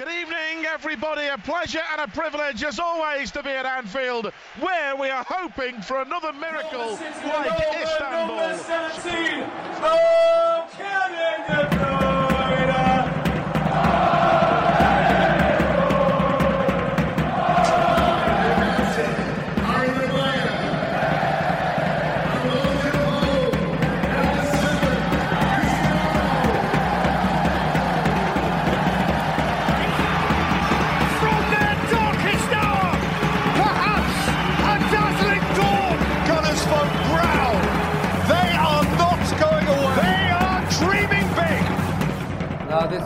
Good 0.00 0.08
evening, 0.18 0.64
everybody. 0.64 1.26
A 1.26 1.36
pleasure 1.36 1.82
and 1.92 2.00
a 2.00 2.08
privilege, 2.08 2.64
as 2.64 2.78
always, 2.78 3.30
to 3.32 3.42
be 3.42 3.50
at 3.50 3.66
Anfield, 3.66 4.32
where 4.58 4.96
we 4.96 5.10
are 5.10 5.26
hoping 5.28 5.82
for 5.82 6.00
another 6.00 6.32
miracle 6.32 6.98
like 7.26 7.60
Istanbul. 7.82 8.40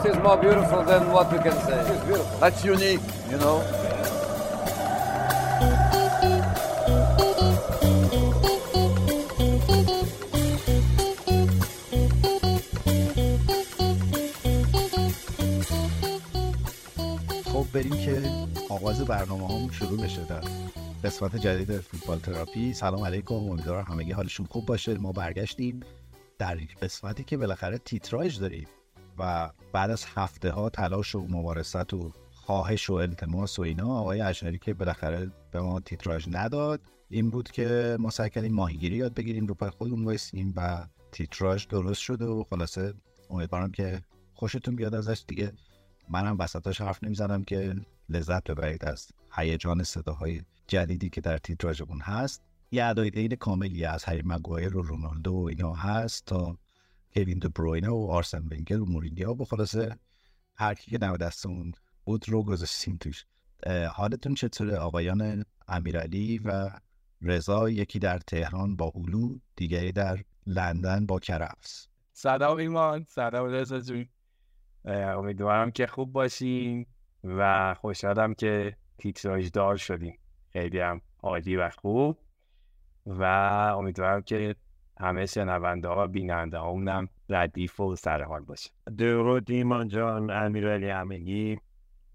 Is 0.05 0.17
more 0.17 0.37
beautiful 0.37 0.83
than 0.83 1.11
what 1.11 1.31
we 1.31 1.39
can 1.39 1.57
say. 1.65 1.79
It's 1.81 2.03
beautiful. 2.05 2.39
That's 2.39 2.63
unique, 2.63 2.99
you 3.31 3.37
know. 3.37 3.57
خب 17.45 17.65
بریم 17.73 17.97
که 17.97 18.21
آغاز 18.69 19.01
برنامه 19.01 19.47
هم 19.47 19.71
شروع 19.71 20.01
بشه 20.01 20.23
در 20.23 20.41
قسمت 21.03 21.35
جدید 21.35 21.79
فوتبال 21.79 22.19
تراپی 22.19 22.73
سلام 22.73 23.05
علیکم 23.05 23.35
امیدوارم 23.35 23.85
همگی 23.89 24.11
حالشون 24.11 24.45
خوب 24.45 24.65
باشه 24.65 24.97
ما 24.97 25.11
برگشتیم 25.11 25.79
در 26.39 26.57
قسمتی 26.81 27.23
که 27.23 27.37
بالاخره 27.37 27.77
تیتراژ 27.77 28.39
داریم 28.39 28.67
و 29.17 29.51
بعد 29.73 29.91
از 29.91 30.05
هفته 30.15 30.51
ها 30.51 30.69
تلاش 30.69 31.15
و 31.15 31.27
مبارست 31.29 31.93
و 31.93 32.11
خواهش 32.31 32.89
و 32.89 32.93
التماس 32.93 33.59
و 33.59 33.61
اینا 33.61 33.87
آقای 33.87 34.21
اشعری 34.21 34.57
که 34.57 34.73
بالاخره 34.73 35.31
به 35.51 35.61
ما 35.61 35.79
تیتراژ 35.79 36.27
نداد 36.31 36.81
این 37.09 37.29
بود 37.29 37.51
که 37.51 37.97
ما 37.99 38.09
سعی 38.09 38.29
کردیم 38.29 38.53
ماهیگیری 38.53 38.95
یاد 38.95 39.13
بگیریم 39.13 39.47
رو 39.47 39.53
پای 39.53 39.69
خودمون 39.69 40.05
وایسیم 40.05 40.53
و 40.55 40.85
تیتراژ 41.11 41.67
درست 41.67 42.01
شده 42.01 42.25
و 42.25 42.43
خلاصه 42.43 42.93
امیدوارم 43.29 43.71
که 43.71 44.01
خوشتون 44.33 44.75
بیاد 44.75 44.95
ازش. 44.95 45.23
دیگه 45.27 45.53
منم 46.09 46.37
وسطاش 46.39 46.81
حرف 46.81 47.03
نمی‌زنم 47.03 47.43
که 47.43 47.75
لذت 48.09 48.51
ببرید 48.51 48.85
از 48.85 49.07
هیجان 49.31 49.83
صداهای 49.83 50.41
جدیدی 50.67 51.09
که 51.09 51.21
در 51.21 51.37
تیتراژمون 51.37 51.99
هست. 51.99 52.41
یه 52.71 52.85
ادای 52.85 53.09
دین 53.09 53.35
کاملی 53.35 53.85
از 53.85 54.03
هری 54.03 54.21
مگوایر 54.25 54.77
و 54.77 54.81
رونالدو 54.81 55.31
و 55.33 55.45
اینا 55.45 55.73
هست 55.73 56.25
تا 56.25 56.57
کوین 57.15 57.39
دو 57.39 57.49
بروینه 57.49 57.89
و 57.89 58.07
آرسن 58.11 58.39
ونگر 58.51 58.81
و 58.81 58.85
مورینیو. 58.85 59.33
و 59.33 59.45
خلاصه 59.45 59.99
هر 60.55 60.73
کی 60.73 60.91
که 60.91 60.97
نو 61.05 61.17
دستمون 61.17 61.71
بود 62.05 62.29
رو 62.29 62.43
گذاشتیم 62.43 62.97
توش. 62.97 63.25
حالتون 63.91 64.33
چطوره؟ 64.35 64.77
آقایان 64.77 65.45
امیرعلی 65.67 66.37
و 66.37 66.69
رضا 67.21 67.69
یکی 67.69 67.99
در 67.99 68.17
تهران 68.17 68.75
با 68.75 68.93
هلو 68.95 69.39
دیگری 69.55 69.91
در 69.91 70.23
لندن 70.45 71.05
با 71.05 71.19
کرفس. 71.19 71.87
سلام 72.13 72.57
ایمان. 72.57 73.03
سلام 73.03 73.49
رضا 73.49 73.79
جون. 73.79 74.07
امیدوارم 74.85 75.71
که 75.71 75.87
خوب 75.87 76.11
باشین 76.11 76.85
و 77.23 77.73
خوشحالم 77.73 78.33
که 78.33 78.77
تیتراژ 78.97 79.49
دار 79.51 79.77
شدیم. 79.77 80.19
خیلی 80.49 80.79
هم 80.79 81.01
عالی 81.23 81.55
و 81.55 81.69
خوب. 81.69 82.17
و 83.05 83.23
امیدوارم 83.77 84.21
که 84.21 84.55
همه 84.99 85.25
شنونده 85.25 85.87
ها 85.87 86.07
بیننده 86.07 86.59
هم 86.59 87.09
ردیف 87.29 87.79
و 87.79 87.95
سرحال 87.95 88.41
باشه. 88.41 88.69
درود 88.97 89.51
ایمان 89.51 89.87
جان 89.87 90.31
امیرعلی 90.31 90.89
همگی 90.89 91.57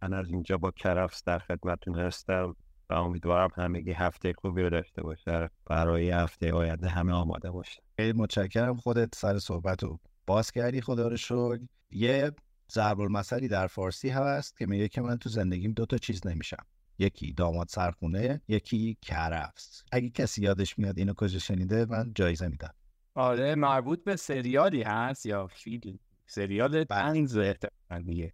من 0.03 0.13
از 0.13 0.31
اینجا 0.31 0.59
با 0.59 0.71
کرفس 0.71 1.25
در 1.25 1.39
خدمتتون 1.39 1.99
هستم 1.99 2.57
و 2.91 2.95
امیدوارم 2.95 3.51
همگی 3.57 3.93
هفته 3.93 4.33
خوبی 4.33 4.63
رو 4.63 4.71
داشته 4.71 5.03
باشه 5.03 5.51
برای 5.67 6.11
هفته 6.11 6.53
آینده 6.53 6.89
همه 6.89 7.13
آماده 7.13 7.51
باشه 7.51 7.83
خیلی 7.97 8.19
متشکرم 8.19 8.77
خودت 8.77 9.15
سر 9.15 9.39
صحبت 9.39 9.83
رو 9.83 9.99
باز 10.27 10.51
کردی 10.51 10.81
خدا 10.81 11.09
رو 11.09 11.17
شکر. 11.17 11.59
یه 11.91 12.33
ضرب 12.73 13.01
المثلی 13.01 13.49
در 13.49 13.67
فارسی 13.67 14.09
هست 14.09 14.57
که 14.57 14.67
میگه 14.67 14.89
که 14.89 15.01
من 15.01 15.17
تو 15.17 15.29
زندگیم 15.29 15.73
دو 15.73 15.87
تا 15.87 15.99
چیز 15.99 16.27
نمیشم. 16.27 16.65
یکی 17.01 17.33
داماد 17.33 17.69
سرخونه 17.69 18.41
یکی 18.49 18.97
کرفس. 19.03 19.85
اگه 19.93 20.11
کسی 20.11 20.43
یادش 20.43 20.79
میاد 20.79 20.99
اینو 20.99 21.13
کجا 21.15 21.39
شنیده 21.39 21.87
من 21.87 22.13
جایزه 22.15 22.49
میدم. 22.49 22.75
آره 23.15 23.55
مربوط 23.55 24.05
به 24.05 24.17
سریالی 24.17 24.83
هست 24.83 25.27
یا 25.27 25.47
فیلم؟ 25.47 25.99
سریال 26.27 26.85
تنز 26.85 27.37
احتمالاً 27.37 28.03
دیگه 28.07 28.33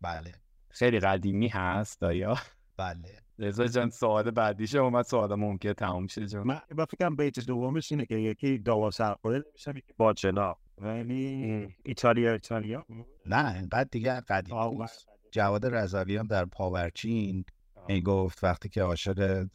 بله. 0.00 0.34
خیلی 0.70 1.00
قدیمی 1.00 1.48
هست 1.48 2.02
آیا؟ 2.02 2.36
بله. 2.76 3.20
رضا 3.38 3.66
جان 3.66 3.90
سوال 3.90 4.30
بعدیشه 4.30 4.78
اومد 4.78 5.04
سوال 5.04 5.34
ممکن 5.34 5.72
تموم 5.72 6.06
شه 6.06 6.26
جان. 6.26 6.46
من 6.46 6.60
با 6.76 6.84
فکرم 6.84 7.16
بیت 7.16 7.40
دومش 7.40 7.92
اینه 7.92 8.06
که 8.06 8.14
یکی 8.14 8.58
داوا 8.58 8.90
سرخوره 8.90 9.44
نمیشم 9.48 9.76
یکی 9.76 9.92
باجنا 9.96 10.56
ولی 10.78 11.68
ایتالیا 11.84 12.32
ایتالیا. 12.32 12.86
نه 13.26 13.66
بعد 13.70 13.90
دیگه 13.90 14.20
قدیم. 14.20 14.86
جواد 15.30 15.66
رضویان 15.66 16.26
در 16.26 16.44
پاورچین 16.44 17.44
می‌گفت 17.88 18.44
وقتی 18.44 18.68
که 18.68 18.82
عاشق 18.82 19.46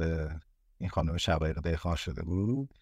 این 0.78 0.90
خانم 0.90 1.18
شقایق 1.18 1.60
دهخان 1.60 1.96
شده 1.96 2.24
بود 2.24 2.74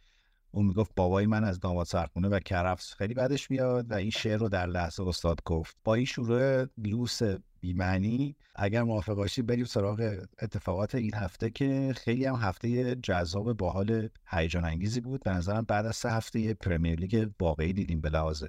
اون 0.52 0.66
می‌گفت 0.66 0.92
بابای 0.96 1.26
من 1.26 1.44
از 1.44 1.60
داماد 1.60 1.86
سرخونه 1.86 2.28
و 2.28 2.40
کرفس 2.40 2.94
خیلی 2.94 3.14
بدش 3.14 3.52
میاد 3.52 3.92
و 3.92 3.94
این 3.94 4.10
شعر 4.10 4.38
رو 4.38 4.50
در 4.50 4.66
لحظه 4.66 5.08
استاد 5.08 5.44
گفت. 5.46 5.78
با 5.84 5.96
این 5.96 6.06
شروع 6.06 6.66
لوس 6.78 7.20
بیمعنی 7.62 8.36
اگر 8.56 8.84
موافق 8.84 9.14
باشی 9.14 9.42
بریم 9.42 9.66
سراغ 9.66 10.26
اتفاقات 10.42 10.96
این 10.96 11.14
هفته 11.14 11.50
که 11.50 11.94
خیلی 11.98 12.26
هم 12.26 12.36
هفته 12.36 12.96
جذاب 12.96 13.54
باحال 13.54 14.10
هیجان 14.28 14.66
انگیزی 14.66 15.02
بود. 15.02 15.24
به 15.24 15.32
نظرم 15.32 15.64
بعد 15.64 15.86
از 15.86 15.96
سه 15.96 16.12
هفته 16.12 16.54
پرمیر 16.54 17.00
لیگ 17.00 17.30
واقعی 17.40 17.74
دیدیم 17.74 18.02
به 18.02 18.10
لحاظ 18.10 18.44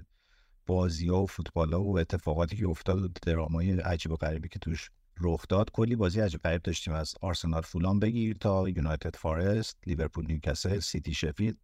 بازی 0.66 1.08
ها 1.08 1.22
و 1.22 1.26
فوتبال 1.26 1.72
ها 1.72 1.82
و 1.82 1.98
اتفاقاتی 1.98 2.56
که 2.56 2.68
افتاد 2.68 3.02
و 3.02 3.08
درامای 3.22 3.80
عجیب 3.80 4.12
و 4.12 4.16
غریبی 4.16 4.48
که 4.48 4.58
توش 4.58 4.90
رخ 5.20 5.44
داد. 5.48 5.70
کلی 5.70 5.96
بازی 5.96 6.20
عجیب 6.20 6.40
غریب 6.40 6.62
داشتیم. 6.62 6.94
از 6.94 7.14
آرسنال 7.20 7.62
فولان 7.62 7.98
بگیر 7.98 8.36
تا 8.36 8.68
یونایتد 8.68 9.16
فارست 9.16 9.76
لیورپول 9.86 10.26
نیوکاسل 10.26 10.78
سیتی 10.78 11.14
شفید 11.14 11.58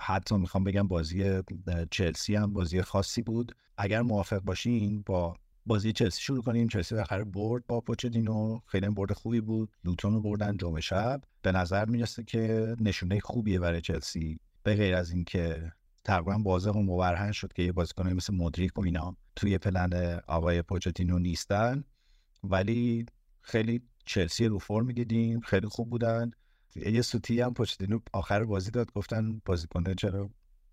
حتی 0.00 0.36
می‌خوام 0.36 0.64
بگم 0.64 0.88
بازی 0.88 1.42
چلسی 1.90 2.34
هم 2.34 2.52
بازی 2.52 2.82
خاصی 2.82 3.22
بود. 3.22 3.54
اگر 3.78 4.02
موافق 4.02 4.38
باشین 4.38 5.02
با 5.06 5.36
بازی 5.66 5.92
چلسی 5.92 6.20
شروع 6.20 6.42
کنیم. 6.42 6.68
چلسی 6.68 6.94
بالاخره 6.94 7.24
برد 7.24 7.66
با 7.66 7.80
پوچتینو. 7.80 8.60
خیلی 8.66 8.88
برد 8.88 9.12
خوبی 9.12 9.40
بود. 9.40 9.72
لوتون 9.84 10.12
رو 10.12 10.20
بردن 10.20 10.56
جمعه 10.56 10.80
شب. 10.80 11.20
به 11.42 11.52
نظر 11.52 11.84
می‌رسه 11.84 12.24
که 12.24 12.76
نشونه 12.80 13.20
خوبیه 13.20 13.58
برای 13.58 13.80
چلسی. 13.80 14.38
به 14.62 14.74
غیر 14.74 14.94
از 14.94 15.10
اینکه 15.10 15.72
تقریبا 16.04 16.38
واضح 16.44 16.70
و 16.70 16.82
مبرهن 16.82 17.32
شد 17.32 17.52
که 17.52 17.62
یه 17.62 17.72
بازیکن 17.72 18.12
مثل 18.12 18.34
مدریک 18.34 18.78
و 18.78 18.82
اینا 18.82 19.16
توی 19.36 19.58
پلن 19.58 20.20
آقای 20.26 20.62
پوچتینو 20.62 21.18
نیستن. 21.18 21.84
ولی 22.42 23.06
خیلی 23.40 23.82
چلسی 24.04 24.46
رو 24.46 24.58
فرم 24.58 24.92
دیدیم 24.92 25.40
خیلی 25.40 25.68
خوب 25.68 25.90
بودن. 25.90 26.30
یه 26.76 27.02
سوتی 27.02 27.40
هم 27.40 27.54
پوچتینو 27.54 27.98
آخر 28.12 28.44
بازی 28.44 28.70
داد 28.70 28.92
گفتن 28.92 29.40
بازیکن 29.44 29.94
چرا 29.94 30.30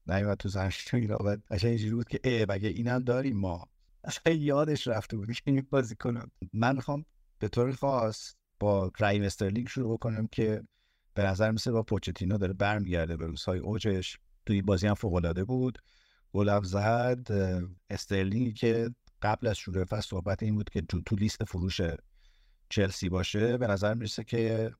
نیومد 0.07 0.37
تو 0.37 0.49
زمین 0.49 0.71
اینا؟ 0.93 1.17
بعد 1.17 1.43
قشنگ 1.51 1.69
اینجوری 1.69 1.95
بود 1.95 2.07
که 2.07 2.19
ای 2.23 2.45
مگه 2.49 2.69
اینم 2.69 2.99
داریم 2.99 3.37
ما؟ 3.37 3.67
اصلا 4.03 4.33
یادش 4.33 4.87
رفته 4.87 5.17
بود 5.17 5.31
که 5.31 5.41
این 5.45 5.67
بازیکن 5.69 6.21
من 6.53 6.75
می‌خوام 6.75 7.05
به 7.39 7.47
طور 7.47 7.71
خاص 7.71 8.35
با 8.59 8.91
رایم 8.99 9.23
استرلینگ 9.23 9.67
شروع 9.67 9.93
بکنم 9.93 10.27
که 10.27 10.63
به 11.13 11.23
نظر 11.23 11.51
مثل 11.51 11.71
با 11.71 11.83
پوچتینو 11.83 12.37
داره 12.37 12.53
برمیگرده 12.53 13.17
به 13.17 13.25
روزهای 13.25 13.59
اوجش. 13.59 14.17
توی 14.45 14.61
بازی 14.61 14.87
هم 14.87 14.93
فوق 14.93 15.13
العاده 15.13 15.43
بود. 15.43 15.79
گل 16.33 16.63
زد. 16.63 17.27
اه، 17.29 17.61
استرلینگی 17.89 18.53
که 18.53 18.89
قبل 19.21 19.47
از 19.47 19.57
شروع 19.57 19.83
فصل 19.83 20.07
صحبت 20.09 20.43
این 20.43 20.55
بود 20.55 20.69
که 20.69 20.81
تو, 20.81 21.01
تو 21.01 21.15
لیست 21.15 21.43
فروش 21.43 21.81
چلسی 22.69 23.09
باشه 23.09 23.57
به 23.57 23.67
نظر 23.67 23.93
می‌رسه 23.93 24.23
که 24.23 24.71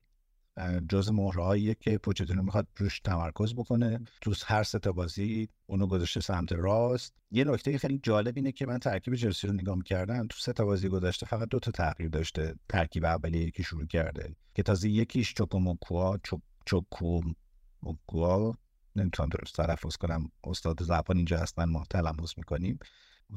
جز 0.89 1.11
مهرهاییه 1.11 1.75
که 1.75 1.97
پوچتینو 1.97 2.43
می‌خواد 2.43 2.67
روش 2.77 2.99
تمرکز 2.99 3.53
بکنه. 3.53 3.99
تو 4.21 4.33
هر 4.45 4.63
سه 4.63 4.79
بازی 4.79 5.49
اونو 5.65 5.87
گذاشته 5.87 6.19
سمت 6.19 6.51
راست. 6.51 7.13
یه 7.31 7.43
نکته 7.43 7.77
خیلی 7.77 7.99
جالب 8.03 8.33
اینه 8.35 8.51
که 8.51 8.65
من 8.65 8.79
ترکیب 8.79 9.15
چلسی 9.15 9.47
رو 9.47 9.53
نگاه 9.53 9.75
می‌کردم. 9.75 10.27
تو 10.27 10.37
سه 10.39 10.53
تا 10.53 10.65
بازی 10.65 10.89
گذاشته 10.89 11.25
فقط 11.25 11.49
دو 11.49 11.59
تا 11.59 11.71
تغییر 11.71 12.09
داشته. 12.09 12.55
ترکیب 12.69 13.05
اولیه 13.05 13.51
که 13.51 13.63
شروع 13.63 13.85
کرده 13.85 14.35
که 14.53 14.63
تازه 14.63 14.89
یکیش 14.89 15.33
چوکوموکوا 15.33 16.17
چوک 16.23 16.41
چوکوموکوا. 16.65 18.53
نمی‌تونم 18.95 19.29
درست 19.29 19.55
تلفظ 19.55 19.95
کنم. 19.95 20.31
استاد 20.43 20.83
زبان 20.83 21.17
اینجا 21.17 21.37
هستن 21.37 21.65
ما 21.65 21.83
تلفظ 21.89 22.33
می‌کنیم. 22.37 22.79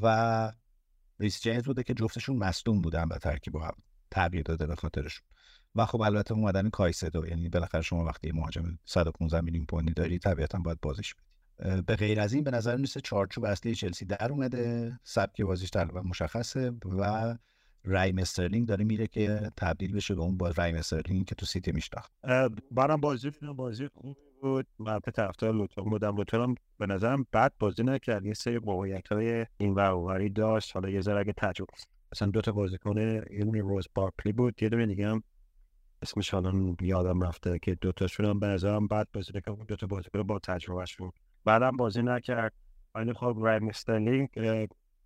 و 0.02 0.52
ریس 1.22 1.42
جیمز 1.42 1.64
بوده 1.64 1.82
که 1.82 1.94
جفتشون 1.94 2.36
مصدوم 2.36 2.80
بودن 2.80 3.04
و 3.04 3.18
ترکیب 3.18 3.56
هم 3.56 3.74
تغییر 4.10 4.42
داده 4.42 4.66
به 4.66 4.74
خاطرشون. 4.74 5.26
و 5.74 5.86
خب 5.86 6.00
البته 6.00 6.34
اومدن 6.34 6.70
کایسدو 6.70 7.26
یعنی 7.26 7.48
بالاخره 7.48 7.82
شما 7.82 8.04
وقتی 8.04 8.32
مهاجم 8.32 8.78
115 8.84 9.40
میلیون 9.40 9.66
پوندی 9.66 9.92
داری 9.92 10.18
طبیعتا 10.18 10.58
باید 10.58 10.80
بازیش 10.80 11.14
بدی. 11.14 11.82
به 11.82 11.96
غیر 11.96 12.20
از 12.20 12.32
این 12.32 12.44
به 12.44 12.50
نظر 12.50 12.76
میرسه 12.76 13.00
چارچوب 13.00 13.44
اصلی 13.44 13.74
چلسی 13.74 14.04
در 14.04 14.32
اومده 14.32 14.92
سبک 15.02 15.42
بازیش 15.42 15.70
تقریبا 15.70 16.02
مشخصه 16.02 16.72
و 16.84 17.36
رحیم 17.84 18.18
استرلینگ 18.18 18.68
داره 18.68 18.84
میره 18.84 19.06
که 19.06 19.50
تبدیل 19.56 19.92
بشه 19.92 20.14
به 20.14 20.20
اون 20.20 20.36
با 20.36 20.50
رحیم 20.50 20.76
استرلینگ 20.76 21.26
که 21.26 21.34
تو 21.34 21.46
سیتی 21.46 21.72
میشناخت. 21.72 22.12
برام 22.70 23.00
بازی 23.00 23.30
بازی 23.56 23.88
خوب. 23.88 24.16
بود. 24.42 24.66
من 24.78 25.00
طرفدار 25.00 25.52
لوتون 25.52 25.84
بودم. 25.84 26.16
لوتون 26.16 26.54
به 26.78 26.86
نظرم 26.86 27.26
بد 27.32 27.52
بازی 27.58 27.82
نکرد. 27.82 28.26
یه 28.26 28.34
سری 28.34 28.58
موقعیت 28.58 29.08
های 29.12 29.46
این 29.58 29.74
ور 29.74 30.28
داشت. 30.28 30.74
حالا 30.74 30.88
یه 30.88 31.00
ذره 31.00 31.20
اگه 31.20 31.32
تجربه 31.36 31.72
مثلا 32.12 32.28
دو 32.28 32.40
تا 32.40 32.52
بازیکن 32.52 32.98
یه 32.98 33.44
دونه 33.44 33.60
راس 33.60 33.88
بارکلی 33.94 34.32
بود. 34.32 34.62
یه 34.62 34.68
دونه 34.68 34.86
دیگه 34.86 35.08
هم 35.08 35.22
اسمش 36.02 36.30
حالا 36.30 36.74
یادم 36.80 37.20
رفته 37.20 37.58
که 37.58 37.74
دو 37.74 37.92
تاشون 37.92 38.26
هم 38.26 38.40
به 38.40 38.46
نظرم 38.46 38.86
بد 38.86 39.08
بازی 39.12 39.32
نکرد. 39.34 39.66
دو 39.66 39.76
تا 39.76 39.86
بازیکن 39.86 40.22
با 40.22 40.38
تجربهشون. 40.38 41.12
بعدم 41.44 41.76
بازی 41.76 42.02
نکرد. 42.02 42.52
ولی 42.94 43.12
خب 43.12 43.36
رحیم 43.40 43.68
استرلینگ 43.68 44.28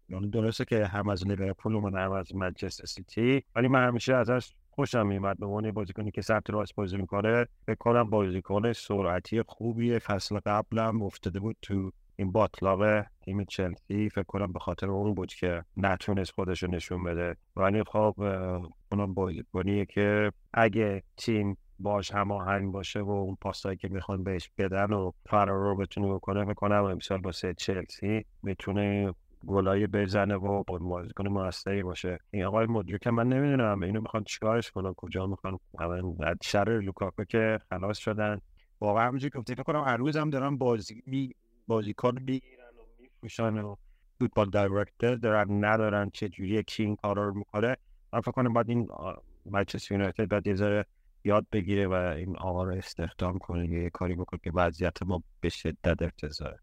یعنی 0.09 0.31
درسته 0.33 0.65
که 0.65 0.87
هم 0.87 1.09
از 1.09 1.27
لیورپول 1.27 1.75
و 1.75 1.97
هم 1.97 2.13
از 2.13 2.35
منچستر 2.35 2.85
سیتی. 2.87 3.43
ولی 3.55 3.69
من 3.69 3.87
همیشه 3.87 4.15
ازش 4.15 4.53
خوشم 4.77 5.07
میمد 5.07 5.39
به 5.39 5.47
عنوان 5.47 5.71
بازیکنی 5.71 6.11
که 6.11 6.23
سمت 6.23 6.51
راست 6.51 6.75
بازی 6.75 6.97
می‌کنه 6.97 7.47
فکر 7.67 7.77
کنم 7.79 8.11
بازیکن 8.11 8.73
سرعتی 8.73 9.43
خوبیه 9.43 9.99
فصل 9.99 10.39
قبلم 10.47 11.03
افتاده 11.03 11.41
بود 11.41 11.57
تو 11.63 11.91
این 12.17 12.33
باطلاق 12.33 13.03
تیم 13.21 13.45
چلسی. 13.45 14.09
فکر 14.09 14.23
کنم 14.23 14.53
به 14.53 14.59
خاطر 14.59 14.91
اون 14.91 15.15
بود 15.15 15.35
که 15.35 15.63
نتونست 15.77 16.33
خودش 16.33 16.63
رو 16.63 16.71
نشون 16.71 17.05
بده. 17.05 17.37
ولی 17.57 17.83
خب 17.83 18.15
اونم 18.93 19.15
بازیکنیه 19.15 19.87
که 19.87 20.33
اگه 20.55 21.03
تیم 21.17 21.57
باش 21.79 22.11
هماهنگ 22.11 22.73
باشه 22.73 23.01
و 23.01 23.11
اون 23.11 23.37
پاسایی 23.41 23.77
که 23.77 23.89
می‌خوان 23.89 24.25
بهش 24.25 24.51
بدن 24.59 24.93
و 24.93 25.13
فرار 25.27 25.59
رو 25.59 25.77
بتونه 25.77 26.15
بکنه 26.15 26.45
می‌کنم 26.45 26.85
امسال 26.85 27.19
با 27.19 27.33
چلسی 27.33 28.25
می‌تونه 28.43 29.15
گلای 29.47 29.87
بزنه 29.87 30.35
و 30.35 30.63
بازیکن 30.65 31.29
موثری 31.29 31.83
باشه. 31.83 32.19
این 32.31 32.45
آقای 32.45 32.67
مدریک 32.67 33.07
من 33.07 33.29
نمی‌دونم 33.29 33.83
اینو 33.83 34.01
می‌خوان 34.01 34.25
چیکارش 34.25 34.71
کنن 34.71 34.95
کجا 34.95 35.27
می‌خوان 35.27 35.59
شر 36.43 36.81
لوکاکو 36.81 37.25
که 37.25 37.61
خلاص 37.71 37.99
شدن. 37.99 38.41
واقعا 38.81 39.07
همونجوری 39.07 39.31
که 39.31 39.55
فکر 39.55 39.63
کنم 39.63 39.85
هر 39.85 39.97
روز 39.97 40.17
هم 40.17 40.31
دارن 40.31 40.57
بازی 40.57 41.03
می 41.07 41.31
بازیکن 41.67 42.15
می‌گیرن 42.21 42.65
و 42.79 43.03
میفروشن 43.03 43.59
و 43.59 43.77
فوتبال 44.19 44.51
دایرکتور 44.51 45.15
دارن 45.15 45.65
ندارن 45.65 46.11
چه 46.11 46.29
جوری 46.29 46.63
کی 46.63 46.83
این 46.83 46.97
کارا 46.97 47.33
می‌کنه. 47.33 47.77
من 48.13 48.21
فکر 48.21 48.33
کنم 48.33 48.53
بعد 48.53 48.71
این 48.71 48.89
منچستر 49.51 49.95
یونایتد 49.95 50.29
بعد 50.29 50.47
یه 50.47 50.85
یاد 51.25 51.47
بگیره 51.53 51.87
و 51.87 51.93
این 51.93 52.37
آقا 52.37 52.65
رو 52.65 52.75
استخدام 52.75 53.39
کنه 53.39 53.69
یه 53.69 53.91
کاری 53.91 54.15
بکنه 54.15 54.41
که 54.45 54.51
وضعیت 54.55 55.03
ما 55.03 55.23
به 55.41 55.49
شدت 55.49 56.03
افتضاحه. 56.03 56.59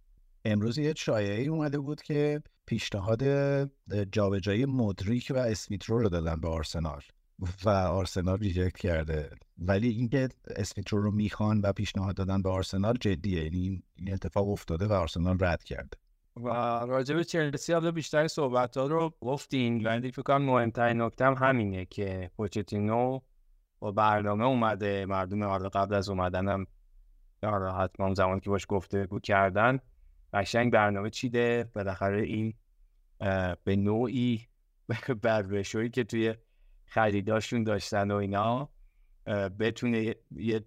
امروز 0.45 0.77
یه 0.77 0.93
شایعه 0.97 1.45
اومده 1.45 1.79
بود 1.79 2.01
که 2.01 2.41
پیشنهاد 2.65 3.23
جابجایی 4.11 4.65
مدریک 4.65 5.31
و 5.35 5.37
اسمیترو 5.37 5.97
رو 5.97 6.09
دادن 6.09 6.35
به 6.35 6.47
آرسنال 6.47 7.01
و 7.65 7.69
آرسنال 7.69 8.37
ریجکت 8.37 8.77
کرده. 8.77 9.29
ولی 9.57 9.89
اینکه 9.89 10.29
اسمیترو 10.47 11.01
رو 11.01 11.11
می‌خوان 11.11 11.61
و 11.61 11.73
پیشنهاد 11.73 12.15
دادن 12.15 12.41
به 12.41 12.49
آرسنال 12.49 12.97
جدیه 13.01 13.43
یعنی 13.43 13.83
این 13.95 14.13
اتفاق 14.13 14.49
افتاده 14.49 14.87
و 14.87 14.93
آرسنال 14.93 15.37
رد 15.39 15.63
کرده. 15.63 15.97
و 16.35 16.49
راجع 16.85 17.15
به 17.15 17.23
چلسی 17.23 17.73
حالا 17.73 17.91
بیشتر 17.91 18.27
صحبت 18.27 18.77
ها 18.77 18.87
رو 18.87 19.13
گفتین 19.21 19.87
ولی 19.87 20.11
فکر 20.11 20.21
کنم 20.21 20.41
مهمترین 20.41 21.01
نکته 21.01 21.25
هم 21.25 21.33
همینه 21.33 21.85
که 21.85 22.31
پوچتینو 22.37 23.19
با 23.79 23.91
برنامه 23.91 24.45
اومده. 24.45 25.05
مردم 25.05 25.43
حالا 25.43 25.69
قبل 25.69 25.95
از 25.95 26.09
اومدنم 26.09 26.65
حتما 27.79 28.13
زمانی 28.13 28.39
که 28.39 28.49
باش 28.49 28.65
گفته 28.69 29.07
بود 29.07 29.21
کردن. 29.21 29.79
قشنگ 30.33 30.71
برنامه 30.71 31.09
چیده. 31.09 31.69
بالاخره 31.73 32.21
این 32.21 32.53
به 33.63 33.75
نوعی 33.75 34.47
بر 35.21 35.61
که 35.63 36.03
توی 36.03 36.35
خریداشون 36.85 37.63
داشتن 37.63 38.11
و 38.11 38.15
اینا 38.15 38.69
بتونه 39.59 40.15
یه 40.31 40.63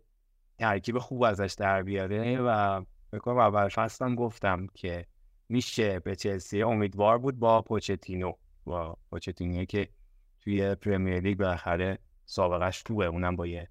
ترکیب 0.59 0.99
خوب 0.99 1.23
ازش 1.23 1.55
در 1.59 1.83
بیاره 1.83 2.39
و 2.41 2.83
بکنم 3.13 3.39
اول 3.39 3.69
فصلم 3.69 4.15
گفتم 4.15 4.67
که 4.75 5.07
میشه 5.49 6.01
به 6.01 6.17
چلسی. 6.17 6.63
امیدوار 6.63 7.19
بود 7.19 7.39
با 7.39 7.63
پوچتینو 7.63 8.33
با 8.65 8.99
پوچتینو 9.11 9.65
که 9.65 9.89
توی 10.41 10.75
پرمیر 10.75 11.21
لیگ 11.21 11.39
بالاخره 11.39 11.99
سابقش 12.27 12.83
توه 12.83 13.05
اونم 13.05 13.37
با 13.37 13.47
یه 13.47 13.69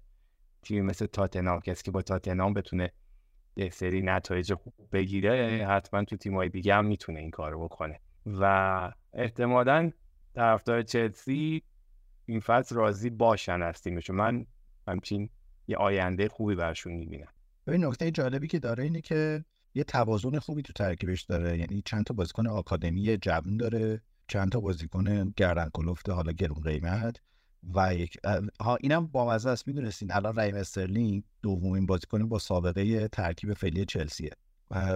تیم 0.62 0.84
مثل 0.84 1.06
تاتنام 1.06 1.60
کسی 1.60 1.82
که 1.82 1.90
با 1.90 2.02
تاتنام 2.02 2.54
بتونه 2.54 2.92
یه 3.56 3.70
سری 3.70 4.02
نتایج 4.02 4.54
خوب 4.54 4.74
بگیره 4.92 5.66
حتما 5.70 6.04
تو 6.04 6.16
تیمای 6.16 6.48
دیگه 6.48 6.74
هم 6.74 6.84
می‌تونه 6.84 7.20
این 7.20 7.30
کارو 7.30 7.64
بکنه. 7.64 8.00
و 8.26 8.92
احتمالا 9.12 9.90
طرفدار 10.34 10.82
چلسی 10.82 11.62
این 12.26 12.40
فصل 12.40 12.74
راضی 12.74 13.10
باشن 13.10 13.62
از 13.62 13.82
تیمشون. 13.82 14.16
من 14.16 14.46
همچین 14.88 15.30
یه 15.68 15.76
آینده 15.76 16.28
خوبی 16.28 16.54
برشون 16.54 16.92
می‌بینم. 16.92 17.28
ببین 17.66 17.84
نکته 17.84 18.10
جالبی 18.10 18.48
که 18.48 18.58
داره 18.58 18.84
اینه 18.84 19.00
که 19.00 19.44
یه 19.74 19.84
توازن 19.84 20.38
خوبی 20.38 20.62
تو 20.62 20.72
ترکیبش 20.72 21.22
داره. 21.22 21.58
یعنی 21.58 21.82
چند 21.84 22.04
تا 22.04 22.14
بازیکن 22.14 22.46
آکادمی 22.46 23.16
جوان 23.16 23.56
داره 23.56 24.02
چند 24.28 24.52
تا 24.52 24.60
بازیکن 24.60 25.32
گردن 25.36 25.70
کلفت 25.74 26.08
حالا 26.10 26.32
گرون 26.32 26.60
قیمت. 26.60 27.20
و 27.74 27.94
یک 27.94 28.18
ها 28.60 28.76
اینم 28.76 29.06
با 29.06 29.30
مزه 29.30 29.50
است 29.50 29.68
می‌دونستین 29.68 30.12
الان 30.12 30.34
رایم 30.34 30.54
استرلینگ 30.54 31.22
دومین 31.42 31.86
بازیکن 31.86 32.28
با 32.28 32.38
سابقه 32.38 33.08
ترکیب 33.08 33.52
فعلی 33.52 33.84
چلسیه 33.84 34.30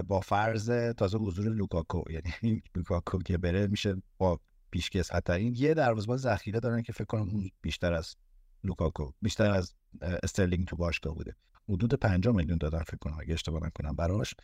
با 0.07 0.19
فرض 0.19 0.71
تازه 0.97 1.17
حضور 1.17 1.45
لوکاکو 1.45 2.03
یعنی 2.11 2.61
لوکاکو 2.75 3.17
که 3.17 3.37
بره 3.37 3.67
میشه 3.67 3.95
پیشکسوت 4.17 5.11
حتی 5.11 5.33
این 5.33 5.55
یه 5.57 5.73
دروازه‌بان 5.73 6.17
ذخیره 6.17 6.59
دارن 6.59 6.81
که 6.81 6.93
فکر 6.93 7.05
کنم 7.05 7.29
اون 7.29 7.49
بیشتر 7.61 7.93
از 7.93 8.15
لوکاکو 8.63 9.11
بیشتر 9.21 9.51
از 9.51 9.73
استرلینگ 10.01 10.67
تو 10.67 10.75
باشگاه 10.75 11.15
بوده. 11.15 11.35
حدود 11.69 11.93
5 11.93 12.27
میلیون 12.27 12.57
دادن 12.57 12.79
فکر 12.79 12.97
کنم 12.97 13.17
اگه 13.19 13.33
اشتباه 13.33 13.63
نکنم 13.63 13.95
براش. 13.95 14.35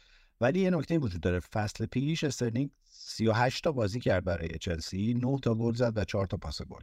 ولی 0.42 0.60
یه 0.60 0.70
نکته 0.70 0.98
وجود 0.98 1.22
داره 1.22 1.40
فصل 1.40 1.86
پیش 1.86 2.24
استرلینگ 2.24 2.70
38 2.84 3.64
تا 3.64 3.72
بازی 3.72 4.00
کرد 4.00 4.24
برای 4.24 4.50
چلسی 4.50 5.14
9 5.14 5.40
تا 5.42 5.56
گل 5.56 5.74
زد 5.74 5.98
و 5.98 6.04
4 6.04 6.26
تا 6.26 6.38
پاس 6.38 6.62
گل. 6.62 6.82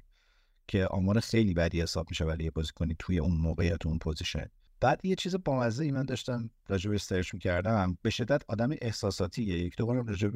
که 0.68 0.86
آمار 0.86 1.20
خیلی 1.20 1.54
بدی 1.54 1.82
حساب 1.82 2.06
میشه 2.10 2.24
ولی 2.24 2.50
بازیکنی 2.50 2.96
توی 2.98 3.18
اون 3.18 3.36
موقعیت 3.36 3.86
اون 3.86 3.98
position. 3.98 4.46
بعد 4.80 5.04
یه 5.04 5.14
چیز 5.14 5.36
بامزه 5.36 5.84
ای 5.84 5.90
من 5.90 6.04
داشتم 6.04 6.50
راجع 6.68 6.96
search 6.96 7.34
می‌کردم. 7.34 7.98
به 8.02 8.10
شدت 8.10 8.42
آدم 8.48 8.70
احساساتیه. 8.80 9.58
یک 9.58 9.76
دو 9.76 9.86
بارم 9.86 10.06
راجع 10.06 10.28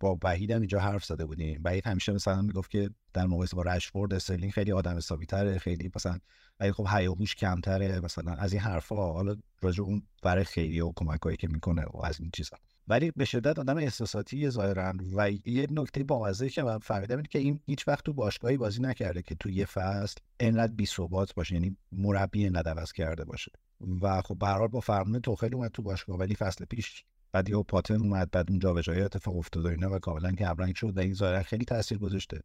با 0.00 0.18
وحیدم 0.24 0.60
اینجا 0.60 0.80
حرف 0.80 1.04
زده 1.04 1.24
بودیم. 1.24 1.60
وحید 1.64 1.86
همیشه 1.86 2.12
مثلا 2.12 2.42
می‌گفت 2.42 2.70
که 2.70 2.90
در 3.14 3.26
مقایسه 3.26 3.56
با 3.56 3.62
رشفورد 3.62 4.14
استرلینگ 4.14 4.52
خیلی 4.52 4.72
آدم 4.72 4.96
حسابی 4.96 5.26
تره 5.26 5.58
خیلی 5.58 5.90
مثلا 5.96 6.18
ولی 6.60 6.72
خب 6.72 6.86
هیاهوش 6.90 7.34
کمتره 7.34 8.00
مثلا 8.00 8.32
از 8.32 8.52
این 8.52 8.62
حرفا 8.62 9.12
حالا 9.12 9.36
راجع 9.62 9.82
اون 9.82 10.02
برای 10.22 10.44
خیلی 10.44 10.80
و 10.80 10.92
کمکایی 10.96 11.36
که 11.36 11.48
می‌کنه 11.48 11.84
و 11.84 12.04
از 12.04 12.20
این 12.20 12.30
چیزا. 12.34 12.56
ولی 12.88 13.12
به 13.16 13.24
شدت 13.24 13.58
آدم 13.58 13.76
احساساتی 13.76 14.50
ظاهرا 14.50 14.92
و 15.16 15.30
یه 15.30 15.66
نکته 15.70 16.04
بامزه 16.04 16.48
که 16.48 16.62
من 16.62 16.78
فهمیدم 16.78 17.16
اینه 17.16 17.28
که 17.28 17.38
این 17.38 17.60
هیچ 17.66 17.88
وقت 17.88 18.04
تو 18.04 18.12
باشگاهی 18.12 18.56
بازی 18.56 18.82
نکرده 18.82 19.22
که 19.22 19.34
تو 19.34 19.50
یه 19.50 19.64
فصل 19.64 20.16
انقدر 20.40 20.72
بی 20.72 20.86
ثبات 20.86 21.34
باشه 21.34 21.54
یعنی 21.54 21.76
مربی 21.92 22.46
انقدر 22.46 22.84
کرده 22.84 23.24
باشه. 23.24 23.52
و 24.00 24.22
خب 24.22 24.38
به 24.38 24.68
با 24.68 24.80
فرمان 24.80 25.20
توخیل 25.20 25.54
اومد 25.54 25.70
تو 25.70 25.82
باشگاه 25.82 26.18
ولی 26.18 26.34
فصل 26.34 26.64
پیش 26.64 27.04
بعد 27.32 27.48
یه 27.48 27.62
پاتن 27.62 27.94
اومد 27.94 28.30
بعد 28.30 28.50
اون 28.50 28.58
جابجایی 28.58 29.00
اتفاق 29.00 29.36
افتاد 29.36 29.64
و 29.64 29.68
اینا 29.68 29.90
و 29.90 29.98
کاملا 29.98 30.32
کمرنگ 30.32 30.76
شد. 30.76 30.96
و 30.96 31.00
این 31.00 31.14
ظاهرا 31.14 31.42
خیلی 31.42 31.64
تاثیر 31.64 31.98
گذاشته. 31.98 32.40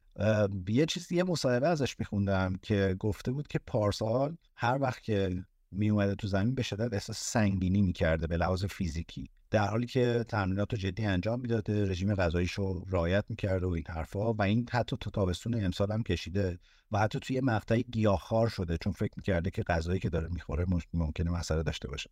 یه 0.68 0.86
چیز 0.86 1.12
یه 1.12 1.24
مصاحبه 1.24 1.68
ازش 1.68 2.00
میخوندم 2.00 2.56
که 2.62 2.96
گفته 3.00 3.32
بود 3.32 3.48
که 3.48 3.60
پارسال 3.60 4.38
هر 4.56 4.78
وقت 4.82 5.04
که 5.04 5.44
می 5.72 5.90
اومده 5.90 6.16
تو 6.16 6.28
زمین 6.28 6.56
به 6.56 6.64
شدت 6.64 6.94
احساس 6.94 7.32
سنگینی 7.32 7.82
می‌کرده 7.82 8.28
به 8.28 8.38
لحاظ 8.38 8.66
فیزیکی. 8.66 9.30
در 9.52 9.68
حالی 9.68 9.88
که 9.88 10.26
تمرینات 10.28 10.76
جدی 10.76 11.06
انجام 11.06 11.40
می‌داده 11.40 11.86
رژیم 11.86 12.16
غذاییش 12.16 12.52
رو 12.52 12.86
رعایت 12.90 13.26
می‌کرده 13.30 13.66
و 13.66 13.70
این 13.70 13.84
حرفها 13.90 14.34
و 14.34 14.42
این 14.42 14.70
حتی 14.72 14.98
تا 15.00 15.10
تابستون 15.12 15.66
امسال 15.66 15.92
هم 15.92 16.04
کشیده 16.04 16.60
و 16.92 17.00
حتی 17.00 17.20
توی 17.20 17.42
مقطعی 17.42 17.84
گیاهخوار 17.84 18.50
شده 18.50 18.78
چون 18.78 18.94
فکر 18.94 19.14
می‌کرده 19.18 19.52
که 19.52 19.64
غذایی 19.64 20.00
که 20.00 20.10
داره 20.10 20.28
می‌خوره 20.28 20.66
ممکنه 20.94 21.32
مسئله 21.32 21.64
داشته 21.64 21.88
باشه. 21.88 22.10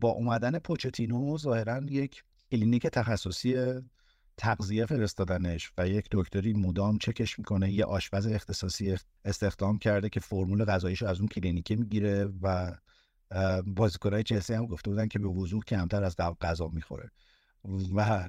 با 0.00 0.08
اومدن 0.08 0.58
پوچتینو 0.58 1.38
ظاهرا 1.38 1.80
یک 1.90 2.24
کلینیک 2.52 2.86
تخصصی 2.86 3.54
تغذیه 4.36 4.86
فرستادنش 4.86 5.72
و 5.78 5.88
یک 5.88 6.08
دکتری 6.10 6.52
مدام 6.52 6.98
چکش 6.98 7.38
می‌کنه 7.38 7.72
یه 7.72 7.84
آشپز 7.84 8.26
اختصاصی 8.26 8.96
استخدام 9.24 9.78
کرده 9.78 10.08
که 10.08 10.20
فرمول 10.20 10.64
غذاییشو 10.64 11.06
از 11.06 11.18
اون 11.18 11.28
کلینیکه 11.28 11.76
می‌گیره 11.76 12.28
و 12.42 12.72
بازیکنهای 13.66 14.22
چلسی 14.22 14.54
هم 14.54 14.66
گفته 14.66 14.90
بودن 14.90 15.08
که 15.08 15.18
به 15.18 15.28
وضوح 15.28 15.64
کمتر 15.64 16.04
از 16.04 16.16
غذا 16.16 16.68
می‌خوره. 16.68 17.10
و 17.94 18.28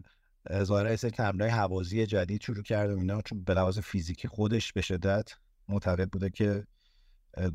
ظاهرا 0.63 0.89
یه 0.89 0.95
سری 0.95 1.11
تمرینای 1.11 1.49
هوازی 1.49 2.05
جدید 2.05 2.41
شروع 2.41 2.63
کرده 2.63 2.93
اینا 2.93 3.21
چون 3.21 3.43
به 3.43 3.53
لحاظ 3.53 3.79
فیزیکی 3.79 4.27
خودش 4.27 4.73
به 4.73 4.81
شدت 4.81 5.29
معتقد 5.69 6.09
بوده 6.09 6.29
که 6.29 6.67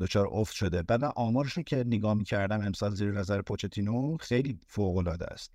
دچار 0.01 0.27
افت 0.31 0.53
شده. 0.53 0.83
بعد 0.83 1.01
من 1.01 1.11
آمارشون 1.15 1.63
که 1.63 1.75
نگاه 1.75 2.13
می‌کردم 2.13 2.61
امسال 2.61 2.95
زیر 2.95 3.11
نظر 3.11 3.41
پوچتینو 3.41 4.17
خیلی 4.17 4.59
فوق 4.67 4.97
العاده 4.97 5.25
است. 5.25 5.51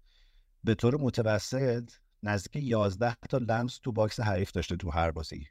به 0.64 0.74
طور 0.74 0.96
متوسط 1.00 1.90
نزدیک 2.24 2.62
11 2.62 3.16
تا 3.28 3.38
لمس 3.38 3.78
تو 3.78 3.92
box 3.92 4.20
حریف 4.20 4.52
داشته 4.52 4.76
تو 4.76 4.90
هر 4.90 5.10
بازی. 5.10 5.46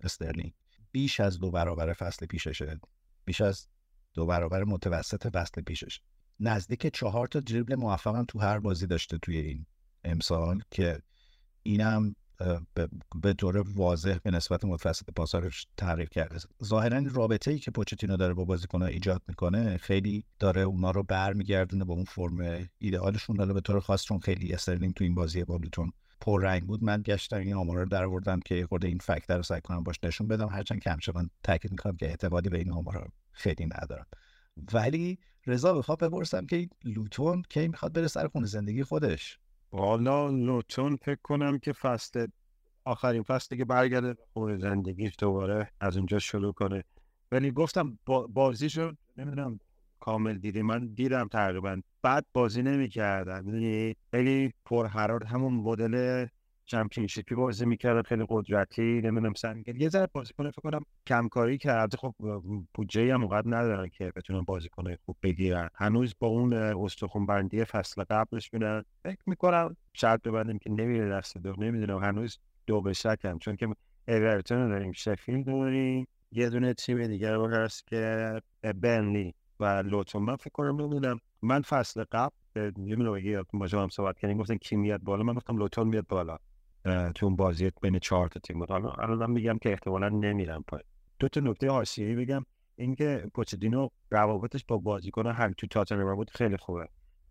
استرلینگ. 0.00 0.52
بیش 0.92 1.20
از 1.20 1.38
دو 1.38 1.50
برابر 1.50 1.92
فصل 1.92 2.26
پیششه. 2.26 2.80
بیش 3.24 3.40
از 3.40 3.68
دو 4.14 4.26
برابر 4.26 4.64
متوسط 4.64 5.36
فصل 5.36 5.62
پیشش. 5.62 6.00
نزدیک 6.40 6.86
چهار 6.86 7.26
تا 7.26 7.40
دریبل 7.40 7.74
موفقم 7.74 8.24
تو 8.24 8.38
هر 8.38 8.58
بازی 8.58 8.86
داشته 8.86 9.18
توی 9.18 9.38
این 9.38 9.66
امسال 10.04 10.62
که 10.70 11.02
اینم 11.62 12.14
به- 13.22 13.32
طور 13.38 13.64
واضح 13.70 14.18
به 14.22 14.30
نسبت 14.30 14.64
متوسط 14.64 15.10
پاسارش 15.16 15.66
تغییر 15.76 16.08
کرده. 16.08 16.38
ظاهرا 16.64 17.02
رابطه 17.10 17.50
ای 17.50 17.58
که 17.58 17.70
پوچتینو 17.70 18.16
داره 18.16 18.34
با 18.34 18.44
بازیکن‌ها 18.44 18.86
ایجاد 18.86 19.22
می‌کنه 19.28 19.76
خیلی 19.76 20.24
داره 20.38 20.60
اونا 20.60 20.90
رو 20.90 21.02
برمیگردونه 21.02 21.84
به 21.84 21.92
اون 21.92 22.04
فرم 22.04 22.68
ایدئالشون 22.78 23.36
حالا 23.36 23.54
به 23.54 23.60
طور 23.60 23.80
خاص 23.80 24.04
چون 24.04 24.18
خیلی 24.18 24.52
استرلینگ 24.52 24.94
تو 24.94 25.04
این 25.04 25.14
بازی 25.14 25.44
با 25.44 25.58
پررنگ 26.24 26.62
بود. 26.62 26.84
من 26.84 27.02
گشتم 27.02 27.36
این 27.36 27.54
آمارا 27.54 27.82
رو 27.82 27.88
در 27.88 28.04
آوردم 28.04 28.40
که 28.40 28.66
خورده 28.66 28.88
این 28.88 28.98
فکتر 28.98 29.36
رو 29.36 29.42
سعی 29.42 29.60
کنم 29.60 29.82
باش 29.82 29.96
نشون 30.02 30.28
بدم. 30.28 30.48
هرچند 30.48 30.80
که 30.80 30.90
همچنان 30.90 31.30
تاکید 31.42 31.70
می‌کنم 31.70 31.96
که 31.96 32.06
اعتقادی 32.06 32.48
به 32.48 32.58
این 32.58 32.72
آمارا 32.72 33.06
خیلی 33.32 33.66
ندارم. 33.66 34.06
ولی 34.72 35.18
رضا 35.46 35.74
بخواد 35.74 35.98
بپرسم 35.98 36.46
که 36.46 36.68
لوتون 36.84 37.42
کی 37.48 37.68
می‌خواد 37.68 37.92
بره 37.92 38.06
سر 38.06 38.28
خونه 38.28 38.46
زندگی 38.46 38.82
خودش؟ 38.82 39.38
حالا 39.72 40.28
لوتون 40.28 40.96
فکر 40.96 41.20
کنم 41.22 41.58
که 41.58 41.72
فصل 41.72 42.26
آخرین 42.84 43.22
فصلی 43.22 43.58
که 43.58 43.64
برگرده 43.64 44.16
خونه 44.32 44.58
زندگیش 44.58 45.14
دوباره 45.18 45.70
از 45.80 45.96
اونجا 45.96 46.18
شروع 46.18 46.52
کنه. 46.52 46.84
ولی 47.32 47.50
گفتم 47.50 47.98
با 48.06 48.26
بازیشو 48.26 48.92
نمی‌دونم 49.16 49.58
کامل 50.04 50.38
دیدی. 50.38 50.62
من 50.62 50.86
دیدم 50.94 51.28
تقریبا. 51.28 51.80
بعد 52.02 52.26
بازی 52.32 52.62
نمی‌کردن 52.62 53.44
می‌دونی 53.44 53.94
خیلی 54.10 54.52
پرحرارت 54.64 55.26
همون 55.26 55.54
مدل 55.54 56.26
چمپیونشیپی 56.66 57.34
بازی 57.34 57.66
می‌کرد. 57.66 58.06
خیلی 58.06 58.24
قدرتی 58.28 58.82
نمی‌دونم 58.82 59.34
سنگین. 59.34 59.80
یه 59.80 59.88
ذره 59.88 60.08
بازیکن 60.12 60.50
فکر 60.50 60.60
کنم 60.60 60.80
کمکاری 61.06 61.58
کرده 61.58 61.96
خب 61.96 62.14
بودجه 62.74 63.14
هم 63.14 63.20
اونقدر 63.20 63.56
ندارن 63.56 63.88
که 63.88 64.12
بتونن 64.16 64.40
بازیکن 64.40 64.96
خوب 65.06 65.16
بگیرن. 65.22 65.68
هنوز 65.74 66.14
با 66.18 66.26
اون 66.28 66.52
استخون 66.52 67.26
بندی 67.26 67.64
فصل 67.64 68.04
قبلش 68.04 68.52
میرن 68.52 68.84
فکر 69.02 69.22
می‌کنم 69.26 69.76
شاید 69.92 70.22
ببندیم 70.22 70.58
که 70.58 70.70
نمیره 70.70 71.08
دست 71.08 71.38
دو. 71.38 71.54
نمی‌دونم. 71.58 71.98
هنوز 71.98 72.38
دو 72.66 72.80
به 72.80 72.92
شکم 72.92 73.38
چون 73.38 73.56
که 73.56 73.68
اورتون 74.08 74.68
داریم. 74.68 74.92
شفیلد 74.92 75.46
داریم. 75.46 76.06
یه 76.32 76.50
دونه 76.50 76.74
تیم 76.74 77.06
دیگه 77.06 77.38
هست 77.38 77.86
که 77.86 78.40
بنلی 78.82 79.34
و 79.60 79.82
لوتون 79.82 80.22
من 80.22 80.36
فکر 80.36 80.50
کنم 80.50 80.80
نمی‌دونم 80.80 81.20
من 81.42 81.62
فصل 81.62 82.04
قبل 82.12 82.32
یه 82.76 83.42
با 83.52 83.68
هم 83.72 83.88
صحبت 83.88 84.18
کردیم 84.18 84.38
گفتن 84.38 84.56
کی 84.56 84.76
میاد 84.76 85.02
بالا؟ 85.02 85.22
من 85.22 85.34
گفتم 85.34 85.56
لوتون 85.56 85.88
میاد 85.88 86.06
بالا. 86.08 86.38
تو 87.14 87.26
اون 87.26 87.36
بازی 87.36 87.70
بین 87.82 87.98
چهار 87.98 88.28
تا 88.28 88.40
تیم 88.40 88.64
حالا 88.64 88.90
الان 88.90 89.30
میگم 89.30 89.58
که 89.58 89.70
احتمالا 89.70 90.08
نمیرم 90.08 90.64
پای 90.68 90.80
دو 91.18 91.28
تا 91.28 91.40
نکته 91.40 91.70
حاشیه‌ای 91.70 92.14
بگم. 92.14 92.44
اینکه 92.76 93.30
پوچتینو 93.34 93.88
روابطش 94.10 94.64
با 94.68 94.78
بازیکن 94.78 95.26
هم 95.26 95.54
تو 95.58 95.66
تاتنهام 95.66 96.14
بود 96.14 96.30
خیلی 96.30 96.56
خوبه. 96.56 96.88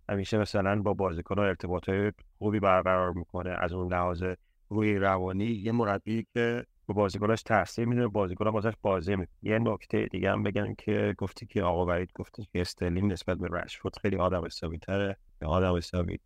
همیشه 0.09 0.37
مثلا 0.37 0.81
با 0.81 0.93
بازیکن 0.93 1.39
ارتباط 1.39 1.89
خوبی 2.37 2.59
برقرار 2.59 3.11
می‌کنه. 3.11 3.49
از 3.49 3.73
اون 3.73 3.93
لحاظ 3.93 4.23
روی 4.69 4.95
روانی 4.95 5.45
یه 5.45 5.71
مربی 5.71 6.27
که 6.33 6.65
به 6.87 6.93
بازیکناش 6.93 7.43
تاثیر 7.43 7.85
میده 7.85 8.07
بازیکن 8.07 8.47
واسش 8.47 8.73
بازی 8.81 9.15
میده 9.15 9.31
یه 9.41 9.59
نکته 9.59 10.07
دیگه 10.11 10.31
هم 10.31 10.43
بگم 10.43 10.75
که 10.75 11.15
گفتی 11.17 11.45
که 11.45 11.63
آقا 11.63 11.85
وحید 11.85 12.09
گفته 12.15 12.43
که 12.53 12.61
استرلینگ 12.61 13.11
نسبت 13.11 13.37
به 13.37 13.47
رشفورد 13.47 13.95
خیلی 14.01 14.15
آدم 14.15 14.45
حسابی 14.45 14.77
تره 14.77 15.17
آدم 15.45 15.75
حسابی 15.75 16.19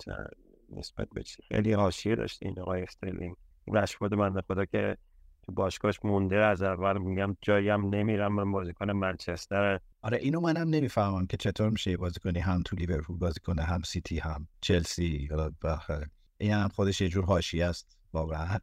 نسبت 0.70 1.08
به 1.14 1.24
چی؟ 1.24 1.44
خیلی 1.48 1.74
حاشیه 1.74 2.16
داشت 2.16 2.40
این 2.42 2.60
آقای 2.60 2.84
استرلینگ. 2.84 3.36
رشفورد 3.68 4.14
بنده 4.14 4.42
خدا 4.42 4.66
که 4.66 4.98
تو 5.44 5.52
باشگاهش 5.52 6.00
مونده 6.04 6.38
از 6.38 6.62
اول 6.62 6.98
میگم 6.98 7.38
جایی 7.42 7.70
هم 7.70 7.90
نمیرم 7.96 8.34
من 8.34 8.52
بازیکن 8.52 8.92
منچستر. 8.92 9.80
آره 10.02 10.18
اینو 10.18 10.40
منم 10.40 10.70
نمی‌فهمم 10.70 11.28
که 11.28 11.38
چطور 11.38 11.70
میشه 11.70 11.98
بازیکنی 11.98 12.40
هم 12.40 12.62
تو 12.66 12.76
لیورپول 12.76 13.18
بازی 13.18 13.40
کنه 13.40 13.62
هم 13.62 13.82
سیتی 13.82 14.20
هم 14.20 14.48
چلسی 14.62 15.30
این 16.38 16.52
هم 16.52 16.68
خودش 16.68 17.02
یه 17.02 17.10
جور 17.10 17.26
حاشیه 17.26 17.66
است 17.66 17.98
واقعا. 18.14 18.60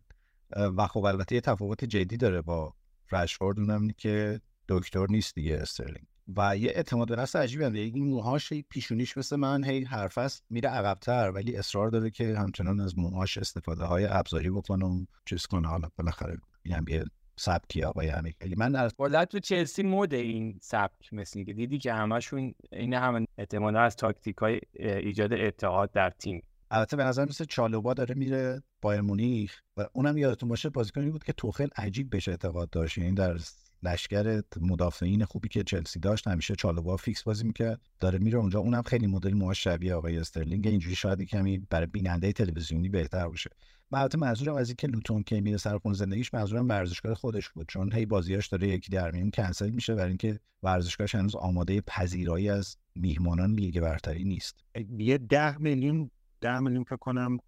و 0.57 0.87
خب 0.87 1.05
البته 1.05 1.35
یه 1.35 1.41
تفاوت 1.41 1.85
جدی 1.85 2.17
داره 2.17 2.43
با 2.43 2.75
رشفورد 3.13 3.59
اونم 3.59 3.91
که 3.91 4.41
دکتر 4.69 5.07
نیست 5.11 5.35
دیگه 5.35 5.57
استرلینگ. 5.57 6.07
و 6.37 6.57
یه 6.57 6.73
اعتماد 6.75 7.09
به 7.09 7.17
نفس 7.17 7.37
عجیبی 7.37 7.65
هم 7.65 7.73
این 7.73 8.09
موهاش 8.09 8.53
هی 8.53 8.63
پیشونیش 8.63 9.17
مثل 9.17 9.37
من 9.37 9.65
هی 9.65 9.85
هر 9.85 10.09
فصل 10.09 10.43
میره 10.51 10.69
عقبتر 10.69 11.31
ولی 11.31 11.57
اصرار 11.57 11.91
داره 11.91 12.11
که 12.11 12.39
همچنان 12.39 12.81
از 12.81 12.99
موهاش 12.99 13.39
استفاده 13.39 13.85
های 13.85 14.07
ابزاری 14.11 14.51
بکنه 14.51 14.85
و 14.85 15.05
چیز 15.25 15.47
کنه. 15.47 15.69
حالا 15.69 15.89
بالاخره 15.97 16.37
اینم 16.63 16.85
یه 16.89 17.05
سبکی 17.37 17.83
آقای 17.83 18.11
امیرعلی 18.11 18.55
من 18.57 18.77
از 18.77 18.95
تو 19.31 19.39
چلسی 19.39 19.83
مود 19.83 20.15
این 20.15 20.59
سبک 20.63 21.13
مثل 21.13 21.45
که 21.45 21.53
دیدی 21.53 21.79
که 21.79 21.93
همشون 21.93 22.55
این 22.73 22.95
همه 22.95 23.27
اعتماد 23.39 23.77
از 23.77 23.97
تاکتیک 23.97 24.37
های 24.37 24.61
ایجاد 24.79 25.33
اتحاد 25.33 25.93
در 25.93 26.11
تیم. 26.11 26.43
البته 26.71 26.97
به 26.97 27.04
نظر 27.04 27.25
مثل 27.25 27.44
چالوبا 27.44 27.94
داره 27.94 28.14
میره 28.14 28.62
بایر 28.83 29.00
مونیخ 29.00 29.61
و 29.76 29.87
اونم 29.92 30.18
یادتون 30.18 30.49
باشه 30.49 30.71
بازیکنی 30.71 31.11
بود 31.11 31.25
که 31.25 31.33
توخل 31.33 31.68
عجیب 31.76 32.11
بهش 32.11 32.28
اعتقاد 32.28 32.71
داشت. 32.71 32.99
یعنی 32.99 33.14
در 33.14 33.38
لشکر 33.83 34.42
مدافعین 34.61 35.25
خوبی 35.25 35.49
که 35.49 35.62
چلسی 35.62 36.00
داشت 36.00 36.28
همیشه 36.28 36.54
چالوبا 36.54 36.97
fix 36.97 37.23
بازی 37.23 37.44
می‌کرد. 37.44 37.80
داره 38.00 38.18
میره 38.18 38.38
اونجا. 38.38 38.61
اونم 38.61 38.83
خیلی 38.83 39.06
مدل 39.06 39.35
موهاش 39.35 39.64
شبیه 39.64 39.94
آقای 39.94 40.18
استرلینگ. 40.18 40.66
اینجوری 40.66 40.94
شاید 40.94 41.23
کمی 41.23 41.59
برای 41.59 41.87
بیننده 41.87 42.33
تلویزیونی 42.33 42.88
بهتر 42.88 43.28
باشه. 43.28 43.50
من 43.90 43.99
البته 43.99 44.18
منظورم 44.18 44.54
از 44.54 44.68
اینکه 44.68 44.87
لوتون 44.87 45.23
کی 45.23 45.40
میره 45.40 45.56
سر 45.56 45.78
خونه 45.79 45.93
زندگیش 45.92 46.35
منظورم 46.35 46.68
ورزشگاه 46.68 47.14
خودش 47.14 47.49
بود. 47.50 47.68
چون 47.68 47.92
هی 47.92 48.06
بازیاش 48.06 48.49
داره 48.49 48.68
یکی 48.68 48.90
در 48.90 49.11
میون 49.11 49.30
کنسل 49.30 49.71
میشه 49.71 49.94
برای 49.94 50.09
اینکه 50.09 50.40
ورزشگاهش 50.62 51.14
هنوز 51.14 51.37
آماده 51.37 51.80
پذیرایی 51.80 52.49
از 52.49 52.76
میهمانان 52.94 53.52
لیگ 53.52 53.80
برتری 53.80 54.25
نیست. 54.25 54.64
یه 54.99 55.18
ده 55.18 55.59
میلیون 55.59 56.11
ده 56.45 56.59
میلیون 56.59 56.85
فکر 56.85 56.97
کنم 56.97 57.39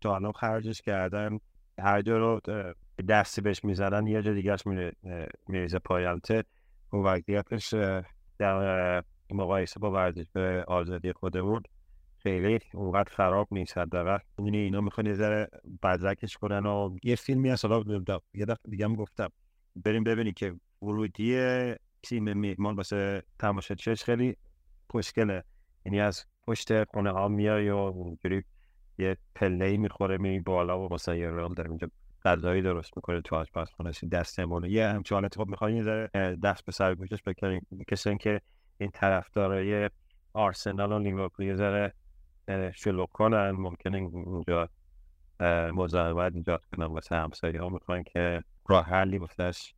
تا 0.00 0.16
الان 0.16 0.32
خرجش 0.32 0.82
کردن. 0.82 1.38
هر 1.78 2.02
جا 2.02 2.18
رو 2.18 2.40
دستی 3.08 3.40
بهش 3.40 3.64
می‌زنن 3.64 4.06
یه 4.06 4.22
جا 4.22 4.56
میره 4.66 4.92
میریزه 5.48 5.78
پایانته 5.78 6.44
و 6.92 6.96
وضعیتش 6.96 7.74
اه، 7.74 8.04
در 8.38 9.04
مقایسه 9.30 9.80
با 9.80 9.90
ورزشگاه 9.90 10.60
آزادی 10.60 11.12
خودمون 11.12 11.62
خیلی 12.18 12.58
اونقدر 12.74 13.12
خراب 13.12 13.48
نیست 13.50 13.78
حداقل. 13.78 14.18
اینا 14.38 14.80
می‌خوان 14.80 15.06
یه 15.06 15.14
ذره 15.14 15.48
بزرگش 15.82 16.36
کنن 16.36 16.66
و 16.66 16.96
یه 17.02 17.16
فیلمی 17.16 17.48
هست 17.48 17.64
حالا 17.64 18.02
یه 18.34 18.44
دفعه 18.44 18.70
دیگه 18.70 18.84
هم 18.84 18.94
گفتم. 18.94 19.28
بریم 19.76 20.04
ببینی 20.04 20.32
که 20.32 20.54
ورودی 20.82 21.74
تیم 22.02 22.38
میهمان 22.38 22.76
واسه 22.76 23.22
تماشاچیش 23.38 24.04
خیلی 24.04 24.36
خوشگله. 24.90 25.44
یعنی 25.84 26.00
از 26.00 26.24
پشت 26.46 26.84
خونه 26.84 27.10
ها 27.10 27.28
میای 27.28 27.70
و 27.70 27.76
اونجوری 27.76 28.44
یه 28.98 29.16
پله 29.34 29.76
می‌خوره 29.76 30.18
میری 30.18 30.40
بالا 30.40 30.80
و 30.80 30.92
مثلا 30.92 31.14
یه 31.14 31.30
رال 31.30 31.54
در 31.54 31.68
اینجا 31.68 31.88
غذایی 32.24 32.62
درست 32.62 32.96
می‌کنه 32.96 33.20
تو 33.20 33.36
آشپزخونه 33.36 33.90
دست 34.12 34.40
مونه. 34.40 34.70
یه 34.70 34.88
همچین 34.88 35.14
حالتی 35.14 35.40
خب 35.40 35.48
می‌خواین 35.48 36.06
دست 36.42 36.64
به 36.64 36.72
سر 36.72 36.94
گوشش 36.94 37.22
بکنین 37.22 37.60
کسی 37.88 38.16
که 38.16 38.40
این 38.78 38.90
طرفدارای 38.90 39.90
آرسنال 40.32 40.92
و 40.92 40.98
لیورپول 40.98 41.46
یه 41.46 41.54
ذره 41.54 41.94
شلوغ 42.74 43.08
کنن 43.08 43.50
ممکنه 43.50 43.98
اونجا 43.98 44.68
مزاحمت 45.72 46.34
ایجاد 46.34 46.64
کنن. 46.64 46.86
واسه 46.86 47.16
همسایه 47.16 47.60
ها 47.60 47.68
می‌خوان 47.68 48.02
که 48.02 48.42
راه 48.68 48.86
حلی 48.86 49.18
واسهش 49.18 49.74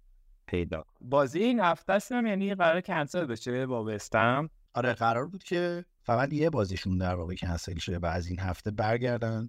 پیدا. 0.47 0.85
بازی 1.01 1.43
این 1.43 1.61
هفته 1.61 1.99
هم 2.11 2.27
یعنی 2.27 2.55
قرار 2.55 2.81
کنسل 2.81 3.27
بشه 3.27 3.67
با 3.67 3.85
وستم 3.85 4.51
آره 4.77 4.93
قرار 4.93 5.27
بود 5.27 5.43
که 5.43 5.85
فقط 6.03 6.33
یه 6.33 6.51
بازیشون 6.51 6.99
در 6.99 7.15
واقع 7.15 7.35
کنسل 7.35 7.79
شه 7.79 7.99
و 7.99 8.07
از 8.07 8.27
این 8.27 8.41
هفته 8.41 8.71
برگردن. 8.71 9.49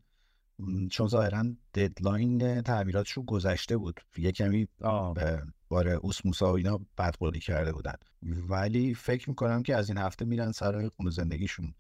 چون 0.92 1.08
ظاهرا 1.08 1.46
ددلاین 1.74 2.62
تعمیراتشون 2.62 3.26
گذشته 3.26 3.78
بود. 3.78 4.00
یه 4.18 4.32
کمی 4.32 4.68
باره 5.70 5.92
اوسموسا 5.92 6.52
و 6.52 6.56
اینا 6.56 6.80
بدقولی 6.98 7.40
کرده 7.40 7.72
بودن. 7.74 7.96
ولی 8.50 8.94
فکر 8.94 9.30
می‌کنم 9.30 9.64
که 9.64 9.76
از 9.76 9.90
این 9.90 9.98
هفته 9.98 10.26
میرن 10.26 10.52
سر 10.52 10.90
خونه 10.90 11.10
زندگیشون. 11.10 11.74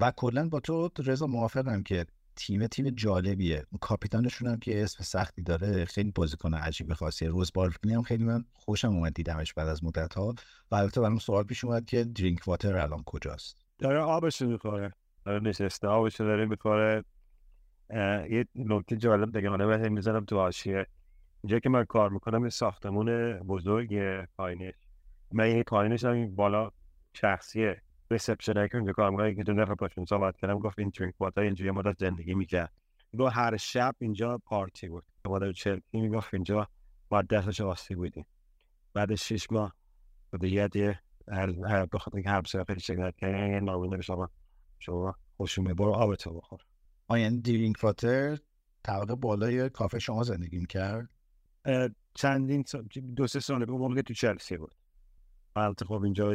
و 0.00 0.12
کلا 0.16 0.48
با 0.48 0.60
تو 0.60 0.90
رضا 0.98 1.26
موافقم 1.26 1.82
که 1.82 2.06
تیم 2.36 2.66
تیم 2.66 2.90
جالبیه. 2.90 3.66
کاپیتانشون 3.80 4.48
هم 4.48 4.58
که 4.58 4.82
اسم 4.82 5.04
سختی 5.04 5.42
داره 5.42 5.84
خیلی 5.84 6.10
بازیکن 6.10 6.54
عجیب 6.54 6.92
خاصیه. 6.92 7.28
روز 7.28 7.52
بارکلی 7.54 7.94
هم 7.94 8.02
خیلی 8.02 8.24
من 8.24 8.44
خوشم 8.52 8.88
اومد 8.88 9.14
دیدمش 9.14 9.54
بعد 9.54 9.68
از 9.68 9.84
مدت 9.84 10.14
ها 10.14 10.34
و 10.70 10.74
البته 10.74 11.00
برام 11.00 11.18
سوال 11.18 11.44
پیش 11.44 11.64
اومد 11.64 11.84
که 11.84 12.04
درینک 12.04 12.48
واتر 12.48 12.76
الان 12.76 13.02
کجاست؟ 13.06 13.64
داره 13.78 13.98
آبش 13.98 14.42
می‌خوره. 14.42 14.92
داره 15.24 15.40
نشسته 15.40 15.88
آبش 15.88 16.16
داره 16.16 16.46
می‌خوره. 16.46 17.04
یه 18.30 18.46
نکته 18.54 18.96
جالب 18.96 19.36
دیگه 19.36 19.50
بهت 19.50 19.80
می‌ذارم 19.80 20.24
تو 20.24 20.36
حاشیه. 20.36 20.86
اینجا 21.42 21.58
که 21.58 21.68
من 21.68 21.84
کار 21.84 22.10
می‌کنم 22.10 22.44
یه 22.44 22.50
ساختمون 22.50 23.38
بزرگ 23.38 24.24
پایینش. 24.36 24.74
من 25.32 25.56
یه 25.56 25.62
پایینش 25.62 26.04
هم 26.04 26.34
بالا 26.34 26.70
شخصیه. 27.14 27.82
ریسپشن 28.10 28.68
که 28.68 28.76
اونجا 28.76 28.92
کار 28.92 29.10
می‌کنم 29.10 29.34
که 29.34 29.42
دو 29.42 29.52
نفر 29.52 29.74
پاشون 29.74 30.04
صحبت 30.04 30.36
کردم 30.36 30.58
گفت 30.58 30.78
این 30.78 30.92
درینک 30.98 31.14
واتر 31.20 31.40
اینجا 31.40 31.72
مدت 31.72 31.98
زندگی 31.98 32.34
می‌کرد. 32.34 32.72
گفت 33.18 33.36
هر 33.36 33.56
شب 33.56 33.94
اینجا 33.98 34.38
پارتی 34.38 34.88
بود. 34.88 35.04
مادر 35.24 35.52
چلسی 35.52 36.00
می‌گفت 36.00 36.34
اینجا 36.34 36.68
ما 37.10 37.22
دستش 37.22 37.60
آسی 37.60 37.94
بودیم 37.94 38.26
بعد 38.94 39.14
شش 39.14 39.52
ماه 39.52 39.74
دیگه 40.40 40.68
دیگه 40.68 41.00
هر 41.28 41.86
بخاطر 41.86 42.16
اینکه 42.16 42.30
هر 42.30 42.40
بسیار 42.40 42.64
خیلی 42.64 42.80
شکلت 42.80 43.18
که 43.18 43.26
یه 43.26 43.60
نارونه 43.60 43.96
به 43.96 44.02
شما 44.02 44.30
شما 44.78 45.14
خوشون 45.36 45.64
برو 45.64 45.92
آبتو 45.92 46.34
بخور. 46.34 46.60
آین 47.08 47.40
دیرینگ 47.40 47.76
واتر 47.82 48.38
طبقه 48.82 49.14
بالای 49.14 49.68
کافه 49.68 49.98
شما 49.98 50.22
زندگی 50.22 50.58
می‌کرد؟ 50.58 51.08
چندین 52.14 52.64
سال 52.66 52.82
دو 53.16 53.26
سه 53.26 53.40
سال 53.40 53.70
اون 53.70 53.80
موقع 53.80 54.02
تو 54.02 54.14
چلسی 54.14 54.56
بود. 54.56 54.74
البته 55.56 55.84
خب 55.84 56.02
اینجا 56.02 56.34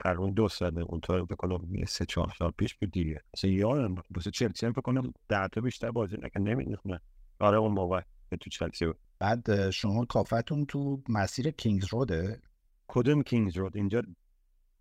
تقریبا 0.00 0.30
دو 0.30 0.48
ساله 0.48 0.82
اونطور 0.82 1.24
فکر 1.24 1.34
کنم 1.34 1.74
یه 1.74 1.84
سه 1.84 2.04
چهار 2.04 2.32
سال 2.38 2.50
پیش 2.50 2.74
بود 2.74 2.90
دیگه 2.90 3.22
اصلا 3.34 3.50
یادم 3.50 3.94
واسه 3.94 4.30
چلسی 4.30 4.66
هم 4.66 4.72
فکر 4.72 4.80
کنم 4.80 5.12
ده 5.28 5.48
تا 5.48 5.60
بیشتر 5.60 5.90
بازی 5.90 6.16
نکرد 6.16 6.42
نمی‌دونم 6.42 7.00
آره 7.40 7.58
اون 7.58 7.72
موقع 7.72 8.00
تو 8.40 8.50
چلسی 8.50 8.86
بود 8.86 8.98
بعد 9.18 9.70
شما 9.70 10.04
کافتون 10.04 10.66
تو 10.66 11.02
مسیر 11.08 11.50
کینگز 11.50 11.84
روده 11.94 12.40
کدوم 12.88 13.22
کینگز 13.22 13.56
رود 13.56 13.76
اینجا 13.76 14.02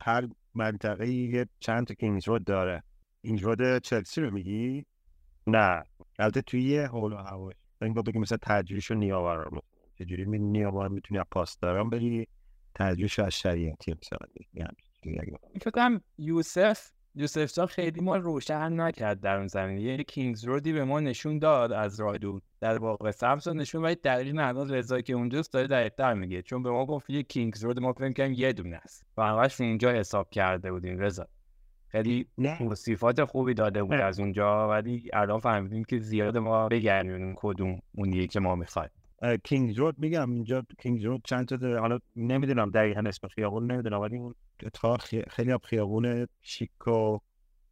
هر 0.01 0.27
منطقه 0.55 1.09
یه 1.09 1.45
چند 1.59 1.87
تا 1.87 1.93
کینگز 1.93 2.27
رود 2.27 2.43
داره 2.43 2.83
این 3.21 3.39
رود 3.39 3.77
چلسی 3.77 4.21
رو 4.21 4.31
میگی 4.31 4.85
نه 5.47 5.83
البته 6.19 6.41
توی 6.41 6.63
یه 6.63 6.87
حول 6.87 7.13
و 7.13 7.17
هواش 7.17 7.55
این 7.81 7.93
با 7.93 8.01
بگیم 8.01 8.21
مثلا 8.21 8.37
تجریش 8.41 8.91
و 8.91 8.93
نیاورم 8.93 9.59
چجوری 9.99 10.25
می 10.25 10.39
نیاور 10.39 10.87
می‌تونی 10.87 11.19
از 11.19 11.25
پاسداران 11.31 11.89
بری 11.89 12.27
تجریش 12.75 13.19
از 13.19 13.33
شریعتی 13.33 13.93
مثلا 14.01 14.27
فکر 15.61 15.69
کنم 15.71 16.01
یوسف 16.17 16.91
یوسف 17.15 17.53
جان 17.53 17.65
خیلی 17.65 18.01
ما 18.01 18.17
روشن 18.17 18.81
نکرد 18.81 19.19
در 19.19 19.37
اون 19.37 19.47
زمینه. 19.47 19.81
یه 19.81 19.97
کینگز 19.97 20.45
رودی 20.45 20.73
به 20.73 20.83
ما 20.83 20.99
نشون 20.99 21.39
داد 21.39 21.71
از 21.71 21.99
راه 21.99 22.17
دور 22.17 22.41
در 22.61 22.77
واقع 22.77 23.11
رو 23.45 23.53
نشون 23.53 23.81
ولی 23.83 23.95
دقیق 23.95 24.35
الان 24.39 24.69
رضا 24.69 25.01
که 25.01 25.13
اونجاست 25.13 25.53
داره 25.53 25.67
دقیق‌تر 25.67 26.13
میگه. 26.13 26.41
چون 26.41 26.63
به 26.63 26.71
ما 26.71 26.85
گفت 26.85 27.09
یه 27.09 27.23
کینگز 27.23 27.63
رود 27.63 27.79
ما 27.79 27.93
فکر 27.93 28.13
کنیم 28.13 28.33
یه 28.33 28.53
دونه 28.53 28.75
است. 28.75 29.05
و 29.17 29.23
همش 29.23 29.61
اونجا 29.61 29.91
حساب 29.91 30.29
کرده 30.29 30.71
بودیم. 30.71 30.99
رضا 30.99 31.27
خیلی 31.87 32.27
توصیفات 32.57 33.23
خوبی 33.23 33.53
داده 33.53 33.83
بود 33.83 33.93
نه. 33.93 34.03
از 34.03 34.19
اونجا 34.19 34.69
ولی 34.69 35.09
الان 35.13 35.39
فهمیدیم 35.39 35.83
که 35.83 35.99
زیاد 35.99 36.37
ما 36.37 36.67
بگردیم 36.67 37.33
کدوم 37.37 37.79
اونیه 37.95 38.27
که 38.27 38.39
ما 38.39 38.55
می‌خوایم. 38.55 38.89
اه، 38.89 38.98
کینگز 39.43 39.79
رود 39.79 39.99
میگم 39.99 40.31
اینجا 40.31 40.65
کینگز 40.79 41.05
رود 41.05 41.21
چند 41.25 41.47
تا 41.47 41.79
حالا 41.79 41.99
نمی‌دونم 42.15 42.71
دقیقا 42.71 43.01
اسم 43.05 43.27
خیابون 43.27 43.71
نمی‌دونم 43.71 43.99
ولی 44.01 44.17
اون 44.17 44.35
خی- 44.99 45.29
خیلی 45.29 45.51
هم 45.51 45.57
خیابون 45.57 46.27
شیک 46.41 46.87
و 46.87 47.19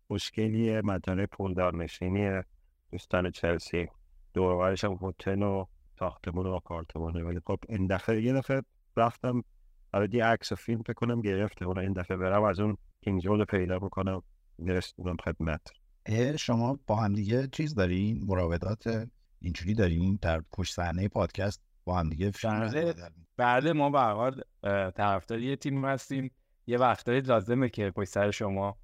خوشگلیه 0.08 0.82
مداره 0.82 1.26
پولدار 1.26 1.76
نشینیه 1.76 2.44
دوستان 2.92 3.32
چلسی. 3.32 3.88
دور 4.34 4.52
و 4.52 4.60
برش 4.60 4.84
هم 4.84 5.00
هتل 5.02 5.42
و 5.42 5.66
ساختمون 6.00 6.46
و 6.48 6.50
آپارتمانه. 6.50 7.24
ولی 7.24 7.40
خب 7.46 7.60
این 7.70 7.88
دفعه 7.88 8.22
یه 8.22 8.34
دفعه 8.34 8.62
رفتم 8.98 9.44
برای 9.92 10.10
یه 10.14 10.26
عکس 10.26 10.54
فیلم 10.54 10.82
فکر 10.82 10.94
کنم 10.94 11.22
گرفته. 11.22 11.66
اون 11.66 11.78
این 11.78 11.94
دفعه 11.94 12.18
برم 12.18 12.44
از 12.44 12.60
اون 12.60 12.78
کینگز 13.04 13.26
رود 13.26 13.40
رو 13.40 13.46
پیدا 13.46 13.80
می‌کنم 13.80 14.22
میرسونم 14.58 15.18
خدمت. 15.24 15.72
شما 16.40 16.80
با 16.88 16.96
هم 16.96 17.14
دیگه 17.14 17.48
چیز 17.48 17.76
دارین؟ 17.76 18.24
مراودات؟ 18.26 19.08
اینجوری 19.42 19.74
دارین 19.74 20.20
در 20.22 20.42
پشت 20.52 20.74
صحنه 20.74 21.08
پادکست 21.08 21.62
با 21.86 22.00
هم 22.00 22.10
دیگه 22.10 22.32
بله. 23.38 23.74
ما 23.74 23.90
به 23.90 24.00
هر 24.00 24.14
حال 24.14 24.42
طرفدار 24.92 25.40
یه 25.40 25.56
تیم 25.56 25.86
هستیم. 25.86 26.32
یه 26.68 26.78
وقتایی 26.78 27.22
لازمه 27.22 27.70
که 27.70 27.92
پشت 27.92 28.10
سر 28.10 28.32
شما 28.32 28.78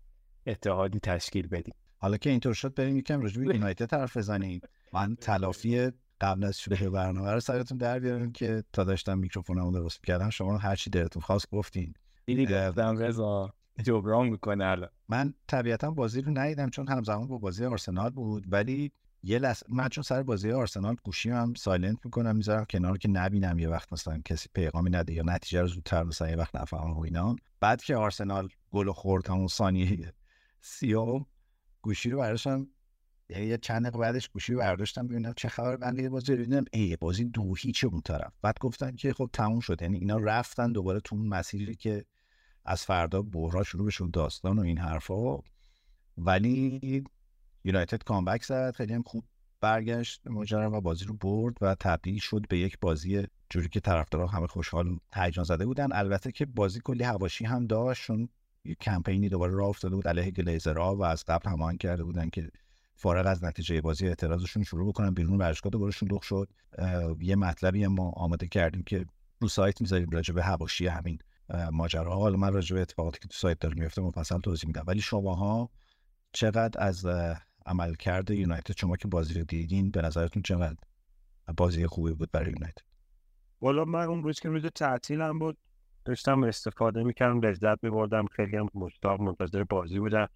اتحادی 0.48 1.00
تشکیل 1.00 1.48
بدیم. 1.48 1.74
حالا 1.98 2.18
که 2.18 2.30
اینطور 2.30 2.54
شد 2.54 2.76
بریم 2.76 2.98
یکم 2.98 3.22
راجع 3.22 3.42
به 3.42 3.56
یونایتد 3.56 3.86
حرف 3.86 4.18
بزنیم. 4.18 4.62
من 4.94 5.16
تلافی 5.16 5.92
قبل 6.22 6.44
از 6.44 6.60
شروع 6.60 6.90
برنامه 6.90 7.32
رو 7.32 7.40
سرتون 7.40 7.78
در 7.78 8.00
بیارم 8.00 8.32
که 8.32 8.64
تا 8.74 8.84
داشتم 8.84 9.18
میکروفونمو 9.18 9.72
درست 9.72 10.00
می‌کردم 10.04 10.30
شما 10.30 10.58
هر 10.58 10.76
چی 10.76 10.90
دلتون 10.90 11.22
خواست 11.22 11.50
گفتین. 11.52 11.94
دیدی 12.26 12.46
گفتم 12.46 12.98
رضا 12.98 13.54
جبران 13.84 14.30
می‌کنه 14.30 14.66
الان. 14.66 14.90
من 15.10 15.34
طبیعتا 15.48 15.92
بازی 15.92 16.22
رو 16.22 16.32
ندیدم 16.38 16.70
چون 16.70 16.88
همزمان 16.88 17.28
با 17.28 17.38
بازی 17.38 17.66
آرسنال 17.66 18.10
بود 18.10 18.46
ولی 18.48 18.92
یه 19.26 19.40
لحظه 19.40 19.66
من 19.70 19.90
چون 19.90 20.04
سر 20.04 20.24
بازی 20.24 20.52
آرسنال 20.52 20.96
گوشی 21.04 21.30
هم 21.30 21.54
silent 21.54 21.98
می‌کنم 22.06 22.36
می‌ذارم 22.36 22.66
کنار 22.70 22.98
که 22.98 23.10
نبینم 23.10 23.60
یه 23.60 23.70
وقت 23.70 23.94
مثلا 23.94 24.22
کسی 24.26 24.50
پیغامی 24.54 24.90
نده 24.90 25.14
یا 25.14 25.24
نتیجه 25.26 25.62
رو 25.62 25.68
زودتر 25.68 26.04
مثلا 26.04 26.30
یه 26.30 26.36
وقت 26.36 26.56
نفهمم 26.56 26.98
و 26.98 27.02
اینا. 27.02 27.36
بعد 27.60 27.84
که 27.84 27.96
آرسنال 27.96 28.50
گل 28.72 28.92
خورد 28.92 29.30
همون 29.30 29.48
ثانیه 29.48 30.14
سیام 30.62 31.26
گوشی 31.82 32.10
رو 32.10 32.20
برداشتم. 32.20 32.68
یعنی 33.30 33.46
یه 33.46 33.58
چند 33.58 33.82
دقیقه 33.82 33.98
بعدش 33.98 34.30
گوشی 34.30 34.54
رو 34.54 34.60
برداشتم 34.60 35.08
ببینم 35.08 35.34
چه 35.38 35.50
خبر. 35.50 35.78
من 35.78 36.00
یه 36.00 36.10
بازی 36.10 36.38
دیدم 36.38 36.66
ای 36.74 36.96
بازی 36.96 37.26
دو 37.26 37.56
هیچ 37.56 37.84
اون 37.84 38.02
طرف؟ 38.02 38.34
بعد 38.42 38.60
گفتن 38.60 38.96
که 38.96 39.14
خب 39.14 39.30
تموم 39.34 39.60
شد. 39.60 39.82
یعنی 39.82 39.98
اینا 39.98 40.18
رفتن 40.18 40.72
دوباره 40.72 41.00
تو 41.00 41.16
اون 41.16 41.28
مسیری 41.28 41.76
که 41.76 42.06
از 42.66 42.86
فردا 42.86 43.22
بحرا 43.22 43.64
شروع 43.64 43.88
بشه 43.88 44.04
و 44.04 44.08
داستان 44.08 44.60
و 44.60 44.62
این 44.62 44.78
حرفا. 44.78 45.38
ولی 46.18 47.04
یونایتد 47.64 48.04
کامبک 48.04 48.44
زد 48.44 48.76
خیلی 48.76 48.94
هم 48.94 49.04
خوب 49.04 49.26
برگشت 49.62 50.28
ماجرا 50.28 50.72
و 50.72 50.82
بازی 50.82 51.06
رو 51.06 51.14
برد 51.14 51.58
و 51.62 51.76
تبدیل 51.76 52.20
شد 52.20 52.46
به 52.50 52.58
یک 52.58 52.78
بازی 52.82 53.28
جوری 53.50 53.70
که 53.70 53.80
طرفدارا 53.80 54.28
همه 54.28 54.48
خوشحال 54.48 54.98
هیجان 55.14 55.46
زده 55.46 55.66
بودن. 55.66 55.92
البته 55.92 56.32
که 56.32 56.46
بازی 56.46 56.80
کلی 56.84 57.04
هواشی 57.04 57.46
هم 57.46 57.68
داشت 57.68 58.04
چون 58.04 58.30
یه 58.66 58.76
کمپینی 58.76 59.30
دوباره 59.30 59.54
راه 59.54 59.70
افتاده 59.70 59.96
بود 59.96 60.08
علیه 60.08 60.32
گلیزرها 60.32 60.96
و 60.96 61.04
از 61.04 61.24
قبل 61.28 61.50
هماهنگ 61.50 61.80
کرده 61.80 62.04
بودن 62.04 62.30
که 62.30 62.50
فارغ 62.96 63.28
از 63.28 63.44
نتیجه 63.44 63.82
بازی 63.82 64.08
اعتراضشون 64.08 64.64
شروع 64.64 64.90
بکنن 64.90 65.14
بیرون 65.14 65.38
ورزشگاه 65.38 65.70
دوباره 65.70 65.92
شلوغ 65.92 66.22
شد. 66.22 66.50
یه 67.20 67.36
مطلبی 67.36 67.88
ما 67.88 68.10
آماده 68.10 68.48
کردیم 68.48 68.84
که 68.84 69.06
رو 69.42 69.48
سایت 69.48 69.82
می‌ذاریم 69.82 70.10
راجع 70.10 70.34
به 70.34 70.44
حواشی 70.44 70.88
همین 70.88 71.20
اه، 71.50 71.70
ماجراها 71.70 72.20
حالا 72.20 72.38
من 72.38 72.54
راجع 72.54 72.76
به 72.76 72.82
اتفاقاتی 72.82 73.20
که 73.20 73.28
تو 73.28 73.34
سایت 73.38 73.60
داره 73.60 73.76
میفته 73.80 74.02
مفصل 74.02 74.40
توضیح 74.40 74.68
میدم. 74.68 74.84
ولی 74.88 75.02
شماها 75.02 75.70
چقدر 76.32 76.84
از 76.84 77.06
عملکرد 77.66 78.32
یونایتد. 78.32 78.78
شما 78.78 78.96
که 78.96 79.08
بازی 79.08 79.34
رو 79.34 79.46
دیدین 79.46 79.92
به 79.92 80.02
نظرتون 80.02 80.44
چقدر؟ 80.44 80.78
بازی 81.58 81.88
خوبی 81.88 82.14
بود 82.14 82.32
برای 82.32 82.52
یونایتد. 82.52 82.82
والا 83.62 83.86
من 83.86 84.04
اون 84.04 84.24
روز 84.24 84.40
که 84.40 84.50
روز 84.50 84.66
تعطیلم 84.66 85.40
بود. 85.40 85.58
داشتم 86.06 86.44
استفاده 86.44 87.04
می‌کردم 87.04 87.42
لذت 87.42 87.84
میبردم. 87.84 88.26
خیلی 88.26 88.58
هم 88.58 88.70
مشتاق 88.74 89.22
منتظر 89.22 89.64
بازی 89.64 90.00
بودم. 90.00 90.28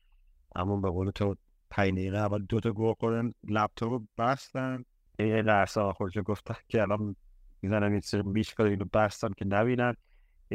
اما 0.56 0.78
به 0.78 0.90
قول 0.90 1.12
تو 1.12 1.36
پنج 1.70 1.92
دقیقه 1.92 2.18
اول 2.18 2.46
دو 2.46 2.60
تا 2.60 2.72
گل 2.72 2.94
خوردن 2.94 3.32
لپتاپ 3.44 3.92
رو 3.92 4.08
بستن. 4.18 4.84
یه 5.20 5.42
لحظه 5.42 5.82
آخرش 5.82 6.18
گفتن 6.26 6.56
که 6.68 6.82
الان 6.82 7.16
می‌زنم 7.62 7.92
این 7.92 8.02
سر 8.02 8.22
بیش 8.22 8.60
اینو 8.60 8.86
بستم 8.94 9.34
که 9.34 9.96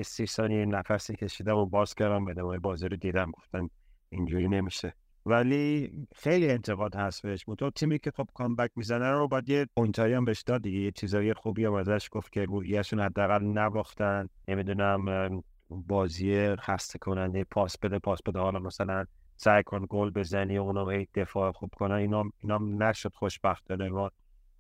سی 0.02 0.26
ثانیه 0.26 0.64
نفسی 0.64 1.16
کشیدم 1.16 1.56
و 1.56 1.66
باز 1.66 1.94
کردم. 1.94 2.28
ادامه 2.28 2.58
بازی 2.58 2.88
رو 2.88 2.96
دیدم. 2.96 3.30
گفتن 3.30 3.68
اینجوری 4.08 4.48
نمیشه. 4.48 4.94
ولی 5.26 5.92
خیلی 6.14 6.50
انتقاد 6.50 6.94
هست 6.96 7.22
بهش 7.22 7.48
منتها 7.48 7.70
تیمی 7.70 7.98
که 7.98 8.11
خب 8.11 8.28
کامبک 8.35 8.70
می‌زنه 8.76 9.11
رو 9.11 9.28
باید 9.28 9.48
یه 9.48 9.66
پوینتایی 9.76 10.14
هم 10.14 10.24
بهش 10.24 10.42
داد 10.42 10.66
یه 10.66 10.90
چیزایی 10.90 11.35
خوبی 11.35 11.64
هم 11.64 11.74
ازش 11.74 12.08
گفت 12.12 12.32
که 12.32 12.44
رویشون 12.44 13.00
حداقل 13.00 13.44
نباختن. 13.44 14.28
نمی‌دونم 14.48 15.42
بازی 15.70 16.56
خسته 16.56 16.98
کننده 16.98 17.44
پاس 17.44 17.78
بده 17.78 17.98
پاس 17.98 18.22
بده. 18.22 18.38
حالا 18.38 18.58
مثلا 18.58 19.04
سعی 19.37 19.62
کن 19.62 19.87
گل 19.88 20.11
بزنی 20.11 20.56
اونم 20.56 20.90
هی 20.90 21.08
دفاع 21.14 21.52
خوب 21.52 21.70
کنن. 21.76 21.94
اینا 21.94 22.24
اینا 22.40 22.58
نشد 22.58 23.14
خوشبختانه 23.14 23.88
ما 23.88 24.11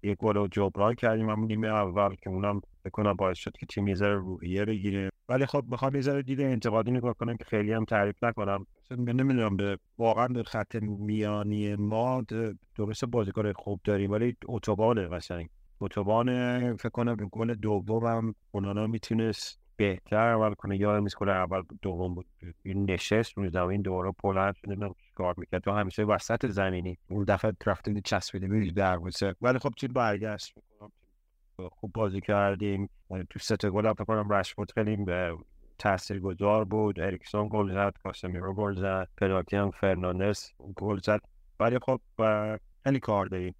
یک 0.02 0.18
گل 0.18 0.34
رو 0.34 0.48
جبران 0.48 0.94
کردیم. 0.94 1.30
همون 1.30 1.46
نیمه 1.46 1.68
اول 1.68 2.14
که 2.14 2.30
اونم 2.30 2.60
بکنم 2.84 3.12
باعث 3.12 3.38
شد 3.38 3.56
که 3.56 3.66
تیم 3.66 3.88
یه 3.88 3.94
ذره 3.94 4.14
روحیه 4.14 4.64
بگیره. 4.64 5.10
ولی 5.28 5.46
خب 5.46 5.64
می‌خوام 5.68 5.94
یه 5.94 6.00
ذره 6.00 6.22
دیده 6.22 6.44
انتقادی 6.44 6.90
نگاه 6.90 7.14
کنم 7.14 7.36
که 7.36 7.44
خیلی 7.44 7.72
هم 7.72 7.84
تعریف 7.84 8.24
نکنم. 8.24 8.66
نمی‌دونم 8.90 9.56
به 9.56 9.78
واقعا 9.98 10.28
به 10.28 10.42
خط 10.42 10.76
میانی 10.82 11.74
ما 11.74 12.22
درست 12.76 13.04
بازیکن 13.04 13.52
خوب 13.52 13.80
داریم 13.84 14.10
ولی 14.10 14.36
اتوبانه 14.46 15.08
قشنگ. 15.08 15.48
اتوبان 15.80 16.76
فکر 16.76 16.88
کنم 16.88 17.16
گل 17.16 17.54
دومم 17.54 18.34
اونانا 18.50 18.86
می‌تونست 18.86 19.58
بهتر 19.76 20.32
عمل 20.34 20.54
کنه. 20.54 20.76
یا 20.76 21.00
میز 21.00 21.16
گل 21.16 21.28
اول 21.28 21.62
دوم 21.82 22.14
بود. 22.14 22.26
این 22.62 22.90
نشست 22.90 23.38
روی 23.38 23.50
زمین 23.50 23.82
دوباره 23.82 24.12
بلند 24.24 24.54
نمی‌دونم 24.66 24.94
کار 25.14 25.34
می‌کرد. 25.38 25.62
تو 25.62 25.70
همیشه 25.70 26.02
وسط 26.02 26.46
زمینی 26.46 26.98
اون 27.10 27.24
دفعه 27.24 27.52
رفته 27.66 28.00
چسبیده 28.04 28.48
بود 28.48 28.74
دروازه 28.74 29.34
ولی 29.40 29.58
خب 29.58 29.70
تیم 29.78 29.92
برگشت. 29.92 30.54
خوب 31.68 31.92
بازی 31.92 32.20
کردیم. 32.20 32.90
تو 33.30 33.38
سه 33.38 33.56
تا 33.56 33.70
گل 33.70 33.92
فکر 33.92 34.04
کنم 34.04 34.32
رشفورد 34.32 34.70
خیلی 34.70 34.96
به 34.96 35.36
تأثیر 35.78 36.20
گذار 36.20 36.64
بود. 36.64 37.00
اریکسون 37.00 37.48
گل 37.48 37.72
زد 37.72 37.94
کاسمیرو 38.02 38.54
گل 38.54 38.74
زد 38.80 39.08
پنالتی 39.16 39.56
هم 39.56 39.70
فرناندز 39.70 40.50
گل 40.76 40.98
زد. 40.98 41.20
ولی 41.60 41.78
خب 41.78 42.00
خیلی 42.84 43.00
کار 43.00 43.26
داریم. 43.26 43.54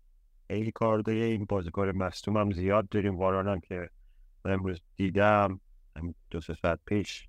خیلی 0.49 0.71
کار 0.71 0.99
داریم. 0.99 1.45
بازیکن 1.45 1.89
مصدوم 1.89 2.37
هم 2.37 2.51
زیاد 2.51 2.89
داریم. 2.89 3.19
واران 3.19 3.49
هم 3.49 3.61
که 3.61 3.89
من 4.45 4.53
امروز 4.53 4.81
دیدم. 4.97 5.61
دو 6.31 6.41
سه 6.41 6.55
ساعت 6.55 6.79
پیش 6.87 7.29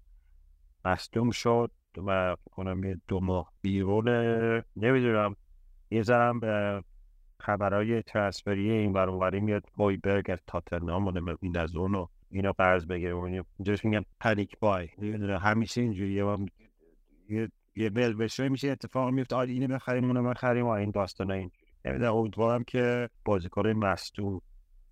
مصدوم 0.85 1.31
شد 1.31 1.71
و 2.07 2.35
کنم 2.45 2.83
یه 2.83 3.01
دو 3.07 3.19
ماه 3.19 3.51
بیرونه. 3.61 4.63
نمی‌دونم. 4.75 5.35
یه 5.91 6.03
به 6.39 6.83
خبرهای 7.43 8.01
ترانسفری 8.01 8.71
این 8.71 8.93
بر 8.93 9.09
اونوری 9.09 9.39
میاد 9.39 9.63
هویبرگ 9.77 10.31
از 10.31 10.39
و 10.73 11.35
این 11.41 11.57
از 11.57 11.75
اونو 11.75 12.07
اینا 12.29 12.51
قرض 12.51 12.85
بگیره. 12.85 13.11
اون 13.11 13.43
اینجاش 13.59 13.85
میگن 13.85 14.03
پنیک 14.19 14.59
بای. 14.59 14.87
همیشه 15.41 15.81
اینجوریه. 15.81 16.23
و 16.23 16.45
یه 17.29 17.49
یه 17.75 17.89
بشه 17.89 18.49
میشه 18.49 18.69
اتفاق 18.69 19.09
میفته 19.09 19.35
آره 19.35 19.51
اینو 19.51 19.75
بخریم 19.75 20.05
اونو 20.05 20.29
بخریم 20.29 20.65
و 20.65 20.69
این 20.69 20.91
داستانا 20.91 21.33
اینجوری 21.33 21.65
نمی‌دونم 21.85 22.15
امیدوارم 22.15 22.63
که 22.63 23.09
بازیکن 23.25 23.67
مصدوم 23.67 24.41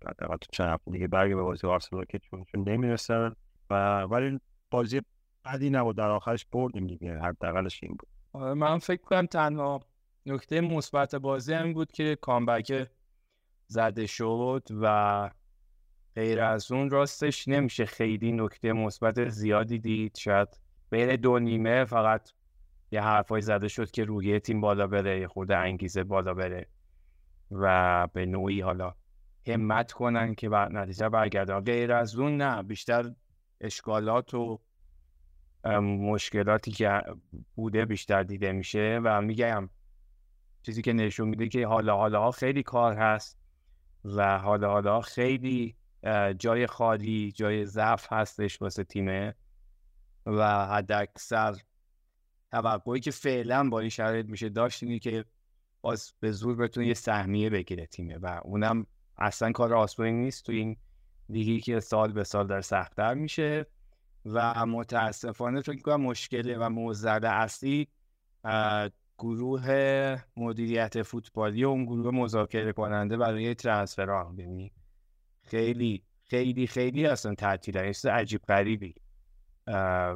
حداقل 0.06 0.36
تو 0.36 0.46
چند 0.52 0.68
هفته 0.68 0.90
دیگه 0.90 1.06
برگه 1.08 1.36
به 1.36 1.42
بازی 1.42 1.66
آرسنال 1.66 2.04
که 2.04 2.18
چون 2.18 2.44
نمی‌رسن. 2.56 3.34
و 3.70 4.00
ولی 4.02 4.40
بازی 4.70 5.00
بدی 5.44 5.70
نبود 5.70 5.96
در 5.96 6.10
آخرش 6.10 6.46
بردیم 6.52 6.86
دیگه 6.86 7.18
حداقلش 7.18 7.82
این 7.82 7.92
بود. 7.92 8.08
آره، 8.32 8.54
من 8.54 8.78
فکر 8.78 9.02
کنم 9.02 9.26
تنها 9.26 9.80
نکته 10.26 10.60
مثبت 10.60 11.14
بازی 11.14 11.54
هم 11.54 11.72
بود 11.72 11.92
که 11.92 12.16
کامبک 12.20 12.90
زده 13.66 14.06
شد 14.06 14.68
و 14.82 15.30
غیر 16.14 16.40
از 16.40 16.72
اون 16.72 16.90
راستش 16.90 17.48
نمیشه 17.48 17.84
خیلی 17.84 18.32
نکته 18.32 18.72
مثبت 18.72 19.28
زیادی 19.28 19.78
دید. 19.78 20.16
شاید 20.16 20.48
بین 20.90 21.16
دو 21.16 21.38
نیمه 21.38 21.84
فقط 21.84 22.30
یه 22.90 23.02
حرفای 23.02 23.40
زده 23.40 23.68
شد 23.68 23.90
که 23.90 24.04
روحیه 24.04 24.40
تیم 24.40 24.60
بالا 24.60 24.86
بره 24.86 25.26
خورده 25.26 25.56
انگیزه 25.56 26.04
بالا 26.04 26.34
بره 26.34 26.66
و 27.50 28.06
به 28.12 28.26
نوعی 28.26 28.60
حالا 28.60 28.94
همت 29.46 29.92
کنن 29.92 30.34
که 30.34 30.48
بر 30.48 30.72
نتیجه 30.72 31.08
برگردن. 31.08 31.60
غیر 31.60 31.92
از 31.92 32.16
اون 32.16 32.36
نه 32.36 32.62
بیشتر 32.62 33.14
اشکالات 33.60 34.34
و 34.34 34.60
مشکلاتی 35.82 36.70
که 36.70 37.00
بوده 37.54 37.84
بیشتر 37.84 38.22
دیده 38.22 38.52
میشه 38.52 39.00
و 39.04 39.22
میگم 39.22 39.68
چیزی 40.62 40.82
که 40.82 40.92
نشون 40.92 41.28
میده 41.28 41.48
که 41.48 41.66
حالا 41.66 41.96
حالا 41.96 42.30
خیلی 42.30 42.62
کار 42.62 42.94
هست 42.94 43.38
و 44.04 44.38
حالا 44.38 44.70
حالا 44.70 45.00
خیلی 45.00 45.76
جای 46.38 46.66
خالی 46.66 47.32
جای 47.32 47.66
ضعف 47.66 48.12
هستش 48.12 48.62
واسه 48.62 48.84
تیمه 48.84 49.34
و 50.26 50.66
حد 50.66 50.92
اکثر 50.92 51.56
توقعی 52.50 53.00
که 53.00 53.10
فعلا 53.10 53.68
با 53.68 53.80
این 53.80 53.88
شرایط 53.88 54.26
میشه 54.26 54.48
داشت 54.48 54.82
اینه 54.82 54.98
که 54.98 55.24
باز 55.80 56.12
به 56.20 56.32
زور 56.32 56.56
بتونه 56.56 56.86
یه 56.86 56.94
سهمیه 56.94 57.50
بگیره 57.50 57.86
تیمه 57.86 58.18
و 58.18 58.40
اونم 58.44 58.86
اصلا 59.18 59.52
کار 59.52 59.74
آسونی 59.74 60.12
نیست 60.12 60.44
تو 60.44 60.52
این 60.52 60.76
لیگی 61.28 61.60
که 61.60 61.80
سال 61.80 62.12
به 62.12 62.24
سال 62.24 62.46
در 62.46 62.60
سختتر 62.60 63.14
میشه 63.14 63.66
و 64.24 64.66
متاسفانه 64.66 65.60
فکر 65.60 65.82
کنم 65.82 66.00
مشکل 66.00 66.56
و 66.60 66.70
موزل 66.70 67.24
اصلی 67.24 67.88
گروه 69.22 70.16
مدیریت 70.36 71.02
فوتبالی 71.02 71.64
و 71.64 71.68
اون 71.68 71.84
گروه 71.84 72.14
مذاکره 72.14 72.72
کننده 72.72 73.16
برای 73.16 73.54
ترانسفرها 73.54 74.34
یعنی 74.38 74.72
خیلی 75.42 76.02
خیلی 76.24 76.66
خیلی 76.66 77.06
اصلا 77.06 77.34
تعطیل 77.34 77.78
هست 77.78 78.06
عجیب 78.06 78.40
غریبی. 78.48 78.94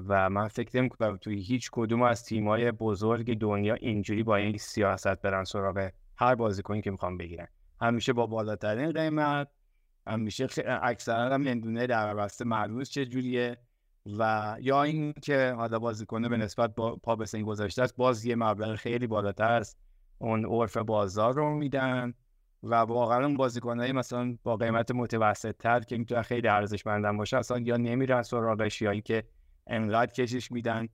و 0.09 0.31
من 0.31 0.49
فکر 0.49 0.79
نمی 0.79 0.89
کنم 0.89 1.17
توی 1.17 1.41
هیچ 1.43 1.71
کدوم 1.73 2.03
از 2.03 2.25
تیم‌های 2.25 2.73
بزرگ 2.73 3.39
دنیا 3.39 3.75
اینجوری 3.75 4.23
با 4.23 4.37
این 4.37 4.59
سیاست 4.59 5.23
برن 5.23 5.45
سراغ 5.45 5.91
هر 6.17 6.35
بازیکنی 6.35 6.83
که 6.83 6.91
می‌خوام 6.91 7.17
بگیرن. 7.17 7.49
همیشه 7.81 8.13
با 8.13 8.27
بالاترین 8.27 8.93
قیمت 8.93 9.49
همیشه 10.07 10.47
خ... 10.47 10.59
اکثرا 10.83 11.35
هم 11.35 11.43
نمی‌دونه 11.43 11.87
در 11.87 12.15
بسته 12.15 12.45
چه 12.85 13.07
جوریه. 13.07 13.57
و 14.19 14.57
یا 14.61 14.83
این 14.83 15.13
که 15.13 15.55
حالا 15.57 15.79
بازیکنه 15.79 16.29
به 16.29 16.37
نسبت 16.37 16.75
با 16.75 16.97
پا 16.97 17.17
به 17.17 17.27
سن 17.27 17.43
گذاشته 17.43 17.83
است 17.83 17.97
باز 17.97 18.25
یه 18.25 18.35
مبلغ 18.37 18.75
خیلی 18.75 19.07
بالاتر 19.07 19.53
از 19.53 19.77
اون 20.19 20.45
عرف 20.45 20.77
بازار 20.77 21.35
رو 21.35 21.55
میدن 21.55 22.15
و 22.63 22.75
واقعا 22.75 23.25
اون 23.25 23.37
بازیکنایی 23.37 23.93
مثلا 23.93 24.37
با 24.43 24.57
قیمت 24.57 24.91
متوسط 24.91 25.57
تر 25.57 25.81
که 25.81 25.99
می‌تونن 25.99 26.23
خیلی 26.23 26.49
ارزشمندن 26.49 27.17
باشه 27.17 27.37
اصلا 27.37 27.59
یا 27.59 27.77
نمیرن 27.77 28.23
سراغش 28.23 28.83
یا 28.83 28.91
اینکه 28.91 29.25
انقدر 29.67 30.13
کشش 30.13 30.53
میدن 30.53 30.89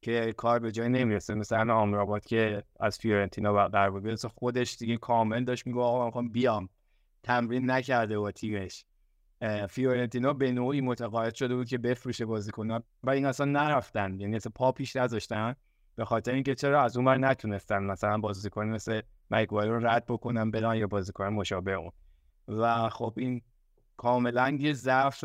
که 0.00 0.32
کار 0.36 0.58
به 0.58 0.72
جای 0.72 0.88
نمی‌رسه. 0.88 1.34
مثلا 1.34 1.74
آمرابات 1.74 2.26
که 2.26 2.62
از 2.80 2.98
فیورنتینا 2.98 3.54
و 3.54 3.68
قرار 3.68 4.16
خودش 4.34 4.76
دیگه 4.76 4.96
کامل 4.96 5.44
داشت 5.44 5.66
میگه 5.66 5.80
آقا 5.80 6.20
من 6.20 6.28
بیام. 6.28 6.68
تمرین 7.22 7.70
نکرده 7.70 8.18
با 8.18 8.30
تیمش. 8.30 8.84
فیورنتینا 9.68 10.32
به 10.32 10.52
نوعی 10.52 10.80
متقاعد 10.80 11.34
شده 11.34 11.56
بود 11.56 11.68
که 11.68 11.78
بفروشه 11.78 12.26
بازیکن‌ها 12.26 12.82
و 13.02 13.10
این 13.10 13.26
اصلا 13.26 13.46
نرفتن. 13.46 14.20
یعنی 14.20 14.36
اصلا 14.36 14.52
پا 14.54 14.72
پیش 14.72 14.96
نذاشتن. 14.96 15.54
به 15.96 16.04
خاطر 16.04 16.32
اینکه 16.32 16.54
چرا 16.54 16.82
از 16.82 16.96
اون 16.96 17.06
ور 17.06 17.18
نتونستن 17.18 17.82
مثلا 17.82 18.18
بازیکن 18.18 18.66
مثل 18.66 19.00
مگوایر 19.30 19.70
رو 19.70 19.86
رد 19.86 20.04
بکنن 20.06 20.50
برن 20.50 20.76
یا 20.76 20.86
بازیکن 20.86 21.26
مشابه 21.26 21.72
اون. 21.72 21.90
و 22.48 22.88
خب 22.88 23.14
این 23.16 23.42
کاملا 23.96 24.56
یه 24.60 24.72
ضعف 24.72 25.24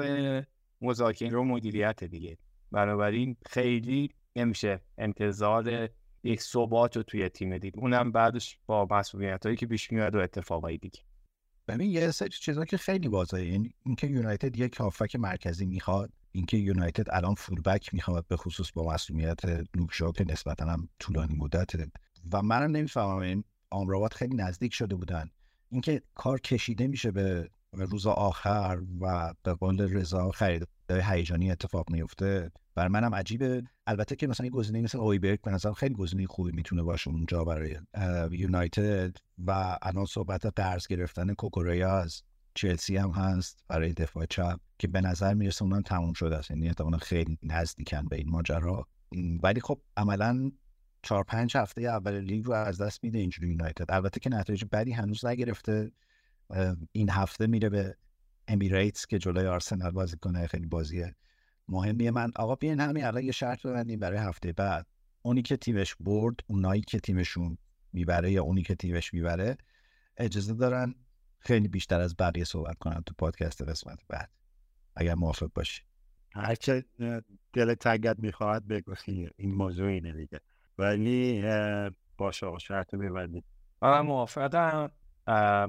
مذاکره 0.82 1.38
و 1.38 1.44
مدیریت 1.44 2.04
دیگه. 2.04 2.38
بنابراین 2.72 3.38
خیلی 3.46 4.10
نمیشه 4.36 4.82
انتظار 4.98 5.90
یک 6.24 6.42
ثبات 6.42 6.98
رو 6.98 7.04
توی 7.04 7.30
تیم 7.30 7.58
دید. 7.58 7.74
اونم 7.78 8.12
بعدش 8.12 8.60
با 8.66 8.88
مسئولیت 8.92 9.46
هایی 9.46 9.58
که 9.58 9.68
پیش 9.68 9.92
میاد 9.92 10.16
و 10.16 10.20
اتفاقایی 10.20 10.78
دیگه. 10.78 11.00
ببین 11.68 11.90
یه 11.90 12.12
سری 12.12 12.30
چیزا 12.30 12.66
که 12.66 12.78
خیلی 12.78 13.08
واضحه. 13.08 13.46
یعنی 13.46 13.74
اینکه 13.84 14.08
یونایتد 14.08 14.58
یک 14.58 14.76
هافک 14.76 15.16
مرکزی 15.16 15.66
می‌خواد 15.66 16.12
اینکه 16.32 16.58
یونایتد 16.58 17.06
الان 17.10 17.36
فولبک 17.36 17.94
می‌خواد 17.94 18.28
به 18.28 18.38
خصوص 18.38 18.72
با 18.72 18.94
مسئولیت 18.94 19.42
لوکشا 19.76 20.12
که 20.12 20.26
نسبتا 20.30 20.66
هم 20.66 20.90
طولانی 21.00 21.36
مدته 21.36 21.92
و 22.32 22.42
منم 22.42 22.72
نمی‌فهمم 22.72 23.18
این 23.18 23.44
خیلی 24.12 24.36
نزدیک 24.36 24.74
شده 24.74 24.96
بودن. 24.96 25.30
اینکه 25.70 26.02
کار 26.16 26.40
کشیده 26.40 26.88
میشه 26.88 27.12
به 27.12 27.50
روز 27.74 28.08
آخر 28.08 28.82
و 29.02 29.34
به 29.44 29.54
قول 29.54 29.82
رضا 29.82 30.32
خریدای 30.32 31.02
هیجانی 31.04 31.52
اتفاق 31.52 31.90
میفته. 31.90 32.52
بر 32.76 32.88
منم 32.88 33.16
عجیبه. 33.16 33.64
البته 33.88 34.16
که 34.16 34.28
مثلا 34.28 34.50
گزینه 34.50 34.82
مثل 34.82 34.98
اویبرگ 34.98 35.42
به 35.42 35.52
نظر 35.52 35.74
خیلی 35.74 35.94
گزینه 35.94 36.28
خوبی 36.28 36.52
می‌تونه 36.52 36.84
باشه 36.84 37.10
اونجا 37.10 37.44
برای 37.44 37.78
یونایتد. 38.32 39.18
و 39.38 39.78
الان 39.82 40.06
صحبت 40.06 40.46
قرض 40.46 40.88
گرفتن 40.88 41.34
کوکوریا 41.34 41.98
از 41.98 42.22
چلسی 42.56 42.98
هم 42.98 43.12
هست 43.12 43.64
برای 43.68 43.94
دفاع 43.94 44.26
چپ 44.26 44.60
که 44.80 44.88
به 44.88 45.02
نظر 45.02 45.34
می‌رسه 45.34 45.64
اونم 45.64 45.82
تموم 45.82 46.14
شده 46.14 46.38
است. 46.38 46.52
یعنی 46.52 46.68
احتمالاً 46.68 46.98
خیلی 46.98 47.38
نزدیکن 47.44 48.06
به 48.06 48.16
این 48.16 48.30
ماجرا. 48.30 48.88
ولی 49.44 49.62
خب 49.62 49.82
عملا 49.98 50.52
چهار 51.04 51.24
پنج 51.24 51.58
هفته 51.58 51.82
اول 51.82 52.20
لیگ 52.20 52.46
رو 52.46 52.54
از 52.54 52.82
دست 52.82 53.04
میده 53.04 53.20
اینجوری 53.20 53.50
یونایتد. 53.50 53.86
البته 53.90 54.20
که 54.20 54.30
نتایج 54.30 54.64
بدی 54.72 54.92
هنوز 54.92 55.26
نگرفته. 55.26 55.92
این 56.92 57.10
هفته 57.10 57.48
میره 57.48 57.70
به 57.70 57.98
امیریتس 58.48 59.06
که 59.06 59.20
جلوی 59.20 59.48
آرسنال 59.48 59.92
بازی 59.92 60.18
کنه 60.18 60.48
خیلی 60.48 60.66
بازیه 60.66 61.16
مهمیه. 61.68 62.12
من 62.12 62.32
آقا 62.36 62.56
بیاین 62.56 62.80
همین 62.80 63.06
الان 63.06 63.24
یه 63.24 63.32
شرط 63.32 63.66
ببندیم 63.66 64.00
برای 64.00 64.18
هفته 64.18 64.54
بعد. 64.54 64.88
اونی 65.22 65.42
که 65.42 65.58
تیمش 65.58 65.96
برد 66.00 66.36
اونایی 66.48 66.82
که 66.82 67.00
تیمشون 67.00 67.58
می‌بره 67.94 68.32
یا 68.32 68.44
اونی 68.44 68.64
که 68.64 68.76
تیمش 68.76 69.14
می‌بره 69.14 69.58
اجازه 70.18 70.54
دارن 70.54 70.96
خیلی 71.40 71.68
بیشتر 71.68 72.00
از 72.02 72.16
بقیه 72.20 72.44
صحبت 72.44 72.78
کنن 72.78 73.02
تو 73.06 73.14
پادکست 73.18 73.62
قسمت 73.62 74.00
بعد. 74.10 74.30
اگر 74.96 75.16
موافق 75.16 75.50
باشی. 75.56 75.82
هرچه 76.34 76.86
دل 77.54 77.74
تگت 77.74 78.20
می‌خواهد 78.20 78.68
بگو. 78.68 78.94
این 79.38 79.56
موضوع 79.56 79.88
اینه 79.88 80.12
دیگه. 80.12 80.40
ولی 80.78 81.44
باشه 82.18 82.46
آقا 82.46 82.60
شرط 82.60 82.94
رو 82.94 83.00
ببندید 83.00 83.44
من 83.82 84.02
موافقم 84.02 84.92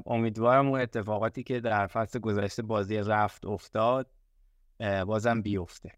امیدوارم 0.07 0.69
اون 0.69 0.81
اتفاقاتی 0.81 1.43
که 1.43 1.61
در 1.61 1.87
فصل 1.87 2.19
گذشته 2.19 2.63
بازی 2.63 2.97
رفت 2.97 3.47
افتاد 3.47 4.11
بازم 5.07 5.43
بیفته. 5.43 5.93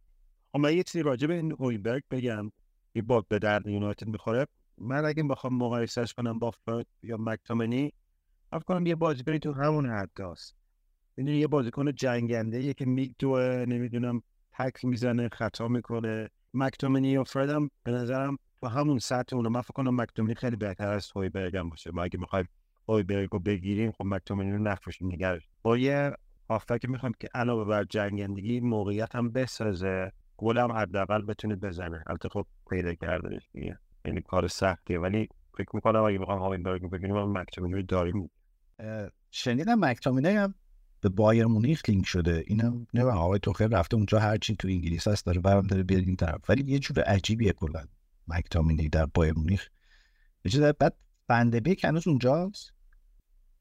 خب 0.53 0.59
من 0.59 0.77
یه 0.77 0.83
چیزی 0.83 1.03
راجع 1.03 1.27
به 1.27 1.35
این 1.35 1.53
هویبرگ 1.53 2.03
بگم 2.11 2.53
این 2.93 3.07
با 3.07 3.25
به 3.29 3.39
درد 3.39 3.67
یونایتد 3.67 4.09
می‌خوره. 4.09 4.47
من 4.79 5.05
اگه 5.05 5.23
بخوام 5.23 5.55
مقایسهش 5.55 6.13
کنم 6.13 6.39
با 6.39 6.51
فرد 6.51 6.87
یا 7.03 7.17
مکتومنی 7.17 7.93
فکر 8.51 8.59
کنم 8.59 8.87
یه 8.87 8.95
بازیکنی 8.95 9.39
تو 9.39 9.53
همون 9.53 9.91
حد 9.91 10.21
هست 10.21 10.55
می‌دونی 11.17 11.39
یه 11.39 11.47
بازیکن 11.47 11.93
جنگنده 11.93 12.63
یه 12.63 12.75
که 12.75 12.85
میدوه 12.85 13.65
نمی‌دونم 13.69 14.23
تک 14.53 14.85
می‌زنه 14.85 15.29
خطا 15.29 15.69
می‌کنه. 15.69 16.29
مکتومنی 16.55 17.09
یا 17.09 17.25
فرد 17.25 17.51
هم 17.51 17.71
به 17.83 17.93
نظرم 17.93 18.39
تو 18.61 18.67
همون 18.67 18.99
سطح 18.99 19.37
اونو 19.37 19.49
من 19.49 19.61
فکر 19.61 19.73
کنم 19.73 20.01
مکتومنی 20.01 20.35
خیلی 20.35 20.57
بهتر 20.57 20.89
از 20.89 21.11
هویبرگ 21.17 21.57
هم 21.57 21.69
باشه. 21.69 21.91
ما 21.91 22.03
اگه 22.03 22.19
می‌خوایم 22.19 22.49
هویبرگ 22.89 23.29
رو 23.33 23.39
بگیریم 23.39 23.93
خب 23.93 24.05
مکتومنی 24.07 24.51
رو 24.51 24.59
نفروشیم 24.59 25.13
نگرش 25.13 25.49
با 25.63 25.79
یه 25.79 26.13
هافک 26.51 26.85
می‌خوایم 26.89 27.15
که 27.21 27.29
علاوه 27.35 27.65
بر 27.65 27.85
جنگندگی 27.85 28.61
موقعیت 28.61 29.15
هم 29.15 29.31
بسازه 29.31 30.13
گل 30.37 30.59
هم 30.59 30.73
حداقل 30.73 31.23
بتونه 31.23 31.57
بزنه 31.57 32.05
البته 32.07 32.29
خب 32.29 32.47
پیدا 32.71 32.95
کردنش 32.95 33.49
دیگه 33.53 33.79
یعنی 34.05 34.21
کار 34.21 34.49
سختیه. 34.49 34.99
ولی 34.99 35.29
فکر 35.59 35.69
می‌کنم 35.75 36.03
اگه 36.03 36.19
بخوام 36.19 36.39
هاوینبرگ 36.39 36.83
رو 36.83 36.89
بگیریم 36.89 37.17
هم 37.17 37.39
مکتومنی 37.39 37.73
رو 37.73 37.83
داریم. 37.83 38.31
شنیدم 39.31 39.79
مکتامینه 39.79 40.41
هم 40.41 40.55
به 41.01 41.09
بایر 41.09 41.47
مونیخ 41.47 41.83
لینک 41.89 42.07
شده. 42.07 42.45
اینم 42.47 42.87
نه 42.95 43.05
آقای 43.05 43.39
توخیل 43.39 43.75
رفته 43.75 43.97
اونجا 43.97 44.19
هرچی 44.19 44.57
تو 44.57 44.69
انگلیس 44.69 45.09
هست 45.09 45.27
داره 45.27 45.41
برام 45.41 45.67
داره 45.67 45.83
بیاد 45.83 46.03
این 46.03 46.17
طرف. 46.17 46.51
ولی 46.51 46.73
یه 46.73 46.79
جور 46.79 47.01
عجیبیه 47.01 47.53
کلا 47.53 47.85
مکتامینه 48.29 48.89
در 48.89 49.07
بایر 49.07 49.35
مونیخ. 49.35 49.69
بعد 50.79 50.97
بنده 51.29 51.61
بیک 51.61 51.85
هنوز 51.85 52.09
اونجاست؟ 52.09 52.76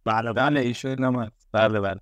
بله 0.05 0.33
بله 0.33 0.59
ایشون 0.59 1.03
هم 1.03 1.31
بله 1.51 1.79
بله. 1.79 1.99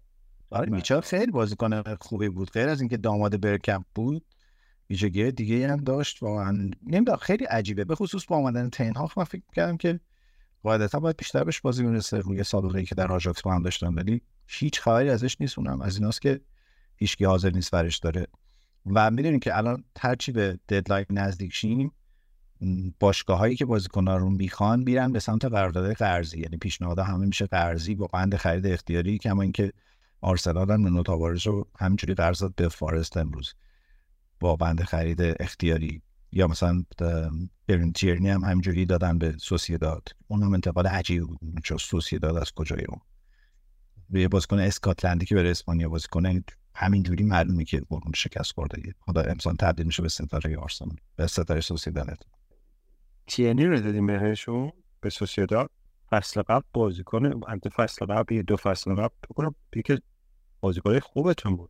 آره 0.50 0.72
میچا 0.72 1.02
خیلی 1.02 1.32
بازیکن 1.32 1.84
خوبی 2.02 2.30
بود. 2.30 2.52
غیر 2.52 2.70
از 2.70 2.82
اینکه 2.82 2.98
داماد 2.98 3.42
برکمپ 3.42 3.86
بود 3.96 4.26
ویژگی 4.89 5.32
دیگه 5.32 5.72
هم 5.72 5.78
داشت. 5.78 6.24
واقعا 6.24 6.52
نمی‌دونم 6.88 7.18
خیلی 7.18 7.46
عجیبه. 7.46 7.86
به 7.86 7.96
خصوص 7.96 8.26
با 8.26 8.38
آمدن 8.38 8.70
تنهاخ 8.70 9.18
من 9.18 9.24
فکر 9.24 9.42
کردم 9.56 9.78
که 9.78 10.00
قاعدتا 10.63 11.00
باید 11.00 11.18
بیشتر 11.18 11.44
بهش 11.44 11.62
بازی 11.62 11.84
می‌رسه 11.84 12.18
روی 12.18 12.44
سابقه 12.44 12.80
ای 12.80 12.86
که 12.86 12.96
در 12.96 13.12
آژاکس 13.12 13.42
با 13.42 13.54
هم 13.54 13.63
داشتن 13.63 13.94
ولی 13.94 14.22
هیچ 14.48 14.80
خبری 14.80 15.10
ازش 15.10 15.42
نیست 15.42 15.60
اونم. 15.60 15.82
از 15.82 15.98
ایناست 15.98 16.22
که 16.22 16.42
هیچکی 16.96 17.26
حاضر 17.26 17.50
نیست 17.50 17.72
برش 17.72 17.98
داره. 17.98 18.28
و 18.86 19.12
می‌دونیم 19.12 19.39
که 19.39 19.58
الان 19.58 19.84
هرچی 20.00 20.32
به 20.32 20.60
deadline 20.69 21.06
نزدیک 21.10 21.54
شیم. 21.54 21.92
باشگاه 22.99 23.38
هایی 23.38 23.56
که 23.56 23.65
بازیکن‌ها 23.65 24.17
رو 24.17 24.30
می‌خوان 24.30 24.80
میرن 24.80 25.12
به 25.12 25.19
سمت 25.19 25.45
قرارداد 25.45 25.93
قرضی. 25.93 26.39
یعنی 26.39 26.58
پیشنهاد 26.58 26.99
همه 26.99 27.26
میشه 27.26 27.45
قرضی 27.45 27.95
با 27.95 28.08
بند 28.08 28.36
خرید 28.36 28.65
اختیاری 28.65 29.17
کما 29.17 29.41
اینکه 29.41 29.73
آرسنال 30.21 30.71
هم 30.71 31.04
تاوارز 31.04 31.47
رو 31.47 31.67
همینجوری 31.80 32.13
قرض 32.13 32.39
داد 32.39 32.56
به 32.56 32.69
فارست 32.69 33.17
امروز 33.17 33.54
با 34.39 34.56
بند 34.56 34.84
خرید 34.84 35.21
اختیاری. 35.21 36.02
یا 36.36 36.47
مثلا 36.47 36.84
برین 37.67 37.93
تیرنی 37.93 38.30
هم 38.30 38.43
همینجوری 38.43 38.86
دادن 38.86 39.17
به 39.17 39.36
سوسیداد. 39.38 40.08
اون 40.28 40.43
هم 40.43 40.54
انتقال 40.54 40.88
عجیب 40.88 41.28
چون 41.63 41.78
سوسیداد 41.78 42.38
از 42.38 42.52
کجای 42.52 42.86
اون؟ 42.89 42.99
یه 44.21 44.28
بازیکن 44.28 44.60
اسکاتلندی 44.60 45.26
که 45.26 45.36
بره 45.36 45.49
اسپانیا 45.49 45.89
بازی 45.89 46.08
کنه 46.12 46.43
همینجوری 46.76 47.23
معلومه 47.23 47.65
که 47.65 47.82
اون 47.89 48.02
شکست 48.15 48.52
خورده. 48.52 48.95
خدا 48.99 49.21
امسال 49.21 49.56
تبدیل 49.56 49.86
میشه 49.86 50.02
به 50.02 50.10
ستاره 50.10 50.58
آرسنال 50.58 50.95
به 51.15 51.28
ستاره 51.28 51.62
سوسیداد 51.62 52.26
تیرنی 53.28 53.66
رو 53.66 53.80
دادیم 53.80 54.08
بهشون؟ 54.08 54.72
به 55.02 55.10
سوسیداد 55.10 55.70
فصل 56.12 56.42
قبل 56.42 56.66
بازیکن 56.74 57.42
انت 57.48 57.70
فصل 57.70 58.06
قبل 58.06 58.36
یه 58.36 58.44
دو 58.44 58.56
فصل 58.56 58.94
قبل. 58.94 59.16
بکنم 59.30 59.56
یکی 59.76 59.98
بازیکن 60.62 61.00
خوبتون 61.00 61.56
بود. 61.56 61.70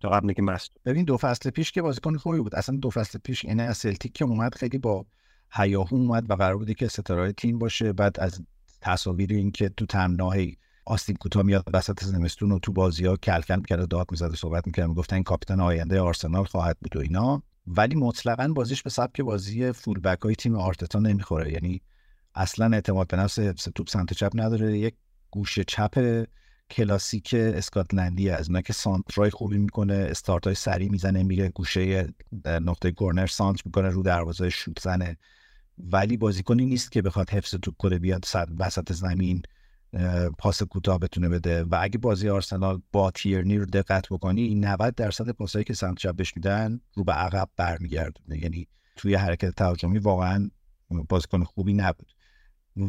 تا 0.00 0.08
قبل 0.08 0.32
که 0.32 0.42
مست 0.42 0.70
ببین 0.84 1.04
دو 1.04 1.16
فصل 1.16 1.50
پیش 1.50 1.72
که 1.72 1.82
بازیکن 1.82 2.16
خوبی 2.16 2.38
بود. 2.38 2.54
اصلا 2.54 2.76
دو 2.76 2.90
فصل 2.90 3.18
پیش 3.18 3.44
یعنی 3.44 3.62
از 3.62 3.76
سلتیک 3.76 4.12
که 4.12 4.24
اومد 4.24 4.54
خیلی 4.54 4.78
با 4.78 5.06
هیاهو 5.52 5.96
اومد 5.96 6.30
و 6.30 6.34
قرار 6.34 6.56
بودی 6.56 6.74
که 6.74 6.88
ستاره 6.88 7.32
تیم 7.32 7.58
باشه. 7.58 7.92
بعد 7.92 8.20
از 8.20 8.42
تصاویر 8.80 9.32
این 9.32 9.50
که 9.50 9.68
تو 9.68 9.86
تمناهی 9.86 10.56
آستین 10.86 11.16
کوتا 11.16 11.42
میاد 11.42 11.64
وسط 11.72 12.04
زمستون 12.04 12.52
و 12.52 12.58
تو 12.58 12.72
بازی 12.72 13.06
ها 13.06 13.16
کلکل 13.16 13.56
می‌کرد 13.56 13.88
داد 13.88 14.10
می‌زد 14.10 14.32
و 14.32 14.36
صحبت 14.36 14.66
می‌کرد 14.66 14.88
می‌گفتن 14.88 15.16
این 15.16 15.24
کاپیتان 15.24 15.60
آینده 15.60 16.00
آرسنال 16.00 16.44
خواهد 16.44 16.76
بود 16.80 16.96
و 16.96 17.00
اینا. 17.00 17.42
ولی 17.66 17.94
مطلقا 17.94 18.48
بازیش 18.48 18.82
به 18.82 18.90
سبک 18.90 19.20
بازی 19.20 19.72
فول 19.72 20.00
بک 20.00 20.20
های 20.20 20.34
تیم 20.34 20.54
آرتتا 20.54 20.98
نمی‌خوره. 20.98 21.52
یعنی 21.52 21.82
اصلا 22.34 22.74
اعتماد 22.74 23.08
به 23.08 23.16
نفس 23.16 23.34
توپ 23.74 23.88
سمت 23.88 24.12
چپ 24.12 24.30
نداره. 24.34 24.78
یک 24.78 24.94
گوشه 25.30 25.64
چپ 25.64 26.24
کلاسیک 26.70 27.34
اسکاتلندی 27.34 28.30
از 28.30 28.48
اونایی 28.48 28.62
که 28.62 28.72
سانترای 28.72 29.30
خوبی 29.30 29.58
می‌کنه 29.58 29.94
استارت 29.94 30.46
های 30.46 30.54
سریع 30.54 30.90
می‌زنه 30.90 31.22
میره 31.22 31.48
گوشه 31.48 32.08
نقطه 32.44 32.92
کورنر 32.92 33.26
سانت 33.26 33.66
می‌کنه 33.66 33.88
رو 33.88 34.02
دروازه 34.02 34.48
شوت 34.48 34.80
زنه. 34.80 35.16
ولی 35.78 36.16
بازیکنی 36.16 36.64
نیست 36.66 36.92
که 36.92 37.02
بخواد 37.02 37.30
حفظ 37.30 37.54
توپ 37.54 37.76
کنه 37.76 37.98
بیاد 37.98 38.24
وسط 38.58 38.92
زمین 38.92 39.42
پاس 40.38 40.62
کوتاه 40.62 40.98
بتونه 40.98 41.28
بده. 41.28 41.64
و 41.64 41.78
اگه 41.80 41.98
بازی 41.98 42.28
آرسنال 42.28 42.82
با 42.92 43.10
تیرنی 43.10 43.58
رو 43.58 43.66
دقت 43.66 44.08
بکنی 44.08 44.54
90 44.54 44.94
درصد 44.94 45.30
پاسایی 45.30 45.64
که 45.64 45.74
سمت 45.74 45.98
چپ 45.98 46.16
بهش 46.16 46.36
میدن 46.36 46.80
رو 46.94 47.04
به 47.04 47.12
عقب 47.12 47.48
برمیگردونه. 47.56 48.38
یعنی 48.38 48.68
توی 48.96 49.14
حرکت 49.14 49.50
تهاجمی 49.50 49.98
واقعا 49.98 50.50
بازیکن 51.08 51.44
خوبی 51.44 51.74
نبود. 51.74 52.12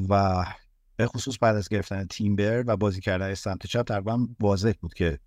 و 0.10 0.46
به 0.96 1.08
خصوص 1.08 1.38
بعد 1.42 1.56
از 1.56 1.70
گرفتن 1.70 2.06
تیمبر 2.06 2.64
و 2.68 2.78
بازی 2.78 3.02
کردن 3.02 3.34
سمت 3.34 3.68
چپ 3.68 3.84
تقریبا 3.84 4.28
واضح 4.40 4.74
بود 4.82 4.94
که 4.94 5.20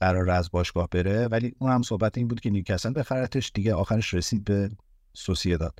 قرار 0.00 0.30
از 0.30 0.50
باشگاه 0.50 0.88
بره. 0.88 1.28
ولی 1.28 1.54
اون 1.58 1.70
هم 1.70 1.82
صحبت 1.82 2.18
این 2.18 2.28
بود 2.28 2.40
که 2.40 2.50
نیوکاسل 2.50 2.92
بخرتش 2.96 3.50
دیگه 3.54 3.74
آخرش 3.74 4.14
رسید 4.14 4.44
به 4.44 4.70
داد 5.60 5.78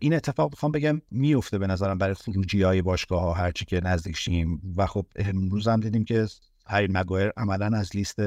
این 0.00 0.14
اتفاق 0.14 0.52
بخوام 0.52 0.72
بگم 0.72 1.00
میفته 1.10 1.58
به 1.58 1.66
نظرم 1.66 1.98
برای 1.98 2.14
خروجی 2.14 2.62
های 2.62 2.82
باشگاه 2.82 3.22
ها 3.22 3.32
هرچی 3.32 3.64
که 3.64 3.80
نزدیک 3.80 4.16
شیم. 4.16 4.74
و 4.76 4.86
خب 4.86 5.06
امروز 5.16 5.68
هم 5.68 5.80
دیدیم 5.80 6.04
که 6.04 6.26
هری 6.66 6.88
مگایر 6.90 7.32
عملا 7.36 7.78
از 7.78 7.96
لیست 7.96 8.18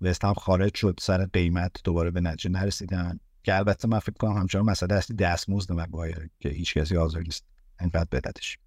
وست 0.00 0.32
خارج 0.32 0.74
شد 0.74 0.98
سر 1.00 1.26
قیمت 1.26 1.72
دوباره 1.84 2.10
به 2.10 2.20
نتیجه 2.20 2.50
نرسیدن. 2.50 3.20
که 3.44 3.56
البته 3.56 3.88
من 3.88 3.98
فکر 3.98 4.16
کنم 4.18 4.32
همچنان 4.32 4.64
مسئله 4.64 4.94
اصلی 4.94 5.16
دستمزد 5.16 5.72
مگایر 5.72 6.30
که 6.40 6.48
هیچ 6.48 6.74
کسی 6.74 6.96
حاضر 6.96 7.20
نیست 7.20 7.44
اینقدر 7.80 8.08
بدتش. 8.12 8.58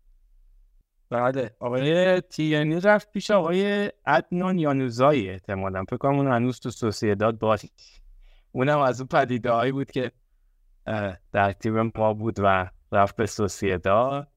بله 1.09 1.55
آقای 1.59 2.21
تیانی 2.21 2.79
رفت 2.79 3.11
پیش 3.11 3.31
آقای 3.31 3.91
ادنان 4.05 4.59
یانوزایی 4.59 5.29
احتمالا. 5.29 5.83
فکر 5.83 5.97
کنم 5.97 6.15
اون 6.15 6.27
هنوز 6.27 6.59
تو 6.59 6.69
سوسیداد 6.69 7.39
باز. 7.39 7.65
اونم 8.51 8.79
از 8.79 9.01
اون 9.01 9.07
پدیده 9.07 9.51
هایی 9.51 9.71
بود 9.71 9.91
که 9.91 10.11
در 11.31 11.51
تیم 11.51 11.91
ما 11.95 12.13
بود 12.13 12.35
و 12.39 12.69
رفت 12.91 13.15
به 13.15 13.25
سوسیداد. 13.25 14.27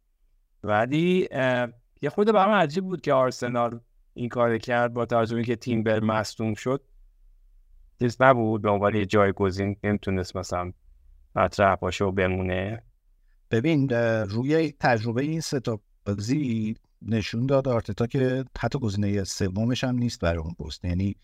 ولی 0.62 1.28
یه 2.02 2.10
خود 2.10 2.32
برام 2.32 2.52
عجیب 2.52 2.84
بود 2.84 3.00
که 3.00 3.12
آرسنال 3.12 3.80
این 4.14 4.28
کار 4.28 4.58
کرد 4.58 4.92
با 4.92 5.06
توجه 5.06 5.42
که 5.42 5.56
تیم 5.56 5.82
بر 5.82 6.00
مصدوم 6.00 6.54
شد. 6.54 6.84
چیز 7.98 8.16
نبود 8.20 8.62
به 8.62 8.70
عنوان 8.70 8.94
یه 8.94 9.06
جایگزین 9.06 9.76
نمی‌تونست 9.84 10.36
مثلا 10.36 10.72
مطرح 11.36 11.74
باشه 11.74 12.04
و 12.04 12.12
بمونه. 12.12 12.82
ببین 13.50 13.88
روی 14.28 14.72
تجربه 14.80 15.22
این 15.22 15.40
سه 15.40 15.60
بازی 16.06 16.76
نشون 17.02 17.46
داد 17.46 17.68
آرتتا 17.68 18.06
که 18.06 18.44
حتی 18.58 18.78
گزینه 18.78 19.24
سومش 19.24 19.84
هم 19.84 19.96
نیست 19.96 20.20
برای 20.20 20.38
اون 20.38 20.54
پست. 20.54 20.84
یعنی 20.84 21.16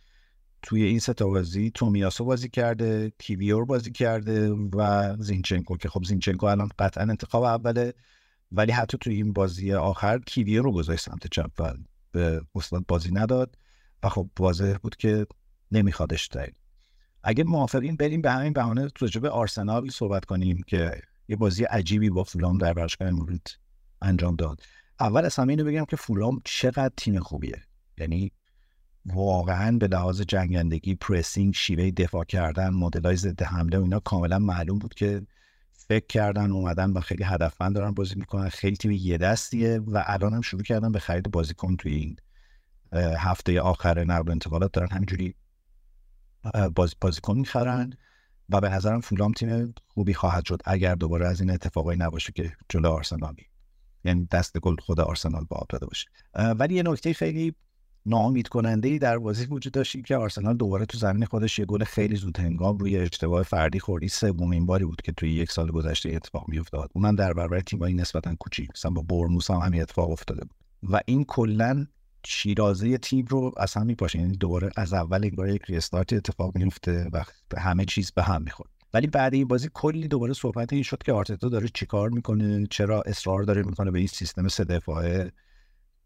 توی 0.66 0.82
این 0.82 0.98
سه 0.98 1.12
بازی 1.12 1.70
تومیاسو 1.70 2.24
بازی 2.24 2.48
کرده 2.48 3.12
کیویور 3.18 3.64
بازی 3.64 3.92
کرده 3.92 4.50
و 4.50 5.16
زینچنکو 5.18 5.76
که 5.76 5.88
خب 5.88 6.04
زینچنکو 6.04 6.46
الان 6.46 6.70
قطعا 6.78 7.02
انتخاب 7.02 7.42
اوله 7.42 7.94
ولی 8.52 8.72
حتی 8.72 8.98
توی 9.00 9.14
این 9.14 9.32
بازی 9.32 9.72
آخر 9.72 10.18
کیویور 10.18 10.64
رو 10.64 10.72
گذاشت 10.72 11.04
سمت 11.04 11.26
چپ 11.26 11.50
و 11.58 11.72
به 12.12 12.42
استاد 12.54 12.84
بازی 12.88 13.10
نداد 13.12 13.58
و 14.02 14.08
خب 14.08 14.28
واضح 14.38 14.76
بود 14.82 14.96
که 14.96 15.26
نمیخوادش 15.72 16.26
داریم 16.26 16.56
اگه 17.22 17.44
موافقین 17.44 17.96
بریم 17.96 18.20
به 18.20 18.30
همین 18.30 18.52
بهانه 18.52 18.88
راجع 19.00 19.20
به 19.20 19.30
آرسنال 19.30 19.88
صحبت 19.88 20.24
کنیم 20.24 20.62
که 20.66 21.02
یه 21.28 21.36
بازی 21.36 21.64
عجیبی 21.64 22.10
با 22.10 22.24
فولام 22.24 22.58
در 22.58 22.72
ورزشگاه 22.72 23.10
مورد 23.10 23.46
انجام 24.02 24.36
داد. 24.36 24.62
اول 25.00 25.24
از 25.24 25.36
همه 25.36 25.52
اینو 25.52 25.64
بگم 25.64 25.84
که 25.84 25.96
فولام 25.96 26.40
چقدر 26.44 26.92
تیم 26.96 27.20
خوبیه. 27.20 27.62
یعنی 27.98 28.32
واقعا 29.14 29.78
به 29.78 29.86
لحاظ 29.86 30.20
جنگندگی 30.20 30.94
پرسینگ 30.94 31.54
شیوه 31.54 31.90
دفاع 31.90 32.24
کردن 32.24 32.68
مدلای 32.68 33.16
ضد 33.16 33.42
حمله 33.42 33.78
و 33.78 33.82
اینا 33.82 34.00
کاملا 34.00 34.38
معلوم 34.38 34.78
بود 34.78 34.94
که 34.94 35.26
فکر 35.72 36.06
کردن 36.06 36.50
اومدن 36.50 36.90
و 36.90 37.00
خیلی 37.00 37.24
هدفمند 37.24 37.74
دارن 37.74 37.90
بازی 37.90 38.14
می‌کنن. 38.14 38.48
خیلی 38.48 38.76
تیم 38.76 38.90
یه 38.90 39.18
دستیه 39.18 39.78
و 39.78 40.04
الان 40.06 40.34
هم 40.34 40.40
شروع 40.40 40.62
کردن 40.62 40.92
به 40.92 40.98
خرید 40.98 41.30
بازیکن 41.30 41.76
توی 41.76 41.94
این 41.94 42.16
هفته 43.18 43.60
آخر 43.60 44.04
نقل 44.04 44.30
انتقالات 44.30 44.72
دارن 44.72 44.88
همینجوری 44.90 45.34
بازی 46.74 46.94
بازیکن 47.00 47.38
می‌خرن 47.38 47.92
و 48.48 48.60
به 48.60 48.68
نظرم 48.68 49.00
فولام 49.00 49.32
تیم 49.32 49.74
خوبی 49.88 50.14
خواهد 50.14 50.44
شد 50.44 50.62
اگر 50.64 50.94
دوباره 50.94 51.26
از 51.26 51.40
این 51.40 51.50
اتفاقایی 51.50 51.98
نباشه 51.98 52.32
که 52.32 52.52
جلو 52.68 52.88
آرسنالی 52.88 53.46
یعنی 54.04 54.28
دست 54.30 54.58
گل 54.58 54.76
خود 54.76 55.00
آرسنال 55.00 55.44
با 55.44 55.66
داده 55.68 55.86
باشه. 55.86 56.08
ولی 56.34 56.74
یه 56.74 56.82
نکته 56.82 57.12
خیلی 57.12 57.54
ناامید 58.06 58.48
کننده 58.48 58.88
ای 58.88 58.98
در 58.98 59.18
بازی 59.18 59.46
وجود 59.46 59.72
داشت 59.72 60.04
که 60.04 60.16
آرسنال 60.16 60.56
دوباره 60.56 60.86
تو 60.86 60.98
زمین 60.98 61.24
خودش 61.24 61.58
یه 61.58 61.64
گل 61.64 61.84
خیلی 61.84 62.16
زود 62.16 62.38
هنگام 62.38 62.78
روی 62.78 62.96
اشتباه 62.96 63.42
فردی 63.42 63.80
خوردی. 63.80 64.08
سومین 64.08 64.66
باری 64.66 64.84
بود 64.84 65.02
که 65.02 65.12
توی 65.12 65.32
یک 65.32 65.52
سال 65.52 65.70
گذشته 65.70 66.10
اتفاق 66.10 66.48
میافتاد. 66.48 66.90
اونم 66.94 67.16
در 67.16 67.32
برابر 67.32 67.60
تیمایی 67.60 67.94
نسبتا 67.94 68.34
کوچیک 68.34 68.70
مثلا 68.76 68.90
با 68.90 69.02
برموس 69.02 69.50
هم 69.50 69.58
همین 69.58 69.82
اتفاق 69.82 70.10
افتاده 70.10 70.40
بود. 70.40 70.56
و 70.82 71.00
این 71.06 71.24
کلا 71.24 71.86
شیرازه 72.26 72.98
تیم 72.98 73.24
رو 73.28 73.52
از 73.56 73.74
هم 73.74 73.86
میپاشه 73.86 74.18
یعنی 74.18 74.36
دوباره 74.36 74.70
از 74.76 74.92
اول 74.92 75.24
انگار 75.24 75.48
یک 75.48 75.62
ریستارت 75.62 76.12
اتفاق 76.12 76.56
میفته 76.56 77.10
و 77.12 77.24
همه 77.58 77.84
چیز 77.84 78.10
به 78.12 78.22
هم 78.22 78.42
می‌خوره 78.42 78.70
ولی 78.94 79.06
بعد 79.06 79.34
این 79.34 79.48
بازی 79.48 79.68
کلی 79.74 80.08
دوباره 80.08 80.32
صحبت 80.32 80.72
این 80.72 80.82
شد 80.82 81.02
که 81.02 81.12
آرتتا 81.12 81.48
داره 81.48 81.68
چیکار 81.74 82.10
می‌کنه 82.10 82.66
چرا 82.70 83.02
اصرار 83.02 83.42
داره 83.42 83.62
می‌کنه 83.62 83.90
به 83.90 83.98
این 83.98 84.08
سیستم 84.08 84.48
سه 84.48 84.64
دفاعه. 84.64 85.32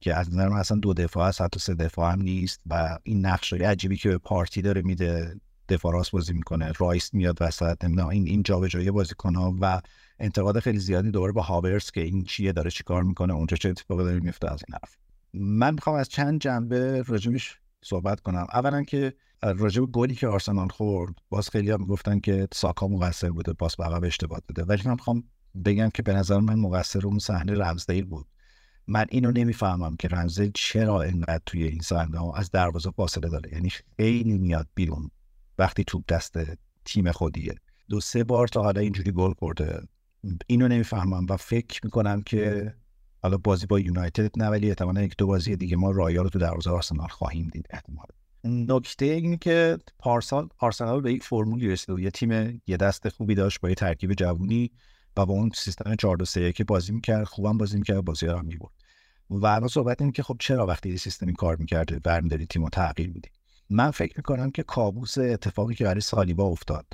که 0.00 0.14
از 0.14 0.30
نظر 0.30 0.48
من 0.48 0.56
اصلا 0.56 0.78
دو 0.78 0.94
دفاع 0.94 1.28
هست 1.28 1.40
حتی 1.40 1.60
سه 1.60 1.74
دفاع 1.74 2.12
هم 2.12 2.22
نیست 2.22 2.60
و 2.66 2.98
این 3.02 3.26
نقش 3.26 3.52
عجیبی 3.52 3.96
که 3.96 4.08
به 4.08 4.18
پارتی 4.18 4.62
داره 4.62 4.82
میده 4.82 5.40
دفاع 5.68 5.92
راست 5.92 6.10
بازی 6.10 6.32
می‌کنه 6.32 6.72
رایس 6.78 7.14
میاد 7.14 7.38
وسط 7.40 7.84
نمی‌دونم 7.84 8.08
این 8.08 8.26
این 8.26 8.42
جابجایی 8.42 8.90
بازیکن 8.90 9.34
ها 9.34 9.54
و 9.60 9.80
انتقاد 10.18 10.60
خیلی 10.60 10.78
زیادی 10.78 11.10
دوباره 11.10 11.32
با 11.32 11.42
هاورس 11.42 11.90
که 11.90 12.00
این 12.00 12.24
چیه 12.24 12.52
داره 12.52 12.70
چیکار 12.70 13.02
می‌کنه 13.02 13.34
اونجا 13.34 13.56
چه 13.56 13.68
اتفاقی 13.68 14.04
داره 14.04 14.20
میفته 14.20 14.52
از 14.52 14.62
این 14.68 14.78
حرف. 14.82 14.96
من 15.34 15.74
می‌خوام 15.74 15.96
از 15.96 16.08
چند 16.08 16.40
جنبه 16.40 17.02
راجبش 17.02 17.58
صحبت 17.84 18.20
کنم. 18.20 18.46
اولا 18.52 18.82
که 18.82 19.14
راجب 19.42 19.82
گلی 19.82 20.14
که 20.14 20.28
آرسنال 20.28 20.68
خورد 20.68 21.14
باز 21.28 21.50
خیلی 21.50 21.70
هم 21.70 21.84
گفتن 21.84 22.20
که 22.20 22.48
ساکا 22.52 22.88
مقصر 22.88 23.30
بوده 23.30 23.52
باز 23.52 23.76
به 23.76 23.84
عقب 23.84 24.04
اشتباه 24.04 24.40
داده. 24.48 24.64
ولی 24.64 24.82
من 24.84 24.92
می‌خوام 24.92 25.24
بگم 25.64 25.88
که 25.94 26.02
به 26.02 26.12
نظر 26.12 26.40
من 26.40 26.54
مقصر 26.54 27.06
اون 27.06 27.18
صحنه 27.18 27.54
رمزدیل 27.54 28.04
بود. 28.04 28.26
من 28.90 29.06
اینو 29.10 29.30
نمی‌فهمم 29.30 29.96
که 29.96 30.08
رمزدیل 30.08 30.50
چرا 30.54 31.02
اینقدر 31.02 31.40
توی 31.46 31.64
این 31.64 31.80
صحنه 31.80 32.38
از 32.38 32.50
دروازه 32.50 32.90
فاصله 32.90 33.28
داره. 33.28 33.52
یعنی 33.52 33.70
خیلی 33.96 34.38
میاد 34.38 34.68
بیرون 34.74 35.10
وقتی 35.58 35.84
توپ 35.84 36.04
دست 36.08 36.38
تیم 36.84 37.12
خودیه. 37.12 37.54
دو 37.88 38.00
سه 38.00 38.24
بار 38.24 38.48
تا 38.48 38.62
حالا 38.62 38.80
اینجوری 38.80 39.12
گل 39.12 39.32
خورده. 39.32 39.82
اینو 40.46 40.68
نمی‌فهمم 40.68 41.26
و 41.28 41.36
فکر 41.36 41.80
می‌کنم 41.84 42.22
که 42.22 42.74
حالا 43.22 43.36
بازی 43.36 43.66
با 43.66 43.80
یونایتد 43.80 44.38
نه 44.38 44.48
ولی 44.48 44.68
احتمالا 44.68 45.02
یک 45.02 45.14
دو 45.18 45.26
بازی 45.26 45.56
دیگه 45.56 45.76
ما 45.76 45.90
رایال 45.90 46.24
رو 46.24 46.30
تو 46.30 46.38
دروازه 46.38 46.70
آرسنال 46.70 47.08
خواهیم 47.08 47.48
دید 47.52 47.66
احتمال 47.70 48.06
نکته 48.44 49.04
اینه 49.04 49.36
که 49.36 49.78
پارسال 49.98 50.48
آرسنال 50.58 51.00
به 51.00 51.12
یک 51.12 51.22
فرمولی 51.22 51.68
رسید 51.68 51.98
یه 51.98 52.10
تیم 52.10 52.62
یه 52.66 52.76
دست 52.76 53.08
خوبی 53.08 53.34
داشت 53.34 53.60
با 53.60 53.68
یه 53.68 53.74
ترکیب 53.74 54.12
جوونی. 54.12 54.70
و 55.16 55.26
با 55.26 55.34
اون 55.34 55.50
سیستم 55.54 55.94
4 55.94 56.16
2 56.16 56.24
3 56.24 56.52
که 56.52 56.64
بازی 56.64 56.92
می‌کرد 56.92 57.24
خوبم 57.24 57.58
بازی 57.58 57.78
می‌کرد 57.78 58.04
بازی 58.04 58.26
رو 58.26 58.42
می‌برد. 58.42 58.72
و 59.30 59.46
الان 59.46 59.68
صحبت 59.68 60.00
اینه 60.00 60.12
که 60.12 60.22
خب 60.22 60.36
چرا 60.40 60.66
وقتی 60.66 60.98
سیستمی 60.98 61.32
کار 61.32 61.56
می‌کرده 61.56 61.98
برمیداری 61.98 62.46
تیم 62.46 62.62
رو 62.62 62.68
تغییر 62.68 63.08
میدی؟ 63.08 63.28
من 63.70 63.90
فکر 63.90 64.14
می‌کنم 64.16 64.50
که 64.50 64.62
کابوس 64.62 65.18
اتفاقی 65.18 65.74
که 65.74 65.84
برای 65.84 66.00
سالیبا 66.00 66.44
افتاد 66.44 66.86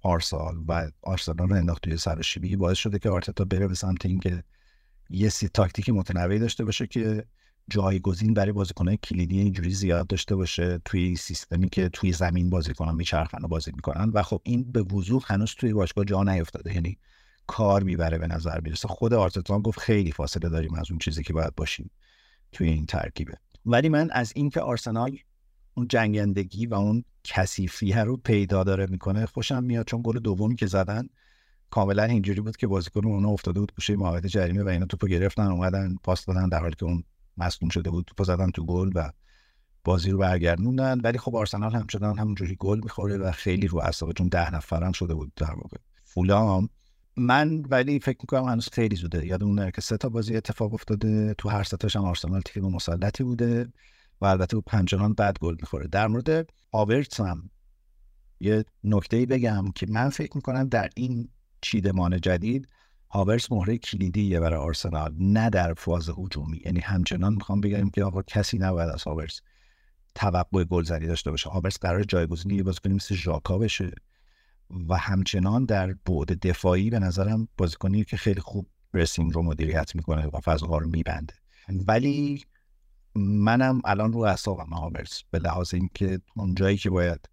پارسال 0.00 0.56
و 0.68 0.90
آرسنال 1.02 1.48
رو 1.48 1.56
انداخت 1.56 1.82
توی 1.82 1.96
سر 1.96 2.22
شیبی 2.22 2.56
باعث 2.56 2.78
شده 2.78 2.98
که 2.98 3.10
آرتتا 3.10 3.44
بره 3.44 3.68
به 3.68 3.74
سمت 3.74 4.06
اینکه 4.06 4.44
یه 5.10 5.28
سی 5.28 5.48
تاکتیک 5.48 5.88
متنوعی 5.88 6.38
داشته 6.38 6.64
باشه 6.64 6.86
که 6.86 7.24
جایگزین 7.68 8.34
برای 8.34 8.52
بازیکنهای 8.52 8.96
کلیدی 8.96 9.40
اینجوری 9.40 9.70
زیاد 9.70 10.06
داشته 10.06 10.36
باشه 10.36 10.80
توی 10.84 11.16
سیستمی 11.16 11.68
که 11.68 11.88
توی 11.88 12.12
زمین 12.12 12.50
بازیکنان 12.50 12.94
میچرخن 12.94 13.44
و 13.44 13.48
بازی 13.48 13.72
می‌کنن. 13.74 14.10
و 14.14 14.22
خب 14.22 14.40
این 14.44 14.72
به 14.72 14.82
وضوح 14.82 15.22
هنوز 15.26 15.54
توی 15.54 15.72
باشگاه 15.72 16.04
جا 16.04 16.22
نیفتاده. 16.22 16.74
یعنی 16.74 16.98
کار 17.50 17.82
می‌بره 17.82 18.18
به 18.18 18.26
نظر 18.26 18.60
می‌رسه. 18.60 18.88
خود 18.88 19.14
آرتتا 19.14 19.60
گفت 19.60 19.78
خیلی 19.78 20.12
فاصله 20.12 20.48
داریم 20.48 20.74
از 20.74 20.90
اون 20.90 20.98
چیزی 20.98 21.22
که 21.22 21.32
باید 21.32 21.54
باشیم 21.54 21.90
توی 22.52 22.68
این 22.68 22.86
ترکیبه. 22.86 23.34
ولی 23.66 23.88
من 23.88 24.10
از 24.10 24.32
اینکه 24.36 24.60
آرسنال 24.60 25.18
اون 25.74 25.88
جنگندگی 25.88 26.66
و 26.66 26.74
اون 26.74 27.04
کثیفیه 27.24 28.04
رو 28.04 28.16
پیدا 28.16 28.64
داره 28.64 28.86
می‌کنه 28.86 29.26
خوشم 29.26 29.64
میاد 29.64 29.86
چون 29.86 30.00
گل 30.04 30.18
دومی 30.18 30.56
که 30.56 30.66
زدن 30.66 31.08
کاملا 31.70 32.02
اینجوری 32.02 32.40
بود 32.40 32.56
که 32.56 32.66
بازیکن 32.66 33.06
اون 33.06 33.24
افتاده 33.24 33.60
بود 33.60 33.72
گوشه 33.74 33.96
محوطه 33.96 34.28
جریمه 34.28 34.62
و 34.62 34.68
اینا 34.68 34.86
توپو 34.86 35.06
گرفتن 35.06 35.46
اومدن 35.46 35.96
پاس 36.02 36.24
دادن 36.24 36.48
در 36.48 36.60
حالی 36.60 36.74
که 36.78 36.84
اون 36.84 37.04
مصدوم 37.36 37.68
شده 37.68 37.90
بود 37.90 38.04
توپو 38.04 38.24
زدن 38.24 38.50
تو 38.50 38.66
گل 38.66 38.90
و 38.94 39.12
بازی 39.84 40.10
رو 40.10 40.18
برگردوندن. 40.18 41.00
ولی 41.00 41.18
خب 41.18 41.36
آرسنال 41.36 41.74
همچنان 41.74 42.18
همونجوری 42.18 42.56
گل 42.58 42.80
می‌خوره 42.82 43.18
و 43.18 43.30
خیلی 43.30 43.66
رو 43.66 43.78
اعصاب 43.78 44.12
چون 44.12 44.28
ده 44.28 44.54
نفرم 44.54 44.92
شده 44.92 45.14
بود 45.14 45.32
در 45.36 45.54
واقع. 45.54 45.76
فولام 46.04 46.68
من 47.20 47.62
ولی 47.70 48.00
فکر 48.00 48.18
می‌کنم 48.20 48.44
هنوز 48.44 48.68
خیلی 48.72 48.96
زوده. 48.96 49.26
یادمون 49.26 49.70
که 49.70 49.80
سه 49.80 49.96
تا 49.96 50.08
بازی 50.08 50.36
اتفاق 50.36 50.74
افتاده. 50.74 51.34
تو 51.34 51.48
هر 51.48 51.62
سه 51.62 51.76
هم 51.94 52.04
آرسنال 52.04 52.40
تیم 52.40 52.64
مسلطی 52.64 53.24
بوده 53.24 53.72
و 54.20 54.26
البته 54.26 54.56
او 54.56 54.62
پنجران 54.66 55.12
بعد 55.12 55.38
گل 55.38 55.56
می‌خوره. 55.60 55.86
در 55.86 56.06
مورد 56.06 56.48
آورتس 56.72 57.20
هم 57.20 57.50
یه 58.40 58.64
نکته 58.84 59.26
بگم 59.26 59.64
که 59.74 59.86
من 59.88 60.08
فکر 60.08 60.32
می‌کنم 60.34 60.68
در 60.68 60.88
این 60.96 61.28
چیدمان 61.60 62.20
جدید 62.20 62.68
هاورس 63.10 63.52
مهره 63.52 63.78
کلیدیه 63.78 64.40
برای 64.40 64.58
آرسنال 64.58 65.14
نه 65.18 65.50
در 65.50 65.74
فاز 65.74 66.10
هجومی. 66.18 66.62
یعنی 66.64 66.80
همچنان 66.80 67.34
می‌خوام 67.34 67.60
بگم 67.60 67.90
که 67.90 68.04
آقا 68.04 68.22
کسی 68.22 68.58
نباید 68.58 68.88
از 68.88 69.02
هاورس 69.02 69.40
توقع 70.14 70.64
گلزنی 70.64 71.06
داشته 71.06 71.30
باشه. 71.30 71.50
هاورس 71.50 71.78
قرار 71.78 72.02
جایگزینی 72.02 72.54
یه 72.54 72.62
بازیکنی 72.62 72.94
مثل 72.94 73.14
ژاکا 73.14 73.58
بشه. 73.58 73.90
و 74.88 74.96
همچنان 74.96 75.64
در 75.64 75.86
بعد 75.86 76.46
دفاعی 76.46 76.90
به 76.90 76.98
نظرم 76.98 77.48
بازیکنی 77.56 78.04
که 78.04 78.16
خیلی 78.16 78.40
خوب 78.40 78.66
رسینگ 78.94 79.34
رو 79.34 79.42
مدیریت 79.42 79.96
می‌کنه 79.96 80.26
و 80.26 80.40
فضاها 80.40 80.78
رو 80.78 80.88
میبنده. 80.88 81.34
ولی 81.68 82.44
منم 83.16 83.80
الان 83.84 84.12
رو 84.12 84.18
اعصابم 84.20 84.72
هاورس 84.72 85.22
به 85.30 85.38
لحاظ 85.38 85.74
اینکه 85.74 86.20
اون 86.36 86.54
جایی 86.54 86.76
که 86.76 86.90
باید 86.90 87.28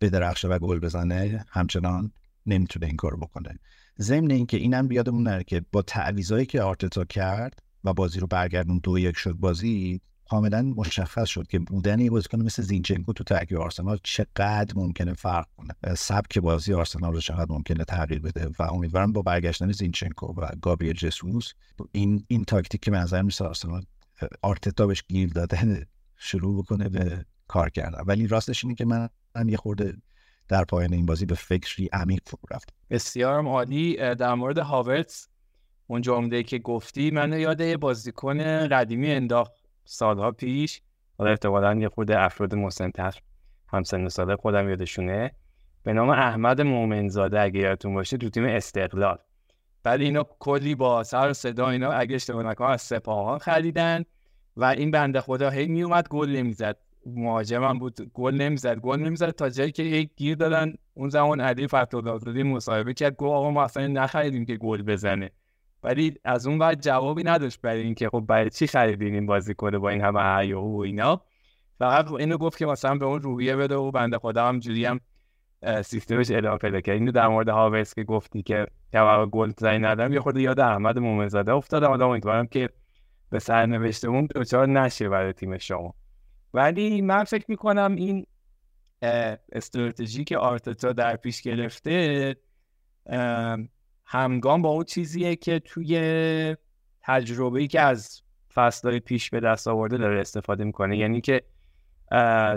بدرخشه 0.00 0.48
و 0.48 0.58
گل 0.58 0.78
بزنه 0.78 1.44
همچنان 1.48 2.12
نمی‌تونه 2.46 2.86
این 2.86 2.96
کار 2.96 3.16
بکنه. 3.16 3.58
ضمن 4.00 4.30
اینکه 4.30 4.56
اینم 4.56 4.88
بیادمون 4.88 5.22
نره 5.22 5.44
که 5.44 5.64
با 5.72 5.82
تعویضایی 5.82 6.46
که 6.46 6.62
آرتتا 6.62 7.04
کرد 7.04 7.62
و 7.84 7.92
بازی 7.92 8.20
رو 8.20 8.26
برگردون 8.26 8.80
دو 8.82 8.98
یک 8.98 9.16
شد 9.16 9.32
بازی 9.32 10.00
کاملا 10.30 10.62
مشخص 10.62 11.28
شد 11.28 11.46
که 11.46 11.58
بودن 11.58 12.00
یه 12.00 12.10
بازیکن 12.10 12.42
مثل 12.42 12.62
زینچنکو 12.62 13.12
تو 13.12 13.24
ترکیب 13.24 13.58
آرسنال 13.58 13.98
چقدر 14.02 14.74
ممکنه 14.76 15.14
فرق 15.14 15.46
کنه. 15.56 15.94
سبک 15.94 16.38
بازی 16.38 16.74
آرسنال 16.74 17.12
رو 17.12 17.20
چقدر 17.20 17.46
ممکنه 17.52 17.84
تغییر 17.84 18.20
بده 18.20 18.50
و 18.58 18.62
امیدوارم 18.62 19.12
با 19.12 19.22
برگشتن 19.22 19.72
زینچنکو 19.72 20.26
و 20.26 20.48
گابریل 20.62 20.92
جسوس 20.92 21.52
این 21.92 22.24
این 22.28 22.44
تاکتیک 22.44 22.80
که 22.80 22.90
به 22.90 23.22
میسه 23.22 23.44
آرسنال 23.44 23.84
آرتتا 24.42 24.86
بهش 24.86 25.04
گیر 25.08 25.28
داده 25.28 25.86
شروع 26.16 26.62
بکنه 26.62 26.88
به 26.88 27.24
کار 27.48 27.70
کردن. 27.70 27.98
ولی 28.06 28.26
راستش 28.26 28.64
اینه 28.64 28.74
که 28.74 28.84
من 28.84 29.08
یه 29.46 29.56
خورده 29.56 29.96
در 30.48 30.64
پایان 30.64 30.92
این 30.92 31.06
بازی 31.06 31.26
به 31.26 31.34
فکری 31.34 31.88
عمیق 31.92 32.20
فرو 32.26 32.40
رفت 32.50 32.68
بسیار 32.90 33.46
عالی. 33.46 33.96
در 33.96 34.34
مورد 34.34 34.58
هاورتس 34.58 35.28
اون 35.86 36.00
جمله 36.00 36.42
که 36.42 36.58
گفتی 36.58 37.10
من 37.10 37.40
یاد 37.40 37.60
یه 37.60 37.76
بازیکن 37.76 38.68
قدیمی 38.68 39.10
انداخت. 39.10 39.59
سالها 39.84 40.30
پیش 40.30 40.82
حالا 41.18 41.30
احتمالا 41.30 41.74
یه 41.74 41.88
خود 41.88 42.10
افراد 42.10 42.54
مسنتر 42.54 43.14
همسن 43.68 44.08
ساله 44.08 44.36
خودم 44.36 44.68
یادشونه. 44.68 45.30
به 45.82 45.92
نام 45.92 46.08
احمد 46.08 46.60
مومنزاده 46.60 47.40
اگه 47.40 47.60
یادتون 47.60 47.94
باشه 47.94 48.16
تو 48.16 48.30
تیم 48.30 48.44
استقلال. 48.44 49.18
بعد 49.82 50.00
اینا 50.00 50.26
کلی 50.38 50.74
با 50.74 51.02
سر 51.02 51.32
صدا 51.32 51.68
اینا 51.68 51.90
اگه 51.90 52.14
اشتباه 52.14 52.42
نکنم 52.42 52.68
از 52.68 52.82
سپاهان 52.82 53.38
خریدن 53.38 54.04
و 54.56 54.64
این 54.64 54.90
بنده 54.90 55.20
خدا 55.20 55.50
هی 55.50 55.66
میومد 55.68 56.08
گل 56.08 56.28
نمی‌زد. 56.28 56.76
مهاجمم 57.06 57.78
بود 57.78 58.10
گل 58.14 58.34
نمی‌زد 58.34 58.78
گل 58.78 59.00
نمی‌زد 59.00 59.30
تا 59.30 59.48
جایی 59.48 59.72
که 59.72 59.82
یک 59.82 60.10
گیر 60.16 60.36
دادن. 60.36 60.74
اون 60.94 61.08
زمان 61.08 61.40
علی 61.40 61.66
فتحالله 61.66 62.42
مصاحبه 62.42 62.94
کرد 62.94 63.16
گفت 63.16 63.32
آقا 63.32 63.50
ما 63.50 63.64
اصلا 63.64 63.86
نخریدیم 63.86 64.44
که 64.44 64.56
گل 64.56 64.82
بزنه. 64.82 65.30
ولی 65.82 66.14
از 66.24 66.46
اون 66.46 66.58
بعد 66.58 66.80
جوابی 66.80 67.22
نداشت 67.22 67.60
برای 67.60 67.82
اینکه 67.82 68.08
خب 68.08 68.24
برای 68.28 68.50
چی 68.50 68.66
خریدین 68.66 69.14
این 69.14 69.26
بازیکن 69.26 69.78
با 69.78 69.88
این 69.88 70.00
همه 70.00 70.38
هیاهو 70.38 70.76
و 70.76 70.80
اینا. 70.80 71.20
فقط 71.78 72.12
اینو 72.12 72.38
گفت 72.38 72.58
که 72.58 72.66
مثلا 72.66 72.94
به 72.94 73.04
اون 73.04 73.22
روحیه 73.22 73.56
بده 73.56 73.76
و 73.76 73.90
بنده 73.90 74.18
خدا 74.18 74.48
هم 74.48 74.58
جوری 74.58 74.84
هم 74.84 75.00
سیستمش 75.82 76.30
ادامه 76.30 76.58
پیدا 76.58 76.80
کرد. 76.80 76.94
اینو 76.94 77.12
در 77.12 77.28
مورد 77.28 77.48
هاورس 77.48 77.94
که 77.94 78.04
گفتی 78.04 78.42
که 78.42 78.66
توقع 78.92 79.26
گل 79.26 79.52
زنی 79.58 79.78
ندارم 79.78 80.12
یه 80.12 80.20
خورده 80.20 80.40
یاد 80.42 80.60
احمد 80.60 80.98
مومنزاده 80.98 81.52
افتادم 81.52 81.90
آدم 81.90 82.08
امیدوارم 82.08 82.46
که 82.46 82.68
به 83.30 83.38
سرنوشتمون 83.38 84.28
دچار 84.34 84.66
نشه 84.66 85.08
برای 85.08 85.32
تیم 85.32 85.58
شما. 85.58 85.94
ولی 86.54 87.00
من 87.00 87.24
فکر 87.24 87.44
می‌کنم 87.48 87.94
این 87.94 88.26
استراتژی 89.52 90.24
که 90.24 90.38
آرتتا 90.38 90.92
در 90.92 91.16
پیش 91.16 91.42
گرفته 91.42 92.36
همگام 94.12 94.62
با 94.62 94.68
اون 94.68 94.84
چیزیه 94.84 95.36
که 95.36 95.58
توی 95.58 96.56
تجربه‌ای 97.00 97.68
که 97.68 97.80
از 97.80 98.22
فصلهای 98.54 99.00
پیش 99.00 99.30
به 99.30 99.40
دست 99.40 99.68
آورده 99.68 99.98
داره 99.98 100.20
استفاده 100.20 100.64
می‌کنه. 100.64 100.98
یعنی 100.98 101.20
که 101.20 101.42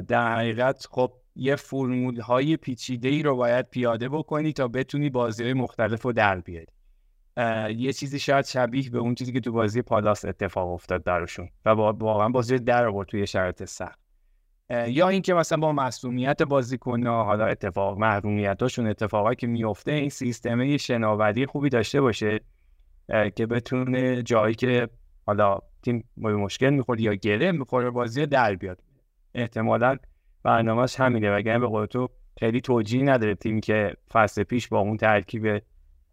در 0.08 0.36
حقیقت 0.36 0.88
خب 0.92 1.14
یه 1.36 1.56
فرمول 1.56 2.20
های 2.20 2.58
پیچیده 2.58 3.10
ای 3.10 3.24
رو 3.24 3.36
باید 3.36 3.70
پیاده 3.70 4.10
بکنی 4.10 4.54
تا 4.54 4.68
بتونی 4.68 5.10
بازی 5.10 5.44
های 5.44 5.54
مختلف 5.54 6.02
رو 6.02 6.14
در 6.14 6.40
بیاری. 6.40 6.68
یه 7.82 7.94
چیزی 7.94 8.20
شاید 8.20 8.46
شبیه 8.46 8.90
به 8.90 8.98
اون 8.98 9.16
چیزی 9.16 9.34
که 9.34 9.40
تو 9.40 9.52
بازی 9.52 9.82
پالاس 9.82 10.26
اتفاق 10.26 10.72
افتاد 10.72 11.04
درشون 11.04 11.50
و 11.66 11.70
واقعا 11.70 12.30
بازی 12.30 12.60
در 12.60 12.86
آورد 12.86 13.08
توی 13.08 13.28
شرایط 13.28 13.64
سخت. 13.64 14.03
یا 14.70 15.10
اینکه 15.10 15.34
مثلا 15.34 15.58
با 15.58 15.74
مسئولیت 15.74 16.44
بازیکن‌ها 16.44 17.24
حالا 17.24 17.46
اتفاق 17.46 17.98
محرومیتاشون 17.98 18.88
اتفاقایی 18.88 19.36
که 19.36 19.48
میفته 19.48 19.92
این 19.92 20.10
سیستم 20.10 20.78
شناوری 20.78 21.46
خوبی 21.46 21.70
داشته 21.70 22.02
باشه 22.02 22.40
که 23.36 23.46
بتونه 23.46 24.24
جایی 24.24 24.56
که 24.56 24.90
حالا 25.26 25.60
تیم 25.84 26.04
مشکل 26.18 26.70
می‌خورد 26.70 27.00
یا 27.00 27.14
گره 27.14 27.52
می‌خوره 27.52 27.90
بازی 27.90 28.26
در 28.26 28.56
بیاد. 28.56 28.80
احتمالا 29.36 29.98
برنامهش 30.44 31.00
همینه. 31.00 31.36
وگرنه 31.36 31.60
به 31.60 31.68
قول 31.68 31.86
تو 31.86 32.10
خیلی 32.40 32.62
توجیه 32.62 33.04
نداره 33.04 33.36
تیم 33.36 33.60
که 33.60 33.94
فصل 34.14 34.44
پیش 34.44 34.68
با 34.68 34.80
اون 34.80 34.98
ترکیب 34.98 35.62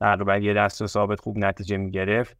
تقریبا 0.01 0.36
یه 0.36 0.55
دست 0.55 0.82
و 0.82 0.86
ثابت 0.86 1.20
خوب 1.20 1.38
نتیجه 1.38 1.76
می‌گرفت. 1.76 2.36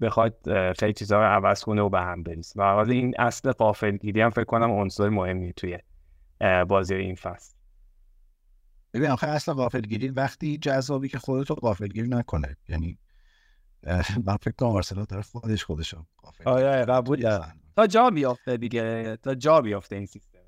بخواد 0.00 0.36
خیلی 0.72 0.92
چیزها 0.92 1.18
رو 1.18 1.24
عوض 1.24 1.64
کنه 1.64 1.82
و 1.82 1.88
به 1.88 2.00
هم 2.00 2.22
بریز 2.22 2.52
و 2.56 2.62
حالا 2.62 2.92
این 2.92 3.14
اصل 3.18 3.52
قافلگیری 3.52 4.20
هم 4.20 4.30
فکر 4.30 4.44
کنم 4.44 4.70
عنصر 4.70 5.08
مهمی 5.08 5.52
توی 5.52 5.78
بازی 6.68 6.94
این 6.94 7.14
فصل. 7.14 7.54
ببین 8.94 9.10
آخه 9.10 9.26
اصل 9.26 9.52
قافلگیری 9.52 10.08
وقتی 10.08 10.58
جذابی 10.58 11.08
که 11.08 11.18
خودتو 11.18 11.54
قافلگیر 11.54 12.06
نکنه. 12.06 12.56
یعنی 12.68 12.98
من 14.24 14.36
فکر 14.36 14.54
کنم 14.58 14.68
آرسنال 14.68 15.04
داره 15.04 15.22
خودش 15.22 15.64
خودش 15.64 15.94
آره 16.44 16.84
قبول 16.84 17.20
دارم. 17.20 17.60
تا 17.76 17.86
جا 17.86 18.10
بیافته 18.10 18.56
دیگه 18.56 19.16
تا 19.22 19.34
جا 19.34 19.60
بیافته 19.60 19.96
این 19.96 20.06
سیستم. 20.06 20.38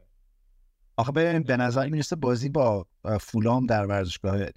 آخه 0.96 1.12
ببین 1.12 1.42
به 1.42 1.56
نظر 1.56 1.88
می‌رسه 1.88 2.16
بازی 2.16 2.48
با 2.48 2.86
فولام 3.20 3.66
در 3.66 3.86
ورزشگاه 3.86 4.40
اه، 4.40 4.48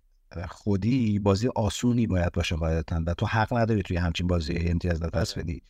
خودی 0.49 1.19
بازی 1.19 1.47
آسونی 1.47 2.07
باید 2.07 2.31
باشه 2.31 2.55
قاعدتا 2.55 3.03
و 3.05 3.13
تو 3.13 3.25
حق 3.25 3.53
نداری 3.57 3.81
توی 3.81 3.97
همچین 3.97 4.27
بازی 4.27 4.53
امتیاز 4.57 5.01
از 5.01 5.11
دست 5.11 5.39
بدی. 5.39 5.61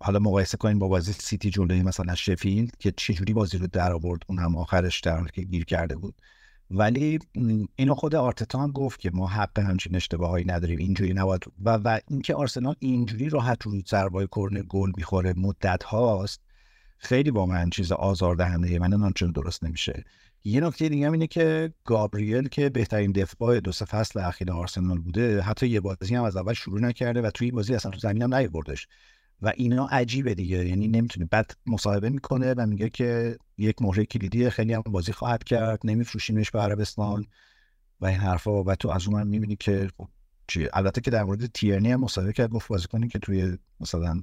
حالا 0.00 0.18
مقایسه 0.18 0.56
کنیم 0.56 0.78
با 0.78 0.88
بازی 0.88 1.12
سیتی 1.12 1.50
جلوی 1.50 1.82
مثلا 1.82 2.14
شفیلد 2.14 2.76
که 2.78 2.92
چجوری 2.96 3.32
بازی 3.32 3.58
رو 3.58 3.66
در 3.66 3.92
آورد 3.92 4.22
اون 4.26 4.38
هم 4.38 4.56
آخرش 4.56 5.00
در 5.00 5.16
حالی 5.16 5.30
که 5.34 5.42
گیر 5.42 5.64
کرده 5.64 5.96
بود. 5.96 6.14
ولی 6.70 7.18
اینو 7.76 7.94
خود 7.94 8.14
آرتتا 8.14 8.62
هم 8.62 8.72
گفت 8.72 9.00
که 9.00 9.10
ما 9.10 9.26
حق 9.26 9.58
همچین 9.58 9.96
اشتباهایی 9.96 10.44
نداریم 10.44 10.78
اینجوری 10.78 11.14
نباید. 11.14 11.44
و 11.64 11.70
و 11.70 11.98
اینکه 12.08 12.34
آرسنال 12.34 12.74
اینجوری 12.78 13.28
راحت 13.28 13.62
رو 13.62 13.80
ضربای 13.88 14.28
کرنر 14.36 14.62
گل 14.62 14.92
می‌خوره 14.96 15.34
مدت 15.36 15.82
هاست 15.82 16.40
خیلی 16.98 17.30
با 17.30 17.46
من 17.46 17.70
چیز 17.70 17.92
آزاردهنده 17.92 18.78
من 18.78 19.12
چون 19.12 19.30
درست 19.32 19.64
نمیشه. 19.64 20.04
یه 20.44 20.60
نکته 20.60 20.88
دیگه 20.88 21.06
هم 21.06 21.12
اینه 21.12 21.26
که 21.26 21.72
گابریل 21.84 22.48
که 22.48 22.68
بهترین 22.68 23.12
دفاع 23.12 23.60
دو 23.60 23.72
سه 23.72 23.84
فصل 23.84 24.20
اخیر 24.20 24.52
آرسنال 24.52 24.98
بوده 24.98 25.40
حتی 25.40 25.68
یه 25.68 25.80
بازی 25.80 26.14
هم 26.14 26.24
از 26.24 26.36
اول 26.36 26.52
شروع 26.52 26.80
نکرده 26.80 27.22
و 27.22 27.30
توی 27.30 27.46
این 27.46 27.54
بازی 27.54 27.74
اصلا 27.74 27.90
تو 27.92 27.98
زمین 27.98 28.22
هم 28.22 28.34
نیاوردش. 28.34 28.88
و 29.42 29.52
اینا 29.56 29.86
عجیبه 29.86 30.34
دیگه 30.34 30.68
یعنی 30.68 30.88
نمی‌تونه 30.88 31.26
بعد 31.30 31.56
مصاحبه 31.66 32.10
می‌کنه 32.10 32.54
و 32.54 32.66
میگه 32.66 32.90
که 32.90 33.38
یک 33.58 33.82
مهره 33.82 34.04
کلیدی 34.04 34.50
خیلی 34.50 34.72
هم 34.72 34.82
بازی 34.82 35.12
خواهد 35.12 35.44
کرد 35.44 35.80
نمیفروشیمش 35.84 36.50
به 36.50 36.58
عربستان 36.60 37.26
و 38.00 38.06
این 38.06 38.18
حرفا. 38.18 38.62
و 38.62 38.74
تو 38.74 38.88
از 38.88 39.08
اون 39.08 39.26
می‌بینی 39.26 39.56
که 39.56 39.90
خب 39.96 40.08
چی؟ 40.48 40.68
البته 40.72 41.00
که 41.00 41.10
در 41.10 41.24
مورد 41.24 41.46
تیرنی 41.46 41.92
هم 41.92 42.00
مصاحبه 42.00 42.32
کرد 42.32 42.50
گفت 42.50 42.68
بازیکنی 42.68 43.08
که 43.08 43.18
توی 43.18 43.58
مثلا 43.80 44.22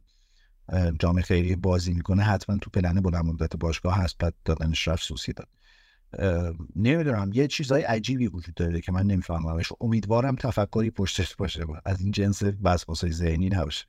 جام 0.99 1.21
خیریه 1.21 1.55
بازی 1.55 1.93
می‌کنه 1.93 2.23
حتما 2.23 2.57
تو 2.57 2.69
پلن 2.69 3.01
بلند 3.01 3.25
مدت 3.25 3.55
باشگاه 3.55 3.97
هست 3.97 4.17
بعد 4.17 4.33
دادنش 4.45 4.87
رفت 4.87 5.03
سوسی 5.03 5.33
داد 5.33 5.47
نمی‌دونم 6.75 7.31
یه 7.33 7.47
چیزای 7.47 7.83
عجیبی 7.83 8.27
وجود 8.27 8.55
داره 8.55 8.81
که 8.81 8.91
من 8.91 9.03
نمیفهممش. 9.03 9.71
امیدوارم 9.81 10.35
تفکری 10.35 10.91
پشتش 10.91 11.35
باشه 11.35 11.65
از 11.85 12.01
این 12.01 12.11
جنس 12.11 12.41
وسواسای 12.63 13.11
ذهنی 13.11 13.49
نباشه. 13.49 13.85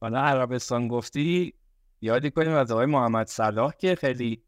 حالا 0.00 0.20
عربستان 0.20 0.88
گفتی 0.88 1.54
یادی 2.00 2.30
کنیم 2.30 2.52
از 2.52 2.70
آقای 2.70 2.86
محمد 2.86 3.26
صلاح 3.26 3.72
که 3.78 3.94
خیلی 3.94 4.42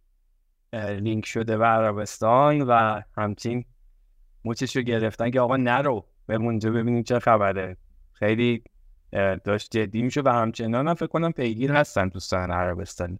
لینک 0.72 1.26
شده 1.26 1.56
به 1.56 1.64
عربستان 1.64 2.62
و 2.62 3.00
همچین 3.16 3.64
موچش 4.44 4.76
رو 4.76 4.82
گرفتن 4.82 5.30
که 5.30 5.40
آقا 5.40 5.56
نرو 5.56 6.06
به 6.26 6.34
اونجا 6.34 6.70
ببینیم 6.70 7.02
چه 7.02 7.18
خبره. 7.18 7.76
خیلی 8.12 8.62
داشت 9.44 9.76
جدی 9.76 10.02
میشه 10.02 10.22
و 10.24 10.28
همچنان 10.28 10.88
هم 10.88 10.94
فکر 10.94 11.06
کنم 11.06 11.32
پیگیر 11.32 11.72
هستن 11.72 12.08
دوستان 12.08 12.50
عربستان. 12.50 13.18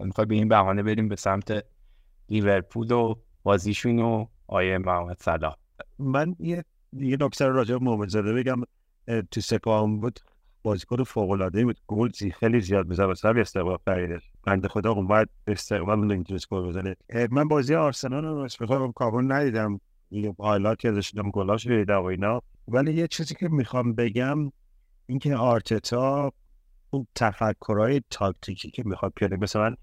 می‌خوای 0.00 0.26
به 0.26 0.34
این 0.34 0.48
بهانه 0.48 0.82
بریم 0.82 1.08
به 1.08 1.16
سمت 1.16 1.64
لیورپول 2.32 2.90
و 2.92 3.14
بازیشون 3.42 3.98
و 3.98 4.26
آیه 4.46 4.78
محمد 4.78 5.16
صلاح. 5.20 5.56
من 5.98 6.36
یه 6.38 6.64
یه 6.92 7.16
نکته 7.20 7.46
راجع 7.46 7.78
به 7.78 7.84
محمد 7.84 8.08
زاده 8.08 8.32
بگم. 8.32 8.62
تو 9.30 9.40
سپاهان 9.40 10.00
بود 10.00 10.20
بازیکن 10.62 11.04
فوق 11.04 11.30
العاده 11.30 11.64
بود. 11.64 11.80
گل 11.86 12.10
زی- 12.10 12.30
خیلی 12.30 12.60
زیاد 12.60 12.86
می‌زد. 12.88 13.08
و 13.08 13.14
سر 13.14 13.40
استقبال 13.40 13.78
خریدش 13.84 14.22
بنده 14.44 14.68
خدا 14.68 14.92
اومد 14.92 15.28
استقبال 15.46 15.98
من 15.98 16.06
نمی‌تونست 16.14 16.48
گل 16.48 16.68
بزنه. 16.68 16.96
من 17.30 17.48
بازی 17.48 17.74
آرسنال 17.74 18.24
رو 18.24 18.36
اسپیکار 18.36 18.92
کابون 18.92 19.32
ندیدم. 19.32 19.80
یه 20.10 20.34
highlight 20.38 20.84
ازش 20.84 21.10
دیدم 21.10 21.30
گلاش 21.30 21.66
دیدم 21.66 22.02
و 22.02 22.04
اینا. 22.04 22.42
ولی 22.68 22.94
یه 22.94 23.06
چیزی 23.08 23.34
که 23.34 23.48
می‌خوام 23.48 23.92
بگم 23.94 24.52
اینکه 25.06 25.36
آرتتا 25.36 26.32
اون 26.90 27.06
تفکرهای 27.14 28.02
تاکتیکی 28.10 28.70
که 28.70 28.82
می‌خواد 28.86 29.12
پیاده 29.16 29.36
مثلا 29.36 29.74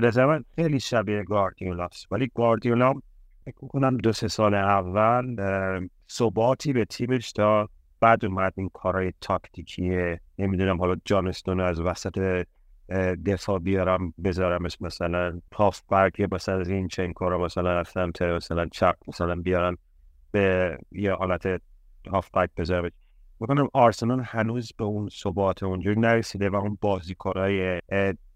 به 0.00 0.06
نظر 0.06 0.26
من 0.26 0.44
خیلی 0.56 0.80
شبیه 0.80 1.22
گواردیولاست 1.22 2.12
ولی 2.12 2.30
گواردیولا 2.34 2.94
فکر 3.44 3.66
کنم 3.68 3.96
دو 3.96 4.12
سه 4.12 4.28
سال 4.28 4.54
اول 4.54 5.36
ثباتی 6.10 6.72
به 6.72 6.84
تیمش 6.84 7.30
داد. 7.30 7.70
بعد 8.00 8.24
اومد 8.24 8.52
این 8.56 8.70
کارهای 8.72 9.12
تاکتیکیه 9.20 10.20
نمی‌دونم 10.38 10.78
حالا 10.78 10.96
جان 11.04 11.28
استون 11.28 11.60
از 11.60 11.80
وسط 11.80 12.46
دفاع 13.26 13.58
بیارم 13.58 14.14
بذارمش 14.24 14.76
مثلا 14.80 15.40
هاف 15.54 15.82
برگ 15.88 16.28
مثلا 16.32 16.60
از 16.60 16.68
این 16.68 16.88
چین 16.88 17.12
کارا 17.12 17.38
مثلا 17.38 17.78
از 17.78 17.88
سمت 17.88 18.22
مثلا 18.22 18.66
چپ 18.66 18.96
مثلا 19.08 19.34
بیارم 19.34 19.78
به 20.30 20.78
یه 20.92 21.12
حالت 21.12 21.62
هاف 22.08 22.30
بک 22.30 22.50
بذارمش. 22.56 22.92
می‌کنم 23.40 23.68
آرسنال 23.72 24.22
هنوز 24.24 24.72
به 24.78 24.84
اون 24.84 25.08
ثبات 25.08 25.62
اونجوری 25.62 26.00
نرسیده 26.00 26.50
و 26.50 26.56
اون 26.56 26.78
بازیکنهای 26.80 27.80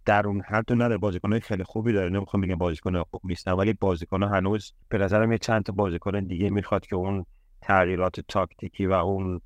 در 0.05 0.27
اون 0.27 0.43
حد 0.49 0.73
نداره. 0.73 0.97
بازیکنهای 0.99 1.41
خیلی 1.41 1.65
خوبی 1.65 1.93
داره. 1.93 2.11
نمی‌خوام 2.11 2.41
بگم 2.41 2.55
بازیکن 2.55 3.03
خوب 3.03 3.21
نیستن 3.25 3.53
ولی 3.53 3.73
بازیکن 3.73 4.23
هنوز 4.23 4.73
به 4.89 4.99
نظرم 4.99 5.33
یه 5.33 5.39
چند 5.39 5.63
تا 5.63 5.73
بازیکن 5.73 6.21
دیگه 6.21 6.51
می‌خواد 6.51 6.87
که 6.87 6.97
اون 6.97 7.27
تغییرات 7.63 8.21
تاکتیکی 8.21 8.87
و 8.87 8.93
اون 8.93 9.41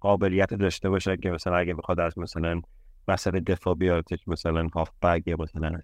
قابلیت 0.00 0.54
داشته 0.54 0.90
باشه 0.90 1.16
که 1.16 1.30
مثلا 1.30 1.56
اگه 1.56 1.74
بخواد 1.74 2.00
از 2.00 2.18
مثلا 2.18 2.60
وسط 3.08 3.34
دفاع 3.34 3.74
بیارتش 3.74 4.28
مثلا 4.28 4.68
هاف 4.74 4.90
بگ 5.02 5.28
یا 5.28 5.36
مثلا 5.38 5.78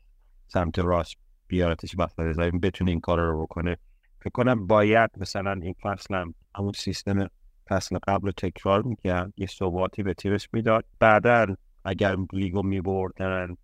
سمت 0.47 0.79
راست 0.79 1.17
بیارتش 1.49 1.95
وسط 1.99 2.33
زمین 2.33 2.61
بتونه 2.61 2.91
این 2.91 3.01
کار 3.01 3.21
رو 3.21 3.43
بکنه. 3.43 3.77
فکر 4.21 4.31
کنم 4.31 4.67
باید 4.67 5.11
مثلا 5.17 5.53
این 5.53 5.75
فصل 5.83 6.15
هم 6.15 6.35
همون 6.55 6.73
سیستم 6.73 7.29
فصل 7.69 7.99
قبل 8.09 8.31
تکرار 8.31 8.83
می‌کرد. 8.83 9.33
یه 9.37 9.47
ثباتی 9.47 10.03
به 10.03 10.15
تیمش 10.15 10.49
می‌داد. 10.53 10.85
بعدا 10.99 11.57
اگر 11.87 12.17
لیگو 12.33 12.63
میبردن 12.63 13.57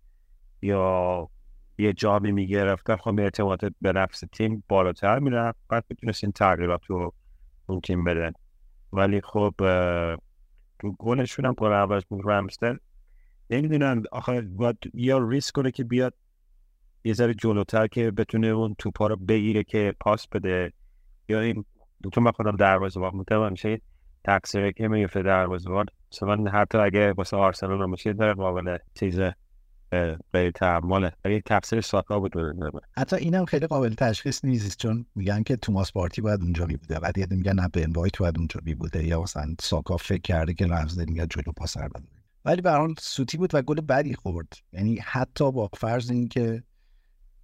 یا 0.61 1.29
یه 1.77 1.93
جامی 1.93 2.31
می‌گرفتن 2.31 2.95
خب 2.95 3.19
اعتماد 3.19 3.59
به 3.81 3.91
نفس 3.91 4.23
تیم 4.31 4.63
بالاتر 4.69 5.19
می‌رفت. 5.19 5.59
بعد 5.69 5.85
می‌تونست 5.89 6.23
این 6.23 6.31
تغییرات 6.31 6.85
رو 6.85 7.13
اون 7.65 7.81
تیم 7.81 8.03
بدن 8.03 8.31
ولی 8.93 9.21
خب 9.21 9.53
تو 10.79 10.91
گلشون 10.99 11.45
هم 11.45 11.53
گل 11.53 11.71
اول 11.71 12.01
بود. 12.09 12.21
رمستن 12.29 12.77
نمی‌دونم 13.49 14.03
آخه 14.11 14.41
باید 14.41 14.77
یا 14.93 15.17
ریسک 15.17 15.55
کنه 15.55 15.71
که 15.71 15.83
بیاد 15.83 16.13
یه 17.03 17.13
ذره 17.13 17.33
جلوتر 17.33 17.87
که 17.87 18.11
بتونه 18.11 18.47
اون 18.47 18.75
توپا 18.77 19.07
رو 19.07 19.15
بگیره 19.15 19.63
که 19.63 19.95
پاس 19.99 20.27
بده. 20.27 20.73
یا 21.29 21.41
این 21.41 21.65
چون 22.13 22.23
من 22.23 22.31
خودم 22.31 22.55
دروازه‌بان 22.55 23.11
بودم 23.11 23.45
همیشه 23.45 23.81
تقصیره 24.23 24.73
که 24.73 24.87
میفته 24.87 25.21
دروازه‌بان 25.21 25.85
مثلا 26.13 26.51
حتی 26.51 26.77
اگه 26.77 27.13
واسه 27.13 27.37
آرسنال 27.37 27.79
رو 27.79 27.87
میشه 27.87 28.13
داره 28.13 28.33
قابل 28.33 28.77
چیز 28.93 29.19
غیر 30.33 30.51
تحمله. 30.51 31.11
ولی 31.25 31.41
تقصیر 31.41 31.81
ساکا 31.81 32.19
بود. 32.19 32.33
حتی 32.97 33.15
اینم 33.15 33.45
خیلی 33.45 33.67
قابل 33.67 33.93
تشخیص 33.93 34.45
نیست. 34.45 34.77
چون 34.77 35.05
میگن 35.15 35.43
که 35.43 35.55
توماس 35.55 35.91
پارتی 35.91 36.21
باید 36.21 36.41
اونجا 36.41 36.65
می 36.65 36.75
بوده. 36.75 36.99
بعد 36.99 37.17
یه 37.17 37.27
میگن 37.29 37.53
نه 37.53 37.67
بن 37.67 37.91
وایت 37.91 38.17
باید 38.17 38.37
اونجا 38.37 38.59
می 38.63 38.75
بوده. 38.75 39.03
یا 39.07 39.21
مثلا 39.21 39.55
ساکا 39.61 39.97
فکر 39.97 40.21
کرده 40.21 40.53
که 40.53 40.67
رمزدل 40.67 41.05
میگه 41.05 41.27
جلو 41.27 41.51
پاس 41.57 41.77
بده 41.77 42.07
ولی 42.45 42.61
به 42.61 42.71
حال 42.71 42.95
سوتی 42.99 43.37
بود 43.37 43.55
و 43.55 43.61
گل 43.61 43.81
بدی 43.81 44.15
خورد. 44.15 44.53
یعنی 44.73 44.99
حتی 45.03 45.51
با 45.51 45.69
فرض 45.73 46.11
اینکه 46.11 46.63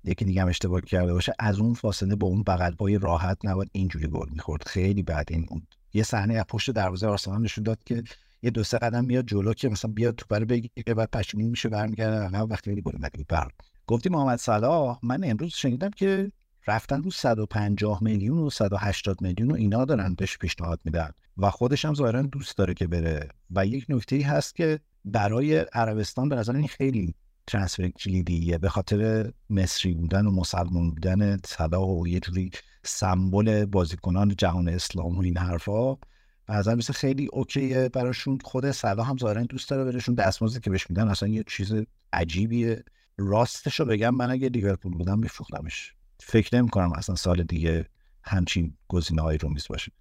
یکی 0.03 0.25
دیگه 0.25 0.41
هم 0.41 0.47
اشتباه 0.47 0.81
کرده 0.81 1.13
باشه 1.13 1.33
از 1.39 1.59
اون 1.59 1.73
فاصله 1.73 2.15
با 2.15 2.27
اون 2.27 2.43
بغل 2.43 2.71
پای 2.71 2.97
راحت 2.97 3.37
نباید 3.43 3.69
اینجوری 3.71 4.07
گل 4.07 4.29
می‌خورد. 4.31 4.63
خیلی 4.67 5.03
بد 5.03 5.25
این 5.29 5.45
اون 5.49 5.67
یه 5.93 6.03
صحنه 6.03 6.33
از 6.33 6.45
پشت 6.49 6.71
دروازه 6.71 7.07
آرسنال 7.07 7.41
نشون 7.41 7.63
داد 7.63 7.83
که 7.83 8.03
یه 8.41 8.49
دو 8.49 8.63
سه 8.63 8.77
قدم 8.77 9.05
میاد 9.05 9.25
جلو 9.25 9.53
که 9.53 9.69
مثلا 9.69 9.91
بیاد 9.91 10.15
توپ 10.15 10.33
رو 10.33 10.45
بگیره 10.45 10.93
بعد 10.93 11.11
پشیمون 11.11 11.49
میشه 11.49 11.69
برمیگرده 11.69 12.17
عقب 12.17 12.51
وقتی 12.51 12.71
بدی 12.71 12.81
بود 12.81 12.95
بر 13.27 13.47
گفتی 13.87 14.09
محمد 14.09 14.39
صلاح 14.39 14.99
من 15.03 15.23
امروز 15.23 15.53
شنیدم 15.53 15.89
که 15.89 16.31
رفتن 16.67 17.03
رو 17.03 17.11
150 17.11 18.03
میلیون 18.03 18.37
و 18.37 18.49
180 18.49 19.21
میلیون 19.21 19.51
و 19.51 19.55
اینا 19.55 19.85
دارن 19.85 20.13
بهش 20.13 20.37
پیشنهاد 20.37 20.79
میدن 20.85 21.11
و 21.37 21.49
خودش 21.49 21.85
هم 21.85 21.93
ظاهرا 21.93 22.21
دوست 22.21 22.57
داره 22.57 22.73
که 22.73 22.87
بره. 22.87 23.29
و 23.51 23.65
یک 23.65 23.85
نکته 23.89 24.15
ای 24.15 24.21
هست 24.21 24.55
که 24.55 24.79
برای 25.05 25.57
عربستان 25.57 26.29
به 26.29 26.35
نظر 26.35 26.55
این 26.55 26.67
خیلی 26.67 27.15
ترانسفر 27.47 27.89
کلیدیه 27.89 28.57
به 28.57 28.69
خاطر 28.69 29.31
مصری 29.49 29.93
بودن 29.93 30.25
و 30.25 30.31
مسلمان 30.31 30.89
بودن 30.89 31.37
صلاح 31.45 31.87
و 31.87 32.07
یه 32.07 32.19
جوری 32.19 32.51
سمبل 32.83 33.65
بازیکنان 33.65 34.35
جهان 34.37 34.69
اسلام 34.69 35.17
و 35.17 35.21
این 35.21 35.37
حرفا. 35.37 35.95
به 35.95 36.55
نظر 36.55 36.79
خیلی 36.93 37.29
اوکیه 37.33 37.89
براشون. 37.89 38.39
خود 38.43 38.71
صلاح 38.71 39.09
هم 39.09 39.17
ظاهرا 39.17 39.43
دوست 39.43 39.69
داره 39.69 39.91
برشون. 39.91 40.15
دستمزدی 40.15 40.59
که 40.59 40.69
بهش 40.69 40.89
میدن 40.89 41.07
اصلا 41.07 41.29
یه 41.29 41.43
چیز 41.47 41.73
عجیبیه. 42.13 42.83
راستش 43.17 43.79
رو 43.79 43.85
بگم 43.85 44.15
من 44.15 44.31
اگه 44.31 44.49
لیورپول 44.49 44.93
بودم 44.93 45.19
میفروختمش. 45.19 45.93
فکر 46.19 46.57
نمی 46.57 46.69
کنم 46.69 46.93
اصلا 46.93 47.15
سال 47.15 47.43
دیگه 47.43 47.85
همچین 48.23 48.77
گزینه 48.87 49.21
هایی 49.21 49.37
رو 49.37 49.49
میز 49.49 49.67
باشه 49.69 49.91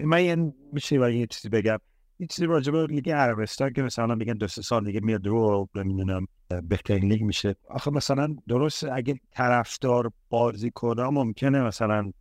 من 0.00 0.24
یه 0.24 0.52
میشه 0.72 1.14
یه 1.14 1.26
چیزی 1.26 1.48
بگم. 1.48 1.78
یه 2.18 2.26
چیزی 2.26 2.46
راجع 2.46 2.72
به 2.72 2.86
لیگ 2.86 3.10
عربستان 3.10 3.72
که 3.72 3.82
مثلا 3.82 4.14
میگن 4.14 4.32
دو 4.32 4.48
سه 4.48 4.62
سال 4.62 4.84
دیگه 4.84 5.00
میاد 5.00 5.26
رو 5.26 5.68
نمی‌دونم 5.74 6.26
بهترین 6.68 7.04
لیگ 7.04 7.22
میشه 7.22 7.56
آخه 7.68 7.90
مثلا 7.90 8.36
درست 8.48 8.84
اگه 8.84 9.20
طرفدار 9.30 10.10
بازی 10.30 10.70
کنه 10.70 11.02
ممکنه 11.02 11.62
مثلا 11.62 12.12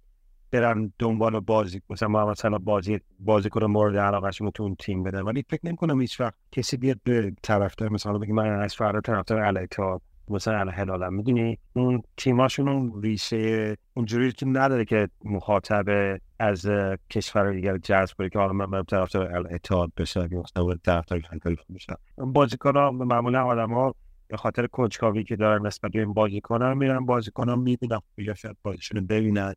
برن 0.52 0.94
دنبال 1.00 1.40
بازی 1.40 1.82
مثلا 1.90 2.08
ما 2.10 2.26
مثلا 2.26 2.58
بازی 2.58 3.00
بازیکن 3.20 3.66
مورد 3.66 3.98
علاقهشون 3.98 4.52
تو 4.52 4.64
اون 4.64 4.76
تیم 4.80 5.04
بدن 5.04 5.22
ولی 5.22 5.46
فکر 5.50 5.62
نمی‌کنم 5.64 6.02
هیچ 6.02 6.20
وقت 6.20 6.36
کسی 6.52 6.78
بیاد 6.78 7.00
به 7.04 7.34
طرفدار 7.44 7.90
مثلا 7.90 8.18
بگه 8.18 8.34
من 8.34 8.60
از 8.62 8.76
فردا 8.76 9.02
طرفدار 9.02 9.40
الایتا 9.40 10.02
مثلا 10.30 10.60
الهلالم 10.60 11.14
می‌دونی 11.14 11.58
اون 11.74 12.04
تیماشون 12.18 12.68
اون 12.68 13.02
ریشه 13.02 13.78
اونجوری 13.94 14.32
که 14.32 14.46
نداره 14.46 14.86
که 14.86 15.10
مخاطب 15.26 16.18
از 16.40 16.70
کشور 17.10 17.54
دیگر 17.54 17.78
جذب 17.78 18.16
کنه 18.18 18.30
که 18.30 18.40
حالا 18.40 18.54
من 18.54 18.66
برم 18.66 18.84
طرفدار 18.84 19.36
الاتحاد 19.36 19.92
بشم 19.98 20.30
یا 20.32 20.40
مثلا 20.42 20.76
طرفدار 20.86 21.22
هنگل 21.32 21.56
بشم. 21.76 21.98
بازیکن‌ها 22.18 22.92
معمولا 22.92 23.46
آدم‌ها 23.46 23.96
به 24.28 24.38
خاطر 24.38 24.68
کنجکاوی 24.68 25.24
که 25.24 25.36
دارن 25.36 25.68
نسبت 25.68 25.92
به 25.92 26.00
این 26.00 26.14
بازیکن‌ها 26.14 26.74
میرن 26.74 27.06
بازیکن‌ها 27.06 27.56
می‌بینن 27.56 28.00
یا 28.18 28.34
شاید 28.34 28.58
بازیشون 28.64 29.08
ببینن. 29.08 29.54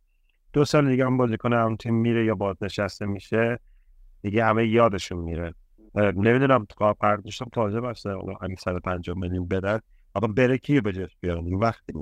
دو 0.53 0.65
سال 0.65 0.89
دیگه 0.89 1.07
هم 1.07 1.17
بازیکن 1.17 1.53
هم 1.53 1.77
تیم 1.77 1.95
میره 1.95 2.25
یا 2.25 2.35
بازنشسته 2.35 3.07
میشه 3.07 3.59
دیگه 4.23 4.45
همه 4.45 4.67
یادشون 4.67 5.19
میره. 5.19 5.55
نمی‌دونم 5.95 6.67
پرداشتم 7.01 7.47
تازه 7.53 7.81
بسته 7.81 8.15
همین 8.41 8.57
150 8.57 9.17
میلیون 9.19 9.49
بدن. 9.49 9.79
اما 10.15 10.27
بره 10.27 10.59
کی 10.59 10.81
به 10.81 10.93
جاش 10.93 11.11
بیارن 11.21 11.45
این 11.45 11.59
وقتی 11.59 11.93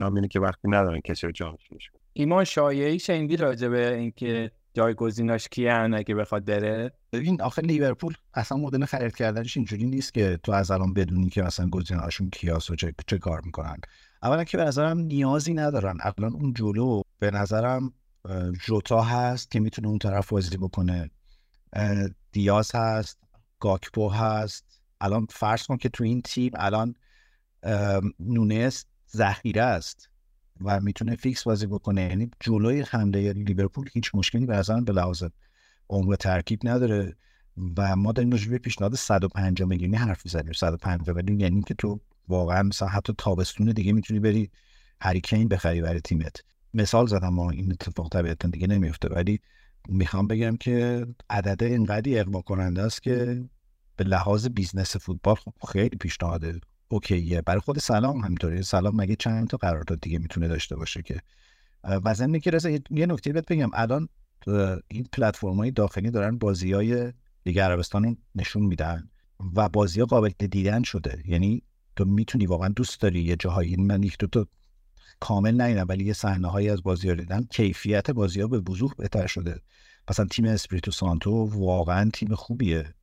اینه 0.00 0.28
که 0.28 0.40
وقتی 0.40 0.68
ندارن 0.68 1.00
کسی 1.00 1.26
رو 1.26 1.32
جانشینش 1.32 1.90
ایمان 2.12 2.44
شایعی 2.44 2.98
شنیدی 2.98 3.36
راجع 3.36 3.68
به 3.68 3.94
اینکه 3.94 4.50
جایگزیناش 4.74 5.48
کیان 5.48 5.94
اگه 5.94 6.14
بخواد 6.14 6.44
بره؟ 6.44 6.92
ببین 7.12 7.42
آخه 7.42 7.62
لیورپول 7.62 8.14
اصلا 8.34 8.58
مدل 8.58 8.84
خرید 8.84 9.16
کردنش 9.16 9.56
اینجوری 9.56 9.84
نیست 9.84 10.14
که 10.14 10.38
تو 10.42 10.52
از 10.52 10.70
الان 10.70 10.94
بدونی 10.94 11.28
که 11.28 11.42
مثلا 11.42 11.68
گزینه‌هاشون 11.68 12.30
کیاس 12.30 12.70
و 12.70 12.76
چه, 12.76 12.94
چه 13.06 13.18
کار 13.18 13.40
می‌کنن. 13.44 13.76
اولا 14.22 14.44
که 14.44 14.56
به 14.56 14.64
نظرم 14.64 14.98
نیازی 14.98 15.54
ندارن. 15.54 15.98
الان 16.00 16.32
اون 16.32 16.54
جلو 16.54 17.02
به 17.18 17.30
نظرم 17.30 17.92
جوتا 18.66 19.02
هست 19.02 19.50
که 19.50 19.60
می‌تونه 19.60 19.88
اون 19.88 19.98
طرف 19.98 20.28
بازی 20.28 20.56
بکنه. 20.56 21.10
دیاز 22.32 22.74
هست 22.74 23.18
گاکپو 23.60 24.08
هست. 24.08 24.82
الان 25.00 25.26
فرض 25.30 25.66
کن 25.66 25.76
که 25.76 25.88
تو 25.88 26.04
این 26.04 26.22
تیم 26.22 26.52
الان 26.54 26.94
نونس 28.20 28.84
ذخیره 29.16 29.62
است 29.62 30.08
و 30.60 30.80
می‌تونه 30.80 31.16
فیکس 31.16 31.44
بازی 31.44 31.66
بکنه. 31.66 32.02
یعنی 32.02 32.30
جلوی 32.40 32.80
حمله 32.80 33.32
لیورپول 33.32 33.88
هیچ 33.92 34.14
مشکلی 34.14 34.46
به 34.46 34.56
نظرم 34.56 34.84
به 34.84 34.92
لحاظ 34.92 35.24
عمر 35.90 36.16
ترکیب 36.16 36.60
نداره 36.64 37.16
و 37.76 37.96
ما 37.96 38.12
داریم 38.12 38.30
راجع 38.30 38.50
به 38.50 38.58
پیشنهاد 38.58 38.94
150 38.94 39.68
میلیونی 39.68 39.96
حرف 39.96 40.24
می‌زنیم. 40.24 40.52
150 40.52 41.16
میلیون 41.16 41.40
یعنی 41.40 41.62
که 41.62 41.74
تو 41.74 42.00
واقعا 42.28 42.62
مثلا 42.62 42.88
حتی 42.88 43.14
تابستون 43.18 43.66
دیگه 43.72 43.92
می‌تونی 43.92 44.20
بری 44.20 44.50
هری 45.00 45.21
کین 45.21 45.48
بخری 45.48 45.82
برای 45.82 46.00
تیمت. 46.00 46.36
مثال 46.74 47.06
زدم 47.06 47.28
ما 47.28 47.50
این 47.50 47.72
اتفاق 47.72 48.08
طبیعتا 48.08 48.48
دیگه 48.48 48.66
نمیفته 48.66 49.08
ولی 49.08 49.40
می‌خوام 49.88 50.26
بگم 50.26 50.56
که 50.56 51.06
عدد 51.30 51.62
اینقدری 51.62 52.18
اغوا 52.18 52.40
کننده 52.40 52.82
است 52.82 53.02
که 53.02 53.44
به 53.96 54.04
لحاظ 54.04 54.46
business 54.46 54.96
فوتبال 54.96 55.34
خب 55.34 55.52
خیلی 55.68 55.96
پیشنهاد 55.96 56.44
okay 56.88 57.24
ه. 57.24 57.42
برای 57.42 57.60
خود 57.60 57.78
صلاح 57.78 58.20
همینطوری. 58.20 58.62
صلاح 58.62 58.96
مگه 58.96 59.16
چند 59.16 59.48
تا 59.48 59.56
قرارداد 59.56 60.00
دیگه 60.00 60.18
می‌تونه 60.18 60.48
داشته 60.48 60.76
باشه 60.76 61.02
که؟ 61.02 61.20
و 61.84 62.14
ضمن 62.14 62.38
که 62.38 62.50
رضا 62.50 62.70
یه 62.70 63.06
نکته 63.06 63.32
بهت 63.32 63.46
بگم. 63.46 63.70
الان 63.72 64.08
این 64.88 65.06
پلتفرم 65.12 65.56
های 65.56 65.70
داخلی 65.70 66.10
دارن 66.10 66.38
بازی 66.38 66.72
های 66.72 67.12
دیگه 67.44 67.62
عربستان 67.62 68.16
نشون 68.34 68.62
میدن 68.62 69.10
و 69.54 69.68
بازی 69.68 70.00
ها 70.00 70.06
قابل 70.06 70.30
دیدن 70.38 70.82
شده. 70.82 71.22
یعنی 71.26 71.62
تو 71.96 72.04
می‌تونی 72.04 72.46
واقعا 72.46 72.68
دوست 72.68 73.00
داری 73.00 73.22
یه 73.22 73.36
جاهایی 73.36 73.76
من 73.76 74.02
یک 74.02 74.18
تا 74.18 74.46
کامل 75.20 75.60
ندیدم 75.60 75.86
ولی 75.88 76.04
یه 76.04 76.12
صحنه 76.12 76.48
هایی 76.48 76.70
از 76.70 76.82
بازی 76.82 77.08
ها 77.08 77.14
دیدم. 77.14 77.44
کیفیت 77.50 78.10
بازی 78.10 78.40
ها 78.40 78.46
به 78.46 78.58
وضوح 78.58 78.92
بهتر 78.98 79.26
شده. 79.26 79.60
مثلا 80.10 80.26
تیم 80.26 80.44
اسپریتو 80.44 80.90
سانتو 80.90 81.50
واقعا 81.52 82.10
تیم 82.14 82.34
خوبیه. 82.34 82.94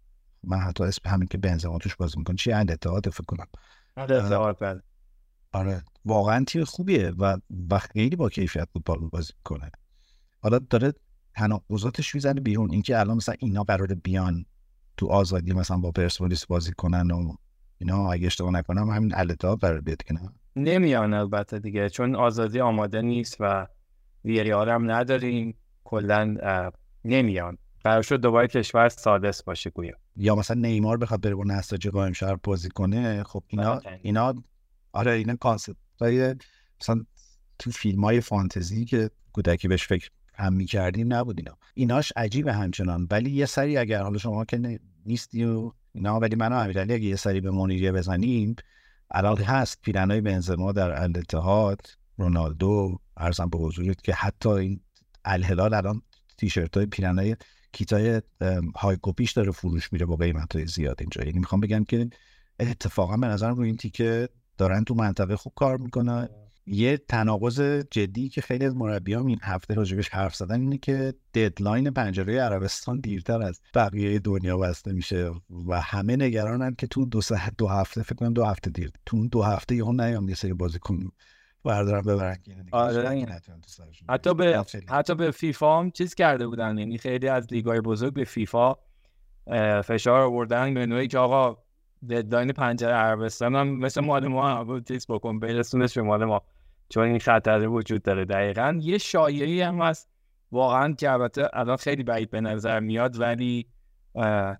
من 0.47 0.57
حتی 0.57 0.83
اسم 0.83 1.09
همین 1.09 1.27
که 1.27 1.37
بنزما 1.37 1.77
توش 1.77 1.95
بازی 1.95 2.17
می‌کنه 2.17 2.35
چی؟ 2.35 2.51
الاتحاد 2.51 3.09
فکر 3.09 3.23
کنم. 3.23 3.47
بله. 3.95 4.81
آره. 5.51 5.83
واقعا 6.05 6.43
تیم 6.43 6.63
خوبیه 6.63 7.13
و 7.17 7.37
و 7.71 7.79
خیلی 7.79 8.15
با 8.15 8.29
کیفیت 8.29 8.67
فوتبال 8.73 8.99
بازی 8.99 9.33
می‌کنه. 9.37 9.71
حالا 10.41 10.59
داره 10.59 10.93
تناقضاتش 11.35 12.15
می‌زنه 12.15 12.41
بیرون. 12.41 12.71
اینکه 12.71 12.99
الان 12.99 13.17
مثلا 13.17 13.35
اینا 13.39 13.63
قرار 13.63 13.87
بیان 13.87 14.45
تو 14.97 15.07
آزادی 15.07 15.53
مثلا 15.53 15.77
با 15.77 15.91
پرسپولیس 15.91 16.45
بازی 16.45 16.71
کنن 16.71 17.11
و 17.11 17.35
اینا 17.77 18.11
اگه 18.11 18.25
اشتباه 18.25 18.51
نکنم 18.51 18.89
همین 18.89 19.15
التا 19.15 19.55
قرار 19.55 19.81
بیاد 19.81 20.03
که 20.03 20.13
نه؟ 20.13 20.29
نمیان 20.55 21.13
البته 21.13 21.59
دیگه. 21.59 21.89
چون 21.89 22.15
آزادی 22.15 22.59
آماده 22.59 23.01
نیست 23.01 23.37
و 23.39 23.67
VAR 24.23 24.69
هم 24.69 24.91
نداریم. 24.91 25.57
کلا 25.83 26.35
نمیان. 27.05 27.57
قرار 27.83 28.01
شد 28.01 28.21
دوباره 28.21 28.47
کشور 28.47 28.89
سادس 28.89 29.43
باشه 29.43 29.69
گویا. 29.69 29.93
یا 30.15 30.35
مثلا 30.35 30.61
نیمار 30.61 30.97
بخواد 30.97 31.21
بره 31.21 31.35
با 31.35 31.43
نساجی 31.43 31.89
قائم 31.89 32.13
شهر 32.13 32.35
بازی 32.35 32.69
کنه 32.69 33.23
خب 33.23 33.43
اینا 33.47 33.81
اینا 34.01 34.33
آره 34.93 35.11
اینا 35.11 35.35
concept 35.35 35.75
مثلا 36.81 37.05
تو 37.59 37.71
فیلم 37.71 38.03
های 38.03 38.21
فانتزی 38.21 38.85
که 38.85 39.09
کودکی 39.33 39.67
بهش 39.67 39.87
فکر 39.87 40.09
هم 40.35 40.53
می‌کردیم 40.53 41.13
نبود 41.13 41.39
اینا. 41.39 41.57
ایناش 41.73 42.13
عجیبه 42.15 42.53
همچنان. 42.53 43.07
ولی 43.11 43.31
یه 43.31 43.45
سری 43.45 43.77
اگر 43.77 44.03
حالا 44.03 44.17
شما 44.17 44.45
که 44.45 44.79
نیستی 45.05 45.45
و 45.45 45.71
اینا 45.93 46.19
ولی 46.19 46.35
من 46.35 46.53
و 46.53 46.55
امیرعلی 46.55 46.93
اگه 46.93 47.05
یه 47.05 47.15
سری 47.15 47.41
به 47.41 47.51
منیریه 47.51 47.91
بزنیم 47.91 48.55
الان 49.11 49.37
هست. 49.37 49.81
پیرنهای 49.81 50.21
بنزما 50.21 50.71
در 50.71 51.03
الاتحاد 51.03 51.81
رونالدو 52.17 52.99
ارزم 53.17 53.49
به 53.49 53.57
حضورت 53.57 54.01
که 54.01 54.13
حتی 54.13 54.49
این 54.49 54.79
الهلال 55.25 55.73
الان 55.73 56.01
تیشرت 56.37 56.77
های 56.77 56.85
پیرنهای 56.85 57.35
کیتای 57.75 58.21
های 58.75 58.97
کپیش 59.01 59.31
داره 59.31 59.51
فروش 59.51 59.93
میره 59.93 60.05
با 60.05 60.15
قیمت 60.15 60.55
های 60.55 60.65
زیاد 60.65 60.97
اینجا. 60.99 61.23
یعنی 61.23 61.39
می‌خوام 61.39 61.61
بگم 61.61 61.83
که 61.83 62.09
اتفاقا 62.59 63.17
به 63.17 63.27
نظرم 63.27 63.55
روی 63.55 63.67
این 63.67 63.77
تیکه 63.77 64.29
دارن 64.57 64.83
تو 64.83 64.95
منطقه 64.95 65.35
خوب 65.35 65.53
کار 65.55 65.77
می‌کنن. 65.77 66.29
یه 66.67 66.97
تناقض 66.97 67.61
جدی 67.91 68.29
که 68.29 68.41
خیلی 68.41 68.65
از 68.65 68.75
مربیان 68.75 69.27
این 69.27 69.39
هفته 69.41 69.73
راجبش 69.73 70.09
حرف 70.09 70.35
زدن 70.35 70.61
اینه 70.61 70.77
که 70.77 71.13
ددلاین 71.33 71.91
پنجره 71.91 72.39
عربستان 72.39 72.99
دیرتر 72.99 73.41
از 73.41 73.61
بقیه 73.73 74.19
دنیا 74.19 74.57
بسته 74.57 74.91
میشه 74.93 75.31
و 75.67 75.81
همه 75.81 76.15
نگرانن 76.15 76.75
که 76.75 76.87
تو 76.87 77.05
دو 77.05 77.21
دو 77.57 77.67
هفته 77.67 78.03
فکر 78.03 78.15
کنم 78.15 78.33
دو 78.33 78.45
هفته 78.45 78.69
دیر 78.69 78.91
تو 79.05 79.27
دو 79.27 79.41
هفته 79.43 79.75
یهو 79.75 79.93
نیام 79.93 80.29
یه 80.29 80.35
سری 80.35 80.53
بازیکن 80.53 81.11
بردارن 81.65 82.01
ببرن 82.01 82.37
آره. 82.71 83.27
حتی 84.09 84.33
به 84.33 84.65
حتی 84.89 85.15
به 85.15 85.31
فیفا 85.31 85.79
هم 85.79 85.91
چیز 85.91 86.15
کرده 86.15 86.47
بودن. 86.47 86.77
یعنی 86.77 86.97
خیلی 86.97 87.27
از 87.27 87.53
لیگای 87.53 87.81
بزرگ 87.81 88.13
به 88.13 88.23
فیفا 88.23 88.75
فشار 89.83 90.21
آوردن 90.21 90.73
به 90.73 90.85
نوعی 90.85 91.07
که 91.07 91.17
آقا 91.17 91.57
ددلاین 92.09 92.51
پنجره 92.51 92.93
عربستان 92.93 93.55
هم 93.55 93.67
مثل 93.67 94.01
مال 94.01 94.27
ما 94.27 94.79
چیز 94.87 95.05
بکن 95.09 95.39
برسونش 95.39 95.93
به 95.97 96.01
مال 96.01 96.25
ما. 96.25 96.41
چون 96.89 97.03
این 97.03 97.19
خطر 97.19 97.67
وجود 97.67 98.03
داره. 98.03 98.25
دقیقا 98.25 98.79
یه 98.81 98.97
شایعی 98.97 99.61
هم 99.61 99.81
هست. 99.81 100.09
واقعا 100.51 100.93
که 100.93 101.11
البته 101.11 101.49
الان 101.53 101.77
خیلی 101.77 102.03
بعید 102.03 102.29
به 102.29 102.41
نظر 102.41 102.79
میاد 102.79 103.19
ولی 103.19 103.67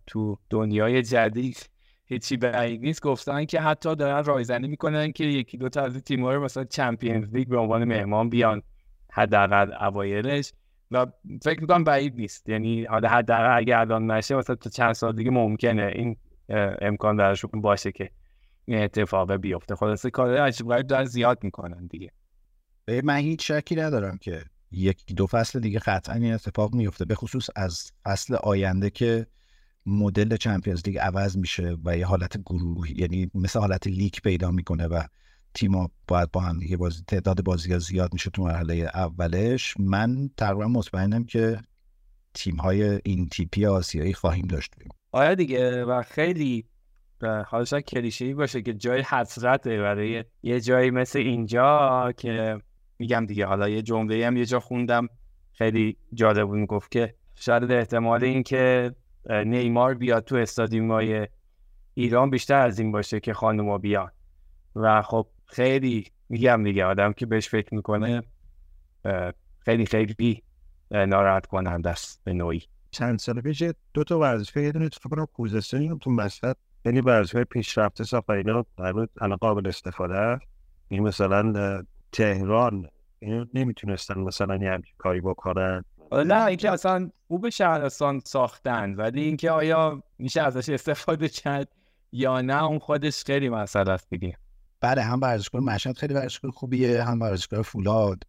تو 0.08 0.38
دنیای 0.50 1.02
جدید 1.02 1.70
هیچی 2.06 2.38
بعید 2.38 2.82
نیست. 2.82 3.02
گفتن 3.02 3.46
که 3.46 3.62
حتی 3.62 3.96
دارن 3.96 4.24
رایزنی 4.24 4.68
می‌کنن 4.68 5.12
که 5.12 5.24
یکی 5.24 5.58
دو 5.58 5.70
تا 5.70 5.82
از 5.82 5.98
تیم‌ها 5.98 6.34
رو 6.34 6.44
مثلا 6.44 6.64
چمپیونز 6.64 7.34
لیگ 7.34 7.48
به 7.48 7.58
عنوان 7.58 7.84
مهمان 7.84 8.30
بیان 8.30 8.62
حداقل 9.12 9.74
اوایلش 9.74 10.54
و 10.92 11.06
فکر 11.42 11.62
می‌کنم 11.62 11.84
بعید 11.84 12.16
نیست. 12.16 12.50
یعنی 12.50 12.84
حالا 12.84 13.10
حداقل 13.10 13.58
اگه 13.58 13.78
الان 13.78 14.12
نشه 14.12 14.36
مثلا 14.36 14.56
تا 14.56 14.70
چند 14.70 14.94
سال 14.94 15.16
دیگه 15.16 15.32
ممکنه 15.32 15.92
این 15.96 16.18
امکان 16.82 17.16
درشون 17.16 17.62
باشه 17.62 17.92
که 17.92 18.10
این 18.66 18.84
اتفاق 18.84 19.36
بیفته. 19.36 19.76
خلاصه 19.76 20.10
کار 20.10 20.38
عجیب 20.38 20.68
غریب 20.68 20.88
دارن 20.88 21.06
زیاد 21.06 21.44
می‌کنن 21.44 21.88
دیگه. 21.88 22.12
من 23.04 23.18
هیچ 23.18 23.52
شکی 23.52 23.76
ندارم 23.76 24.18
که 24.18 24.42
یک 24.72 25.16
دو 25.16 25.28
فصل 25.28 25.60
دیگه 25.60 25.80
قطعا 25.80 26.16
این 26.16 26.34
اتفاق 26.34 26.74
میفته 26.74 27.06
به 27.06 27.16
خصوص 27.16 27.50
از 27.56 27.92
فصل 28.04 28.36
آینده 28.36 28.90
که 28.90 29.28
مدل 29.86 30.38
چمپیونز 30.38 30.82
لیگ 30.86 30.98
عوض 30.98 31.38
میشه 31.38 31.78
و 31.86 31.98
یه 31.98 32.06
حالت 32.06 32.38
گروه 32.38 33.00
یعنی 33.00 33.32
مثل 33.36 33.60
حالت 33.60 33.88
لیک 33.88 34.22
پیدا 34.22 34.52
می‌کنه 34.52 34.88
و 34.88 35.04
تیما 35.54 35.92
باید 36.08 36.32
با 36.32 36.42
هم 36.42 36.60
دیگه 36.60 36.78
بازی 36.78 37.04
تعداد 37.08 37.44
بازی 37.44 37.74
ها 37.74 37.80
زیاد 37.80 38.14
میشه 38.14 38.30
تو 38.30 38.44
مرحله 38.44 38.74
اولش. 38.94 39.74
من 39.80 40.30
تقریبا 40.38 40.68
مطمئنم 40.68 41.24
که 41.24 41.60
تیم 42.34 42.56
های 42.56 43.00
این 43.04 43.28
تیپی 43.28 43.66
آسیایی 43.66 44.14
خواهیم 44.14 44.48
داشت. 44.48 44.74
آیا 45.12 45.36
دیگه 45.36 45.86
و 45.86 46.02
خیلی 46.02 46.66
حالا 47.22 47.66
شاید 47.66 47.86
کلیشه‌ای 47.86 48.34
باشه 48.34 48.62
که 48.62 48.74
جای 48.74 49.02
حسرت 49.02 49.68
برای 49.68 50.24
یه 50.44 50.60
جایی 50.60 50.92
مثل 50.92 51.20
اینجا 51.20 52.14
که 52.18 52.62
میگم 53.00 53.26
دیگه 53.26 53.46
حالا 53.46 53.70
یه 53.70 53.82
جمله 53.82 54.28
هم 54.28 54.38
یه 54.38 54.46
جا 54.46 54.60
خوندم 54.60 55.08
خیلی 55.52 55.98
جالب 56.14 56.48
بود 56.48 56.68
گفت 56.68 56.92
که 56.92 57.16
شاید 57.36 57.72
احتمال 57.72 58.24
این 58.24 58.44
که 58.44 58.96
نیمار 59.30 59.94
بیاد 59.94 60.24
تو 60.24 60.36
استادیوم 60.36 60.92
های 60.92 61.28
ایران 61.94 62.30
بیشتر 62.30 62.62
از 62.62 62.80
این 62.80 62.92
باشه 62.92 63.20
که 63.20 63.34
خانوما 63.34 63.78
بیان. 63.78 64.12
و 64.76 65.02
خب 65.02 65.28
خیلی 65.46 66.12
میگم 66.30 66.64
دیگه 66.64 66.86
آدم 66.86 67.14
که 67.14 67.26
بهش 67.26 67.50
فکر 67.50 67.74
می‌کنه 67.76 68.24
خیلی 69.60 69.86
خیلی 69.86 70.44
ناراحت 70.92 71.46
کننده 71.46 71.90
است 71.90 72.22
به 72.24 72.34
نوعی. 72.34 72.64
چند 72.92 73.20
سال 73.20 73.42
پیش 73.42 73.64
دو 73.94 74.04
تا 74.04 74.20
ورزشگاه 74.20 74.64
یه 74.64 74.72
دونه 74.72 74.90
فکر 74.90 75.10
کنم 75.10 75.98
تو 75.98 76.12
مشهد 76.12 76.58
یعنی 76.86 77.02
ورزشگاه 77.02 77.44
پیشرفته 77.44 78.04
ساخت 78.04 78.30
اینا 78.30 78.66
الان 79.22 79.38
قابل 79.38 79.68
استفاده 79.68 80.16
است. 80.16 80.46
این 80.88 81.04
مثلا 81.04 81.84
تهران 82.12 82.90
اینو 83.20 83.46
نمی‌تونستن 83.54 84.20
مثلا 84.20 84.56
یه 84.56 84.82
کاری 84.98 85.22
بکنن. 85.22 85.86
نه 86.12 86.46
اینکه 86.46 86.72
اصلا 86.72 87.10
خوب 87.28 87.50
شهرستان 87.50 88.22
ساختن 88.26 88.96
ولی 88.96 89.22
اینکه 89.22 89.52
آیا 89.52 90.04
میشه 90.20 90.42
ازش 90.42 90.70
استفاده 90.70 91.30
کرد 91.30 91.68
یا 92.12 92.42
نه 92.42 92.64
اون 92.64 92.80
خودش 92.80 93.24
خیلی 93.24 93.50
مسئله 93.50 93.92
است 93.92 94.10
دیگه. 94.10 94.38
بله 94.82 95.02
هم 95.02 95.22
ورزشگاه 95.22 95.62
مشهد 95.62 95.98
خیلی 95.98 96.14
ورزشگاه 96.14 96.52
خوبیه 96.52 97.04
هم 97.04 97.22
ورزشگاه 97.22 97.62
فولاد. 97.62 98.24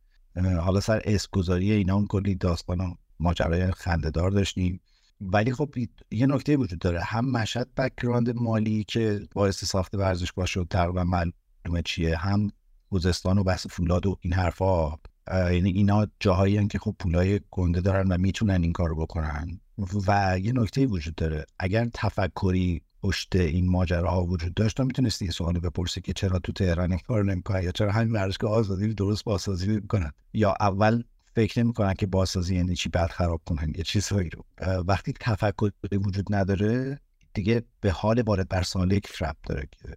حالا 0.61 0.81
سر 0.81 1.03
اسم 1.05 1.29
گذاری 1.33 1.73
اینا 1.73 1.97
هم 1.97 2.07
کلی 2.07 2.35
داستان 2.35 2.81
و 2.81 2.95
ماجرای 3.21 3.71
خنده‌دار 3.71 4.31
داشتیم. 4.31 4.81
ولی 5.21 5.53
خب 5.53 5.75
یه 6.11 6.27
نکته 6.27 6.57
وجود 6.57 6.79
داره. 6.79 7.01
هم 7.01 7.31
مشهد 7.31 7.75
background 7.75 8.37
مالی 8.37 8.85
که 8.85 9.21
باعث 9.35 9.65
ساخت 9.65 9.95
ورزشگاه 9.95 10.47
شد 10.47 10.67
تقریبا 10.71 11.05
معلومه 11.05 11.83
چیه 11.85 12.17
هم 12.17 12.51
خوزستان 12.89 13.39
و 13.39 13.45
بحث 13.45 13.67
فولاد 13.67 14.07
و 14.07 14.17
این 14.21 14.33
حرفا. 14.33 14.93
یعنی 15.33 15.71
اینا 15.71 16.07
جاهایی 16.21 16.57
هن 16.57 16.69
که 16.69 16.79
خب 16.79 16.97
پولای 16.99 17.41
گنده 17.51 17.81
دارن 17.81 18.09
و 18.09 18.19
می‌تونن 18.19 18.63
این 18.63 18.73
کارو 18.73 18.97
بکنن. 18.97 19.61
و 20.07 20.39
یه 20.43 20.53
نکته 20.53 20.87
وجود 20.87 21.15
داره. 21.15 21.47
اگر 21.59 21.89
تفکری 21.95 22.83
پشت 23.03 23.37
این 23.37 23.71
ماجراها 23.71 24.25
وجود 24.25 24.55
داشت 24.55 24.77
تو 24.77 24.85
می‌تونستی 24.85 25.25
یه 25.25 25.31
سوالی 25.31 25.61
بپرسی 25.61 26.01
که 26.01 26.13
چرا 26.13 26.39
تو 26.39 26.53
تهران 26.53 26.91
این 26.91 27.01
کار 27.07 27.25
نمی‌کنن 27.25 27.63
یا 27.63 27.73
چرا 27.73 27.93
همین 27.93 28.13
ورزشگاه 28.13 28.51
آزادی 28.51 28.95
درست 28.95 29.25
بازسازی 29.25 29.67
نمی‌کنن 29.67 30.13
یا 30.33 30.55
اول 30.61 31.03
فکر 31.35 31.63
نمی‌کنن 31.63 31.95
که 31.95 32.07
بازسازی 32.07 32.55
یعنی 32.55 32.75
چی 32.75 32.89
بعد 32.89 33.11
خراب 33.11 33.43
کنن 33.47 33.73
یه 33.77 33.83
چیزهایی 33.83 34.31
رو. 34.31 34.45
وقتی 34.83 35.13
تفکری 35.21 35.73
وجود 35.93 36.35
نداره 36.35 37.01
دیگه 37.35 37.63
به 37.81 37.91
حال 37.91 38.23
وارد 38.23 38.49
بر 38.49 38.63
سالک 38.63 39.23
ربط 39.23 39.37
داره 39.47 39.69
که 39.73 39.97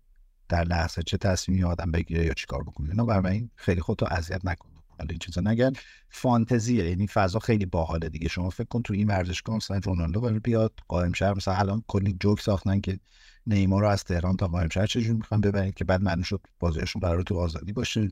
در 0.50 0.64
لحظه 0.64 1.04
چه 1.04 1.18
تصمیمی 1.18 1.64
آدم 1.64 1.92
بگیره 1.92 2.26
یا 2.26 2.34
چیکار 2.34 2.64
بکنه. 2.64 2.90
اینا 2.90 3.06
برای 3.06 3.34
این 3.34 3.50
خیلی 3.56 3.82
خودتو 3.82 4.06
اذیت 4.12 4.46
نکن. 4.46 4.70
این 5.10 5.20
چیزا 5.20 5.42
نگن. 5.42 5.74
فانتزیه 6.10 6.90
یعنی 6.90 7.08
فضا 7.08 7.40
خیلی 7.40 7.66
باحاله 7.66 8.10
دیگه. 8.10 8.28
شما 8.28 8.50
فکر 8.50 8.68
کن 8.68 8.82
تو 8.82 8.94
این 8.94 9.08
ورزشگاه 9.08 9.56
مثلا 9.56 9.80
رونالدو 9.84 10.22
بره 10.22 10.40
بیاد 10.40 10.74
قائم 10.88 11.14
شهر 11.14 11.34
مثلا 11.34 11.54
الان 11.54 11.84
کلی 11.88 12.18
جوک 12.20 12.42
ساختن 12.42 12.80
که 12.80 13.00
نیمار 13.48 13.82
رو 13.82 13.88
از 13.88 14.04
تهران 14.04 14.38
تا 14.38 14.48
قائم 14.48 14.70
شهر 14.70 14.86
چجوری 14.86 15.14
می‌خوان 15.14 15.42
ببرید 15.42 15.74
که 15.74 15.86
بعد 15.86 16.02
معنی 16.02 16.24
شد 16.24 16.42
بازیشون 16.60 17.00
قرار 17.00 17.22
تو 17.22 17.36
آزادی 17.36 17.74
باشه؟ 17.74 18.12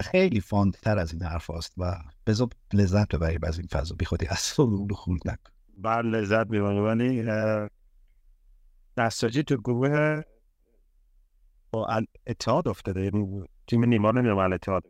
خیلی 0.00 0.40
فانت 0.40 0.80
تر 0.80 0.98
از 0.98 1.12
این 1.12 1.22
حرف 1.22 1.50
هست 1.50 1.72
و 1.78 1.98
بذار 2.26 2.48
لذت 2.72 3.14
ببریم 3.14 3.40
از 3.42 3.58
این 3.58 3.68
فضا. 3.70 3.94
بی 3.94 4.04
خودی 4.04 4.26
اصلا 4.26 4.64
رو 4.64 4.94
خورد 4.94 5.20
نکن. 5.28 5.52
بر 5.78 6.02
لذت 6.02 6.50
می‌برم. 6.50 6.84
ولی 8.96 9.42
تو 9.42 9.56
گروه 9.56 10.22
با 11.70 12.02
اتحاد 12.26 12.68
افتاده. 12.68 13.04
یعنی 13.04 13.44
تیم 13.66 13.84
نیمار 13.84 14.14
نمی‌دونم 14.14 14.38
الاتحاد 14.38 14.84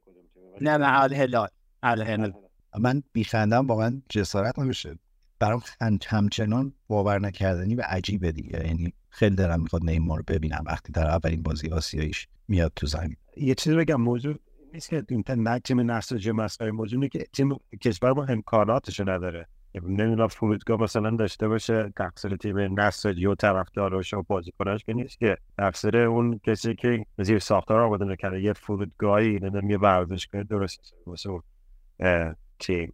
نه 0.60 0.76
نه 0.76 1.02
الهلال 1.02 1.48
الهلال 1.82 2.32
من 2.78 3.02
بیخندم 3.12 3.66
واقعا 3.66 4.02
جسارت 4.08 4.58
نمیشه. 4.58 4.98
برام 5.38 5.62
هم- 5.80 5.98
همچنان 6.06 6.72
باور 6.88 7.18
نکردنی 7.18 7.74
و 7.74 7.82
عجیبه 7.86 8.32
دیگه. 8.32 8.66
یعنی 8.66 8.92
خیلی 9.08 9.36
دلم 9.36 9.60
می‌خواد 9.60 9.84
نیمار 9.84 10.18
رو 10.18 10.24
ببینم 10.28 10.62
وقتی 10.66 10.92
در 10.92 11.06
اولین 11.06 11.42
بازی 11.42 11.68
آسیاییش 11.68 12.28
میاد 12.48 12.72
تو 12.76 12.86
زمین. 12.86 13.16
یه 13.36 13.54
چیزی 13.54 13.76
بگم 13.76 14.00
موضوع 14.00 14.34
نیست 14.74 14.88
که 14.88 15.04
این 15.08 15.22
تن- 15.22 15.38
نه 15.38 15.58
تیم 15.58 15.90
نساجی 15.90 16.32
مسئله 16.32 16.70
موضوع 16.70 17.06
که 17.08 17.24
تیم 17.32 17.56
کشور 17.84 18.12
ما 18.12 18.24
امکاناتشو 18.24 19.10
نداره. 19.10 19.46
نمی‌دونم 19.82 20.26
فرودگاه 20.26 20.80
مثلا 20.80 21.10
داشته 21.10 21.48
باشه 21.48 21.92
تقصیر 21.96 22.36
تیم 22.36 22.80
نساجی 22.80 23.26
و 23.26 23.34
طرفداراش 23.34 24.14
و 24.14 24.22
بازیکناش 24.22 24.84
که 24.84 24.92
نیست 24.92 25.18
که. 25.18 25.36
تقصیر 25.58 25.96
اون 25.96 26.40
کسی 26.46 26.74
که 26.74 27.06
زیر 27.18 27.38
ساختار 27.38 27.80
آماده 27.80 28.04
نکرده 28.04 28.40
یه 28.40 28.52
فرودگاهی 28.52 29.30
نمی‌دونم 29.30 29.70
یه 29.70 29.78
ورزشگاه 29.78 30.42
درست 30.42 30.94
واسه 31.06 31.30
اون 31.30 32.34
تیم. 32.58 32.92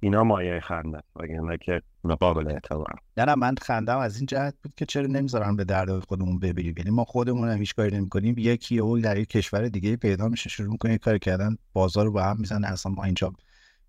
اینا 0.00 0.24
مایه 0.24 0.60
خنده 0.60 1.02
وگرنه 1.16 1.58
که 1.58 1.82
قابل 2.20 2.50
اعتبار 2.50 2.94
نه 3.16 3.24
نه 3.24 3.34
من 3.34 3.54
خندم. 3.62 3.98
از 3.98 4.16
این 4.16 4.26
جهت 4.26 4.54
بود 4.62 4.72
که 4.76 4.86
چرا 4.86 5.06
نمی‌ذارن 5.06 5.56
به 5.56 5.64
درد 5.64 5.98
خودمون 5.98 6.38
ببینیم؟ 6.38 6.74
یعنی 6.78 6.90
ما 6.90 7.04
خودمون 7.04 7.48
هم 7.48 7.58
هیچ 7.58 7.74
کاری 7.74 7.96
نمی‌کنیم. 7.96 8.34
یکی 8.38 8.78
او 8.78 8.98
در 8.98 9.16
یک 9.16 9.28
کشور 9.28 9.68
دیگه 9.68 9.96
پیدا 9.96 10.28
میشه 10.28 10.50
شروع 10.50 10.72
می‌کنه 10.72 10.98
کار 10.98 11.18
کردن 11.18 11.56
بازار 11.72 12.04
رو 12.04 12.12
با 12.12 12.22
هم 12.22 12.36
می‌زنه 12.40 12.66
اصلا 12.66 12.92
ما 12.92 13.04
اینجا 13.04 13.32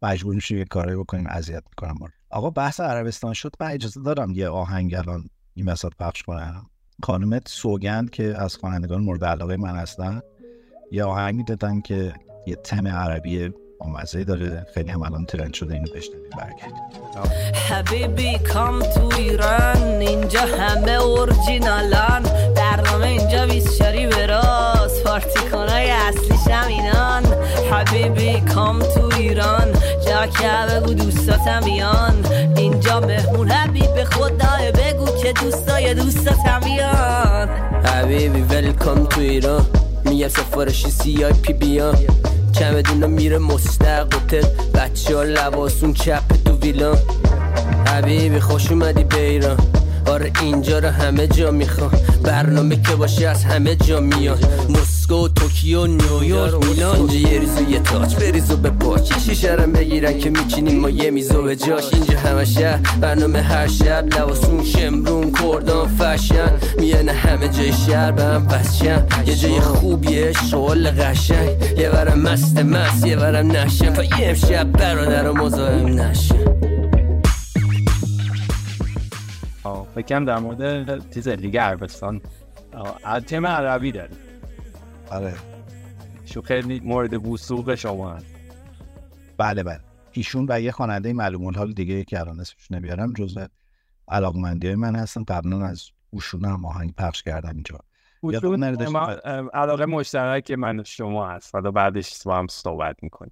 مجبور 0.02 0.36
میشیم 0.36 0.58
یه 0.58 0.66
کارایی 0.66 0.98
بکنیم 0.98 1.28
اذیت 1.28 1.64
می‌کنم. 1.70 1.96
ما. 2.00 2.08
آقا 2.32 2.50
بحث 2.50 2.80
عربستان 2.80 3.34
شد 3.34 3.56
من 3.60 3.68
اجازه 3.72 4.02
دارم 4.02 4.32
یه 4.32 4.50
آهنگ 4.50 4.96
الان 4.96 5.30
این 5.54 5.70
وسط 5.70 5.92
پخش 6.00 6.24
کنم. 6.24 6.66
خانم 7.04 7.40
سوگند 7.46 8.10
که 8.10 8.24
از 8.38 8.56
خوانندگان 8.56 9.04
مورد 9.04 9.26
علاقه 9.26 9.58
من 9.58 9.76
هستن 9.76 10.22
یه 10.92 11.04
آهنگی 11.04 11.44
دادن 11.44 11.82
که 11.82 12.14
یه 12.48 12.56
تم 12.56 12.88
عربی 12.88 13.52
آمزه 13.86 14.24
داره. 14.24 14.66
خیلی 14.74 14.92
هم 14.92 15.02
الان 15.02 15.26
ترند 15.26 15.54
شده. 15.54 15.74
اینو 15.74 15.88
بشنویم. 15.96 16.30
برگردیم. 16.38 16.92
حبیبی 17.70 18.40
کام 18.40 18.80
تو 18.80 19.10
ایران. 19.18 19.78
اینجا 19.84 20.42
همه 20.42 20.92
اورجینالان. 20.92 22.24
برنامه 22.56 23.08
اینجا 23.08 23.46
بیسچاری 23.46 24.08
به 24.08 24.26
راست. 24.26 25.04
پارتی 25.04 25.40
کنای 25.52 25.90
اصلیش 25.92 26.48
هم 26.48 26.68
اینان. 26.68 27.24
حبیبی 27.72 28.42
کام 28.54 28.80
تو 28.80 29.10
ایران. 29.18 29.74
جا 30.08 30.26
که 30.26 30.50
بگو 30.72 30.94
دوستاتم 30.94 31.60
بیان. 31.60 32.26
اینجا 32.58 33.00
مهمون 33.00 33.52
حبیب 33.52 34.04
خدای 34.04 34.72
بگو 34.72 35.06
که 35.06 35.34
دوستای 35.34 35.94
دوستاتم 35.94 36.60
بیان. 36.60 37.50
حبیبی 37.86 38.42
ولکام 38.42 39.06
تو 39.06 39.22
ایران. 39.22 39.66
میگم 40.06 40.28
سفارشی 40.28 40.92
سی 40.92 41.26
آی 41.26 41.34
پی 41.34 41.54
بیان. 41.54 41.96
چمدونا 42.52 43.08
میره 43.08 43.38
مستق 43.38 44.16
هتل 44.16 44.48
بچه 44.74 45.16
ها 45.16 45.24
لباسون 45.24 45.94
چپ 45.94 46.44
تو 46.46 46.58
ویلان 46.58 46.98
حبیبی 47.88 48.40
خوش 48.40 48.72
اومدی 48.72 49.04
به 49.04 49.30
ایران. 49.30 49.58
آره 50.06 50.32
اینجا 50.42 50.80
رو 50.80 50.90
همه 50.90 51.28
جا 51.28 51.52
می‌خوان 51.52 51.92
برنامه 52.24 52.82
که 52.82 52.96
باشه 52.96 53.28
از 53.28 53.44
همه 53.44 53.76
جا 53.76 54.00
میان 54.00 54.38
مسکو 54.70 55.28
توکیو 55.28 55.88
نیویورک 55.88 56.66
میلان 56.66 57.10
یه 57.10 57.40
ریزو 57.40 57.70
یه 57.70 57.80
تاچ 57.80 58.16
بریزو 58.16 58.58
به 58.58 58.70
پاچ 58.70 59.14
شیشه 59.26 59.56
رو 59.56 59.72
بگیرن 59.72 60.20
که 60.20 60.30
میچینیم 60.30 60.80
ما 60.80 60.90
یه 60.90 61.12
میزو 61.12 61.44
به 61.44 61.56
جاش. 61.56 61.94
اینجا 61.94 62.20
همه 62.20 62.46
شهر 62.46 62.80
برنامه 63.02 63.42
هر 63.42 63.68
شب. 63.68 64.06
لباسون 64.06 64.64
شمرون 64.64 65.32
کردان 65.32 65.88
فشن. 65.88 66.52
میانه 66.80 67.12
همه 67.12 67.48
جای 67.48 67.74
شهر 67.74 68.12
به 68.12 68.24
هم 68.24 68.48
وسشن 68.48 69.06
یه 69.26 69.36
جای 69.36 69.60
خوبیه 69.60 70.32
شغل 70.52 70.90
قشنگ. 70.90 71.50
یه 71.78 71.90
برم 71.90 72.20
مست 72.20 72.58
مست 72.58 73.06
یه 73.06 73.16
برم 73.16 73.52
نشن. 73.52 73.94
تا 73.94 74.04
یه 74.04 74.12
امشب 74.20 74.72
برادر 74.72 75.30
و 75.30 75.34
مزاحم 75.34 76.00
نشن. 76.00 76.71
فکرم 79.96 80.26
در 80.26 80.40
مورد 80.40 81.14
چیز 81.14 81.28
لیگ 81.28 81.58
عربستان. 81.58 82.22
تیم 83.28 83.48
عربی 83.48 83.92
داریم 83.92 84.18
آره. 85.12 85.34
شو 86.26 86.42
خیلی 86.42 86.80
مورد 86.80 87.28
وسوق 87.28 87.76
شما 87.76 88.14
هست. 88.14 88.26
بله 89.38 89.64
بله. 89.64 89.80
ایشون 90.12 90.46
و 90.50 90.62
یه 90.62 90.72
خواننده 90.72 91.14
معلوم 91.14 91.46
الحال 91.46 91.74
دیگه 91.74 92.04
که 92.04 92.20
الان 92.20 92.40
اسمش 92.40 92.72
نمیارم 92.72 93.14
جزو 93.14 93.46
علاقمندی 94.08 94.68
های 94.68 94.76
من 94.76 94.96
هستن. 94.96 95.24
قبلا 95.24 95.66
از 95.66 95.90
اوشون 96.10 96.46
هم 96.46 96.66
آهنگ 96.66 96.96
پخش 96.96 97.24
کردم 97.24 97.50
اینجا. 97.50 97.80
داشتیم- 98.78 98.88
ما 98.88 99.06
علاقه 99.54 99.86
مشترک 99.86 100.52
من 100.52 100.80
و 100.80 100.84
شما 100.84 101.30
هست. 101.30 101.56
حالا 101.56 101.72
بعدش 101.72 102.24
با 102.24 102.38
هم 102.38 102.48
صحبت 102.48 102.96
می‌کنیم. 103.02 103.32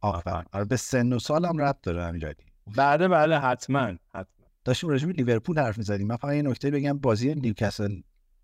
آفرین. 0.00 0.44
آره 0.52 0.64
به 0.64 0.76
سن 0.76 1.12
و 1.12 1.18
سالم 1.18 1.58
ربط 1.58 1.76
داره 1.82 2.02
امیرعلی 2.02 2.44
بله 2.76 3.08
بله 3.08 3.38
حتما 3.38 3.80
حتما. 4.14 4.37
داشتیم 4.68 4.90
راجع 4.90 5.06
به 5.06 5.12
لیورپول 5.12 5.58
حرف 5.58 5.78
می‌زدیم. 5.78 6.06
من 6.06 6.16
فقط 6.16 6.34
یه 6.34 6.42
نکته 6.42 6.70
بگم 6.70 6.98
بازی 6.98 7.34
نیوکاسل 7.34 8.00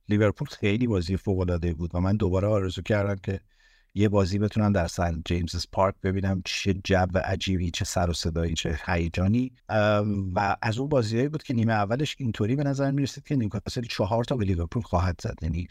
لیورپول 0.08 0.48
خیلی 0.48 0.86
بازی 0.86 1.16
فوق 1.16 1.38
العاده 1.38 1.74
بود 1.74 1.90
و 1.94 2.00
من 2.00 2.16
دوباره 2.16 2.48
آرزو 2.48 2.82
کردم 2.82 3.16
که 3.22 3.40
یه 3.94 4.08
بازی 4.08 4.38
بتونم 4.38 4.72
در 4.72 4.86
سن 4.86 5.22
جیمز 5.24 5.66
پارک 5.72 5.94
ببینم. 6.02 6.42
چه 6.44 6.74
جو 6.84 7.06
عجیبی 7.24 7.70
چه 7.70 7.84
سر 7.84 8.10
و 8.10 8.12
صدایی 8.12 8.54
چه 8.54 8.78
هیجانی. 8.86 9.52
و 10.34 10.56
از 10.62 10.78
اون 10.78 10.88
بازیایی 10.88 11.28
بود 11.28 11.42
که 11.42 11.54
نیمه 11.54 11.72
اولش 11.72 12.16
اینطوری 12.18 12.56
به 12.56 12.64
نظر 12.64 12.90
می‌رسید 12.90 13.24
که 13.24 13.36
نیوکاسل 13.36 13.82
چهار 13.82 14.24
تا 14.24 14.36
به 14.36 14.44
لیورپول 14.44 14.82
خواهد 14.82 15.20
زد. 15.22 15.34
یعنی 15.42 15.68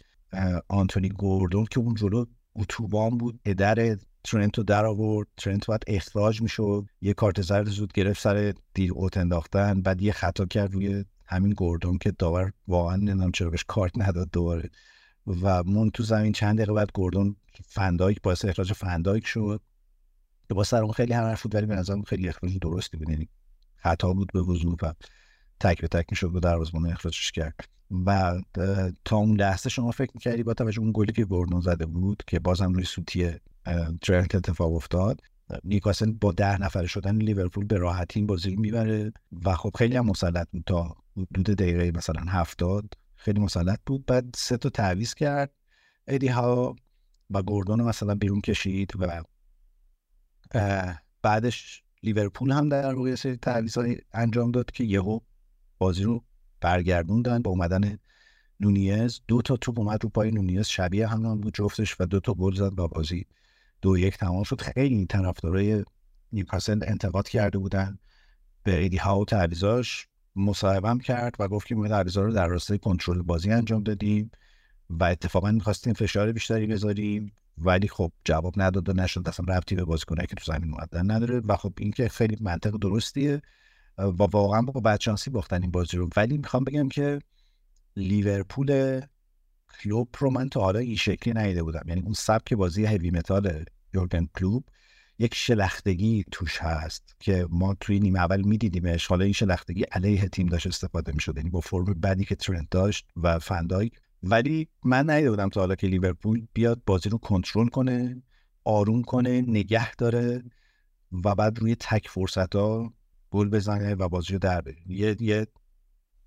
آنتونی 0.68 1.10
گوردون 1.10 1.66
که 1.66 1.80
اون 1.80 1.95
جلو 1.95 2.26
اتوبان 2.56 3.18
بود 3.18 3.39
پدر 3.45 3.97
ترنتو 4.24 4.63
در 4.63 4.86
آورد. 4.86 5.28
ترنت 5.38 5.65
باید 5.65 5.84
اخراج 5.88 6.41
می‌شد. 6.41 6.86
یه 7.01 7.13
کارت 7.13 7.41
زرد 7.41 7.69
زود 7.69 7.93
گرفت 7.93 8.21
سر 8.21 8.53
دیر 8.74 8.93
اوت 8.93 9.17
انداختن. 9.17 9.82
بعد 9.82 10.01
یه 10.01 10.11
خطا 10.11 10.45
کرد 10.45 10.74
روی 10.74 11.05
همین 11.26 11.51
گوردون 11.53 11.97
که 11.97 12.11
داور 12.11 12.51
واقعا 12.67 12.95
نمی‌دونم 12.95 13.32
چرا 13.32 13.49
بهش 13.49 13.63
کارت 13.67 13.91
نداد 13.97 14.30
دوباره. 14.32 14.69
و 15.41 15.63
مون 15.63 15.89
تو 15.89 16.03
زمین 16.03 16.32
چند 16.32 16.57
دقیقه 16.57 16.74
بعد 16.74 16.91
گوردون 16.93 17.36
فندایک 17.65 18.21
باعث 18.21 18.45
اخراج 18.45 18.74
فندایک 18.74 19.28
شد. 19.28 19.61
که 20.47 20.53
با 20.53 20.63
سر 20.63 20.84
اون 20.84 20.91
خیلی 20.91 21.13
حرف 21.13 21.43
بود 21.43 21.55
ولی 21.55 21.65
به 21.65 21.76
نظرم 21.76 22.01
خیلی 22.01 22.30
اخراج 22.30 22.57
درستی 22.59 22.97
بود. 22.97 23.09
یعنی 23.09 23.30
خطا 23.76 24.13
بود 24.13 24.32
به 24.34 24.41
وضوح 24.41 24.76
و 24.82 24.93
تک 25.59 25.82
به 25.82 25.88
تک 25.88 26.05
می‌شد 26.11 26.32
به 26.32 26.39
دروازه‌بان 26.39 26.86
اخراجش 26.86 27.32
کرد. 27.32 27.55
و 28.05 28.41
تا 29.05 29.17
اون 29.17 29.36
لحظه 29.39 29.69
شما 29.69 29.91
فکر 29.91 30.11
می‌کردی 30.13 30.43
با 30.43 30.53
توجه 30.53 30.80
اون 30.80 30.91
گلی 30.95 31.11
که 31.11 31.26
گوردون 31.26 31.61
زده 31.61 31.86
بود 31.86 32.24
که 32.28 32.39
بازم 32.39 32.74
روی 32.74 32.84
سوتی 32.84 33.32
ترنت 34.01 34.36
اتفاق 34.36 34.74
افتاد. 34.74 35.22
نیوکاسل 35.64 36.11
با 36.11 36.32
ده 36.32 36.61
نفره 36.61 36.88
شدن 36.88 37.16
لیورپول 37.16 37.66
به 37.66 37.78
راحتی 37.78 38.20
این 38.20 38.28
بازی 38.28 38.55
رو 38.55 38.61
می‌بره 38.61 39.14
و 39.45 39.55
خب 39.55 39.72
خیلی 39.78 39.95
هم 39.95 40.05
مسلط 40.05 40.47
بود. 40.51 40.64
تا 40.66 40.95
حدود 41.18 41.45
دقیقه 41.45 41.91
مثلا 41.97 42.22
هفتاد 42.22 42.93
خیلی 43.16 43.39
مسلط 43.39 43.80
بود. 43.86 44.05
بعد 44.05 44.26
سه 44.36 44.57
تا 44.57 44.70
تعویض 44.70 45.14
کرد. 45.14 45.51
ادی 46.07 46.28
ها 46.28 46.76
و 47.30 47.43
گوردون 47.43 47.82
مثلا 47.82 48.16
بیرون 48.16 48.41
کشید 48.41 48.91
و 48.99 49.24
بعدش 51.22 51.84
لیورپول 52.03 52.51
هم 52.51 52.70
در 52.70 52.95
یه 53.07 53.16
سری 53.16 53.38
تعویضای 53.38 53.97
انجام 54.14 54.51
داد 54.51 54.72
که 54.72 54.84
یهو 54.84 55.20
بازی 55.78 56.03
رو 56.03 56.24
برگردوندن 56.61 57.41
با 57.41 57.51
اومدن 57.51 57.97
نونیز. 58.59 59.22
دو 59.28 59.41
تا 59.41 59.57
توپ 59.57 59.80
اومد 59.80 60.03
رو 60.03 60.09
پای 60.09 60.32
نونیز. 60.32 60.68
شبیه 60.68 61.07
هم, 61.07 61.41
بود 61.41 61.53
جفتش 61.53 61.95
و 61.99 62.05
دو 62.05 62.20
تا 62.20 62.34
گل 62.34 62.55
زد 62.55 62.80
و 62.80 62.88
بازی 62.88 63.26
دو 63.84 63.97
یک 63.97 64.17
تمام 64.17 64.43
شد. 64.43 64.61
خیلی 64.61 65.05
طرفدارای 65.05 65.84
نیوکاسل 66.31 66.79
انتقاد 66.88 67.27
کرده 67.27 67.57
بودن 67.57 67.97
به 68.63 68.79
ایدی 68.79 68.97
ها 68.97 69.19
و 69.19 69.25
تعویضاش 69.25 70.07
مصاحبهم 70.36 70.99
کرد 70.99 71.36
و 71.39 71.47
گفت 71.47 71.67
که 71.67 71.75
ما 71.75 71.88
تعویضا 71.88 72.21
رو 72.21 72.34
در 72.34 72.47
راستای 72.47 72.77
کنترل 72.77 73.21
بازی 73.21 73.51
انجام 73.51 73.84
دادیم 73.84 74.31
و 74.89 75.03
اتفاقا 75.03 75.51
می‌خواستیم 75.51 75.93
فشار 75.93 76.31
بیشتری 76.31 76.67
بذاریم. 76.67 77.31
ولی 77.57 77.88
خب 77.88 78.11
جواب 78.25 78.53
نداد 78.57 78.89
و 78.89 78.93
نشد. 78.93 79.27
اصلا 79.27 79.55
ربطی 79.55 79.75
به 79.75 79.84
بازیکنایی 79.84 80.27
که 80.27 80.36
تو 80.36 80.51
زمین 80.53 80.73
اومدن 80.73 81.11
نداره. 81.11 81.41
و 81.47 81.55
خب 81.55 81.73
این 81.79 81.91
که 81.91 82.09
خیلی 82.09 82.38
منطق 82.41 82.77
درستیه 82.77 83.41
و 83.97 84.23
واقعا 84.23 84.61
با 84.61 84.81
بدشانسی 84.81 85.29
باختن 85.29 85.61
این 85.61 85.71
بازی 85.71 85.97
رو. 85.97 86.09
ولی 86.17 86.38
می‌خوام 86.38 86.63
بگم 86.63 86.89
که 86.89 87.19
لیورپول 87.97 89.01
کلوب 89.84 90.09
رو 90.19 90.29
من 90.29 90.49
تا 90.49 90.61
حالا 90.61 90.79
این 90.79 90.95
شکلی 90.95 91.34
ندیده 91.34 91.63
بودم. 91.63 91.84
یعنی 91.88 92.01
اون 92.01 92.13
سبک 92.13 92.53
بازی 92.53 92.86
هیوی 92.88 93.11
متال 93.11 93.65
یورگن 93.93 94.27
کلوب 94.35 94.65
یک 95.19 95.35
شلختگی 95.35 96.25
توش 96.31 96.57
هست 96.57 97.15
که 97.19 97.47
ما 97.49 97.73
توی 97.79 97.99
نیمه 97.99 98.19
اول 98.19 98.41
میدیدیمش. 98.41 99.07
حالا 99.07 99.23
این 99.23 99.33
شلختگی 99.33 99.83
علیه 99.83 100.29
تیم 100.29 100.47
داشت 100.47 100.67
استفاده 100.67 101.11
می‌شد. 101.11 101.37
یعنی 101.37 101.49
با 101.49 101.59
فرم 101.59 101.83
بدی 101.83 102.25
که 102.25 102.35
ترنت 102.35 102.67
داشت 102.71 103.07
و 103.15 103.39
فندایک 103.39 103.93
ولی 104.23 104.67
من 104.83 105.09
ندیده 105.09 105.29
بودم 105.29 105.49
تا 105.49 105.59
حالا 105.59 105.75
که 105.75 105.87
لیورپول 105.87 106.47
بیاد 106.53 106.81
بازی 106.85 107.09
رو 107.09 107.17
کنترل 107.17 107.67
کنه 107.67 108.23
آروم 108.63 109.01
کنه 109.01 109.41
نگه 109.41 109.95
داره 109.95 110.43
و 111.25 111.35
بعد 111.35 111.59
روی 111.59 111.75
تک 111.75 112.07
فرصت 112.07 112.55
ها 112.55 112.93
گل 113.31 113.49
بزنه 113.49 113.95
و 113.95 114.09
بازی 114.09 114.33
رو 114.33 114.39
در 114.39 114.63
یه 114.87 115.15
یه 115.19 115.47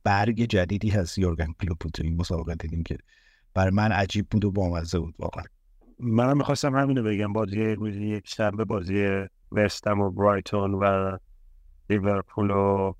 برگ 0.04 0.44
جدیدی 0.44 0.88
هست 0.88 1.18
یورگن 1.18 1.52
کلوپ 1.60 1.78
تو 1.78 2.02
این 2.02 2.16
مسابقه 2.16 2.54
دیدیم 2.54 2.82
که 2.82 2.98
برای 3.54 3.70
من 3.70 3.92
عجیب 3.92 4.26
بود 4.30 4.44
و 4.44 4.50
بامزه 4.50 4.98
بود 4.98 5.14
واقعا. 5.18 5.44
منم 5.98 6.36
می‌خواستم 6.36 6.76
همینو 6.76 7.02
بگم 7.02 7.32
بازی 7.32 7.74
روز 7.74 7.96
یک 7.96 8.28
شنبه 8.28 8.64
بازی 8.64 9.26
وستم 9.52 10.00
و 10.00 10.10
برایتون 10.10 10.74
و 10.74 11.16
لیورپول 11.90 12.50
و 12.50 12.92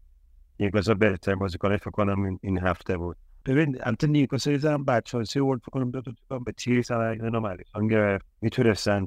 نیوکاسل 0.60 0.94
بهترین 0.94 1.38
بازیکنای 1.38 1.78
فکر 1.78 1.90
کنم 1.90 2.38
این, 2.42 2.58
هفته 2.58 2.96
بود. 2.96 3.16
ببین 3.44 3.78
البته 3.82 4.06
نیوکاسل 4.06 4.58
ذره 4.58 4.78
بدشانسی 4.78 5.40
ورد 5.40 5.60
فکر 5.60 5.70
کنم 5.70 5.90
دو 5.90 6.02
تا 6.28 6.38
به 6.38 6.52
تیر 6.52 6.82
سرگن 6.82 7.34
و 7.34 7.40
ملیکان 7.40 7.88
گرفت 7.88 8.26
می‌تونستن 8.40 9.06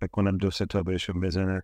فکر 0.00 0.10
کنم 0.10 0.36
دو 0.36 0.50
سه 0.50 0.66
تا 0.66 0.82
بهشون 0.82 1.20
بزنه 1.20 1.62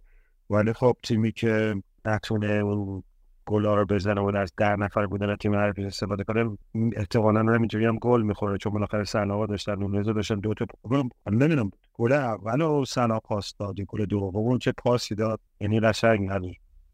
ولی 0.51 0.73
خب 0.73 0.97
تیمی 1.03 1.33
که 1.33 1.83
نتونه 2.05 2.47
اون 2.47 3.03
گلا 3.49 3.75
رو 3.75 3.87
بزنه 3.87 4.21
و 4.21 4.37
از 4.37 4.53
ده 4.57 4.77
نفر 4.77 5.07
بودن 5.07 5.37
تیم 5.37 5.55
حریف 5.55 5.79
استفاده 5.79 6.25
کنه 6.25 6.59
احتمالاً 6.97 7.41
همینجوری 7.41 7.87
هم 7.87 7.99
گل 7.99 8.23
می‌خوره 8.23 8.59
چون 8.59 8.73
بالاخره 8.73 9.05
سنا 9.05 9.47
داشتن 9.47 9.75
نونزو 9.75 10.13
داشتن 10.13 10.41
دو 10.41 10.55
تا 10.55 10.67
نمی‌دونم 11.27 11.71
گل 11.95 12.13
اول 12.13 12.61
و 12.61 12.85
سنا 12.85 13.21
پاس 13.21 13.55
داد 13.59 13.81
گل 13.81 14.05
دوم 14.05 14.59
چه 14.59 14.73
پاسی 14.73 15.15
داد 15.15 15.41
یعنی 15.61 15.81
قشنگ 15.81 16.29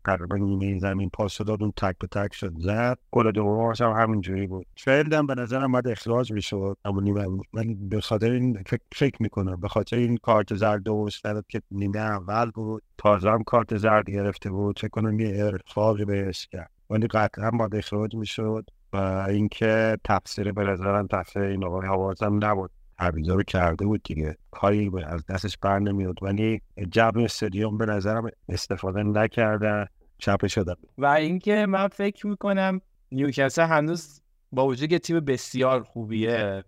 تقریبا 0.04 0.36
نیمه 0.36 0.78
زمین 0.78 1.10
پاس 1.10 1.38
داد 1.42 1.62
اون 1.62 1.72
تک 1.76 1.98
به 1.98 2.06
تک 2.06 2.34
شد. 2.34 2.52
زد. 2.58 2.98
گل 3.10 3.30
دومش 3.30 3.80
هم 3.80 3.90
همینجوری 3.90 4.46
بود. 4.46 4.66
هم 5.12 5.26
به 5.26 5.34
نظرم 5.34 5.72
باید 5.72 5.88
اخراج 5.88 6.32
می‌شد. 6.32 6.76
اما 6.84 7.00
نیمه 7.00 7.26
من 7.52 7.88
به 7.88 8.00
خاطر 8.00 8.30
این 8.30 8.62
فکر, 8.66 8.82
فکر 8.94 9.22
می‌کنم. 9.22 9.60
به 9.60 9.68
خاطر 9.68 9.96
این 9.96 10.16
کارت 10.16 10.54
زرد 10.54 10.88
و 10.88 11.08
که 11.48 11.62
نیمه 11.70 11.98
اول 11.98 12.50
بود. 12.50 12.82
تازه 12.98 13.30
هم 13.30 13.42
کارت 13.42 13.76
زرد 13.76 14.10
گرفته 14.10 14.50
بود. 14.50 14.78
فکر 14.78 14.88
کنم 14.88 15.20
یه 15.20 15.52
اخراج 15.68 16.02
بهش 16.02 16.46
کرد. 16.46 16.70
ولی 16.90 17.06
قطعا 17.06 17.50
باید 17.50 17.76
اخراج 17.76 18.14
می‌شد 18.14 18.70
و 18.92 18.96
اینکه 19.28 19.98
تفسیر 20.04 20.52
به 20.52 20.64
نظرم 20.64 21.06
تفسیر 21.06 21.42
این 21.42 21.64
آقای 21.64 21.86
هوارزم 21.86 22.44
نبود. 22.44 22.70
تعویضا 22.98 23.34
رو 23.34 23.42
کرده 23.42 23.86
بود 23.86 24.02
دیگه. 24.02 24.36
کاری 24.50 24.90
از 25.06 25.26
دستش 25.26 25.58
بر 25.58 25.78
نمیاد 25.78 26.22
ولی 26.22 26.60
جو 26.90 27.18
استادیوم 27.18 27.78
به 27.78 27.86
نظرم 27.86 28.30
استفاده 28.48 29.02
نکردن 29.02 29.86
چپه 30.18 30.48
شدن 30.48 30.74
و 30.98 31.06
اینکه 31.06 31.66
من 31.66 31.88
فکر 31.88 32.26
می‌کنم 32.26 32.80
نیوکاسل 33.12 33.62
هنوز 33.62 34.22
با 34.52 34.66
وجود 34.66 34.88
که 34.88 34.98
تیم 34.98 35.20
بسیار 35.20 35.82
خوبیه 35.82 36.64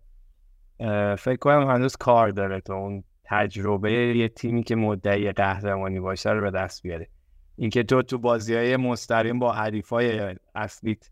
فکر 1.19 1.37
کنم 1.37 1.71
هنوز 1.71 1.97
کار 1.97 2.31
داره 2.31 2.61
تا 2.61 2.75
اون 2.75 3.05
تجربه 3.25 3.93
یه 3.93 4.29
تیمی 4.29 4.63
که 4.63 4.77
مدعی 4.77 5.33
قهرمانی 5.33 6.01
باشه 6.01 6.31
رو 6.31 6.41
به 6.41 6.51
دست 6.51 6.83
بیاره. 6.83 7.09
اینکه 7.57 7.83
تو 7.83 8.03
تو 8.03 8.19
بازی 8.19 8.55
های 8.55 8.77
مستقیم 8.77 9.39
با 9.39 9.53
حریفای 9.53 10.37
اصلیت 10.55 11.11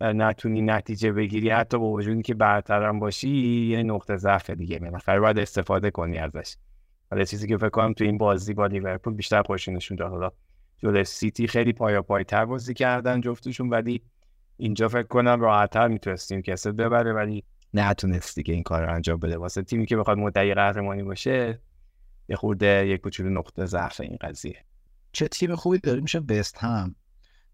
نتونی 0.00 0.62
نتیجه 0.62 1.12
بگیری. 1.12 1.50
حتی 1.50 1.78
با 1.78 1.90
وجود 1.90 2.12
اینکه 2.12 2.34
برترم 2.34 2.98
باشی 2.98 3.28
یه 3.66 3.82
نقطه 3.82 4.16
ضعف 4.16 4.50
دیگه 4.50 4.78
بالاخره 4.78 5.20
باید 5.20 5.38
استفاده 5.38 5.90
کنی 5.90 6.18
ازش. 6.18 6.56
حالا 7.10 7.24
چیزی 7.24 7.48
که 7.48 7.56
فکر 7.56 7.68
کنم 7.68 7.92
تو 7.92 8.04
این 8.04 8.18
بازی 8.18 8.54
با 8.54 8.66
لیورپول 8.66 9.14
بیشتر 9.14 9.42
خوشی 9.42 9.72
نشون 9.72 9.96
داد. 9.96 10.10
حالا 10.10 10.30
جلوی 10.78 11.04
سیتی 11.04 11.46
خیلی 11.46 11.72
پایا 11.72 12.02
پای 12.02 12.24
تر 12.24 12.44
بازی 12.44 12.74
کردن 12.74 13.20
جفتشون 13.20 13.68
ولی 13.68 14.02
اینجا 14.56 14.88
فکر 14.88 15.02
کنم 15.06 15.40
راحتتر 15.40 15.88
می‌تونستیم 15.88 16.42
کسب 16.42 16.82
ببره 16.82 17.12
ولی 17.12 17.44
نتونست 17.74 18.36
دیگه 18.36 18.54
این 18.54 18.62
کار 18.62 18.82
رو 18.86 18.94
انجام 18.94 19.18
بده. 19.18 19.38
واسه 19.38 19.62
تیمی 19.62 19.86
که 19.86 19.96
بخواد 19.96 20.18
مدعی 20.18 20.54
قهرمانی 20.54 21.02
باشه 21.02 21.60
یه 22.28 22.36
خورده 22.36 22.86
یک 22.86 23.00
کوچولو 23.00 23.30
نقطه 23.30 23.66
ضعف 23.66 24.00
این 24.00 24.16
قضیه. 24.20 24.64
چه 25.12 25.28
تیم 25.28 25.54
خوبی 25.54 25.78
داره 25.78 26.00
میشه 26.00 26.20
وست 26.20 26.58
هم. 26.58 26.94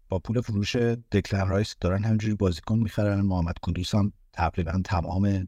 با 0.09 0.19
پول 0.19 0.41
فروش 0.41 0.75
دکلن 1.11 1.47
رایس 1.47 1.75
دارن 1.81 2.03
همجوری 2.03 2.35
بازیکن 2.35 2.79
می‌خرن. 2.79 3.21
محمد 3.21 3.55
کدوس 3.61 3.95
هم 3.95 4.13
تقریبا 4.33 4.81
تمام 4.85 5.47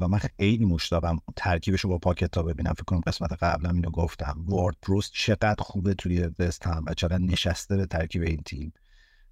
و 0.00 0.08
من 0.08 0.18
خیلی 0.18 0.64
مشتاقم 0.64 1.18
ترکیبش 1.36 1.80
رو 1.80 1.90
با 1.90 1.98
پاکتا 1.98 2.42
ببینم. 2.42 2.72
فکر 2.72 2.84
کنم 2.84 3.00
قسمت 3.00 3.32
قبلا 3.32 3.70
اینو 3.70 3.90
گفتم. 3.90 4.44
وارد 4.46 4.76
پراوز 4.82 5.12
چقدر 5.14 5.56
خوبه 5.58 5.94
توی 5.94 6.30
وست 6.38 6.66
هم 6.66 6.84
و 6.86 6.94
چقدر 6.94 7.18
نشسته 7.18 7.76
به 7.76 7.86
ترکیب 7.86 8.22
این 8.22 8.42
تیم. 8.46 8.72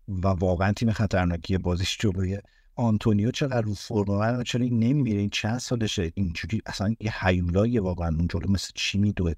و 0.08 0.28
واقعا 0.28 0.72
تیم 0.72 0.92
خطرناکی 0.92 1.58
بازیش 1.58 1.98
جلوی 2.00 2.38
آنتونیو 2.74 3.30
چقدر 3.30 3.60
رو 3.60 3.74
فرم 3.74 4.42
چرا 4.42 4.64
این 4.64 4.78
نمیمیره؟ 4.78 5.20
این 5.20 5.30
چند 5.30 5.58
سالشه؟ 5.58 6.12
اینجوری 6.14 6.62
اصلا 6.66 6.94
یه 7.00 7.24
هیولاییه 7.24 7.80
واقعا 7.80 8.08
اون 8.08 8.26
جلو 8.28 8.52
مثل 8.52 8.70
چی 8.74 8.98
میدوه؟ 8.98 9.32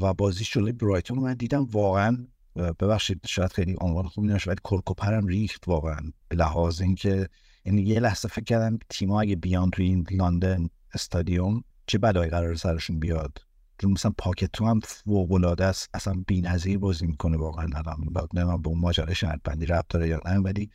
و 0.00 0.14
بازیش 0.14 0.52
جلوی 0.52 0.72
برایتون 0.72 1.18
من 1.18 1.34
دیدم 1.34 1.64
واقعا 1.64 2.26
ببخشید 2.56 3.20
شاید 3.26 3.52
خیلی 3.52 3.76
عنوان 3.80 4.06
خوبی 4.06 4.28
نشه 4.28 4.50
ولی 4.50 4.60
کرکوپرم 4.64 5.26
ریخت 5.26 5.68
واقعا. 5.68 6.00
به 6.28 6.36
لحاظ 6.36 6.80
اینکه 6.80 7.28
یعنی 7.64 7.82
یه 7.82 8.00
لحظه 8.00 8.28
فکر 8.28 8.44
کردم 8.44 8.78
تیم‌ها 8.90 9.20
اگه 9.20 9.36
بیان 9.36 9.70
توی 9.70 9.86
این 9.86 10.06
لندن 10.10 10.68
استادیوم 10.94 11.64
چه 11.86 11.98
بلایی 11.98 12.30
قرار 12.30 12.54
سرشون 12.54 13.00
بیاد؟ 13.00 13.38
چون 13.78 13.92
مثلا 13.92 14.12
پاکتو 14.18 14.66
هم 14.66 14.80
فوق‌العاده 14.80 15.64
است 15.64 15.90
اصلا 15.94 16.24
بی‌نظیر 16.26 16.78
بازی 16.78 17.06
می‌کنه 17.06 17.36
واقعا. 17.36 17.64
الان 17.74 17.96
نمی‌دونم 18.34 18.62
به 18.62 18.68
اون 18.68 18.78
ماجرا 18.78 19.14
شرط 19.14 19.40
بندی 19.44 19.66
ربط 19.66 19.86
داره 19.88 20.08
یا 20.08 20.20
نه 20.26 20.38
ولی 20.38 20.70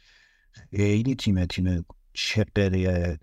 خیلی 0.76 1.16
تیم 1.16 1.46
تیم 1.46 1.86
چقدر 2.14 3.18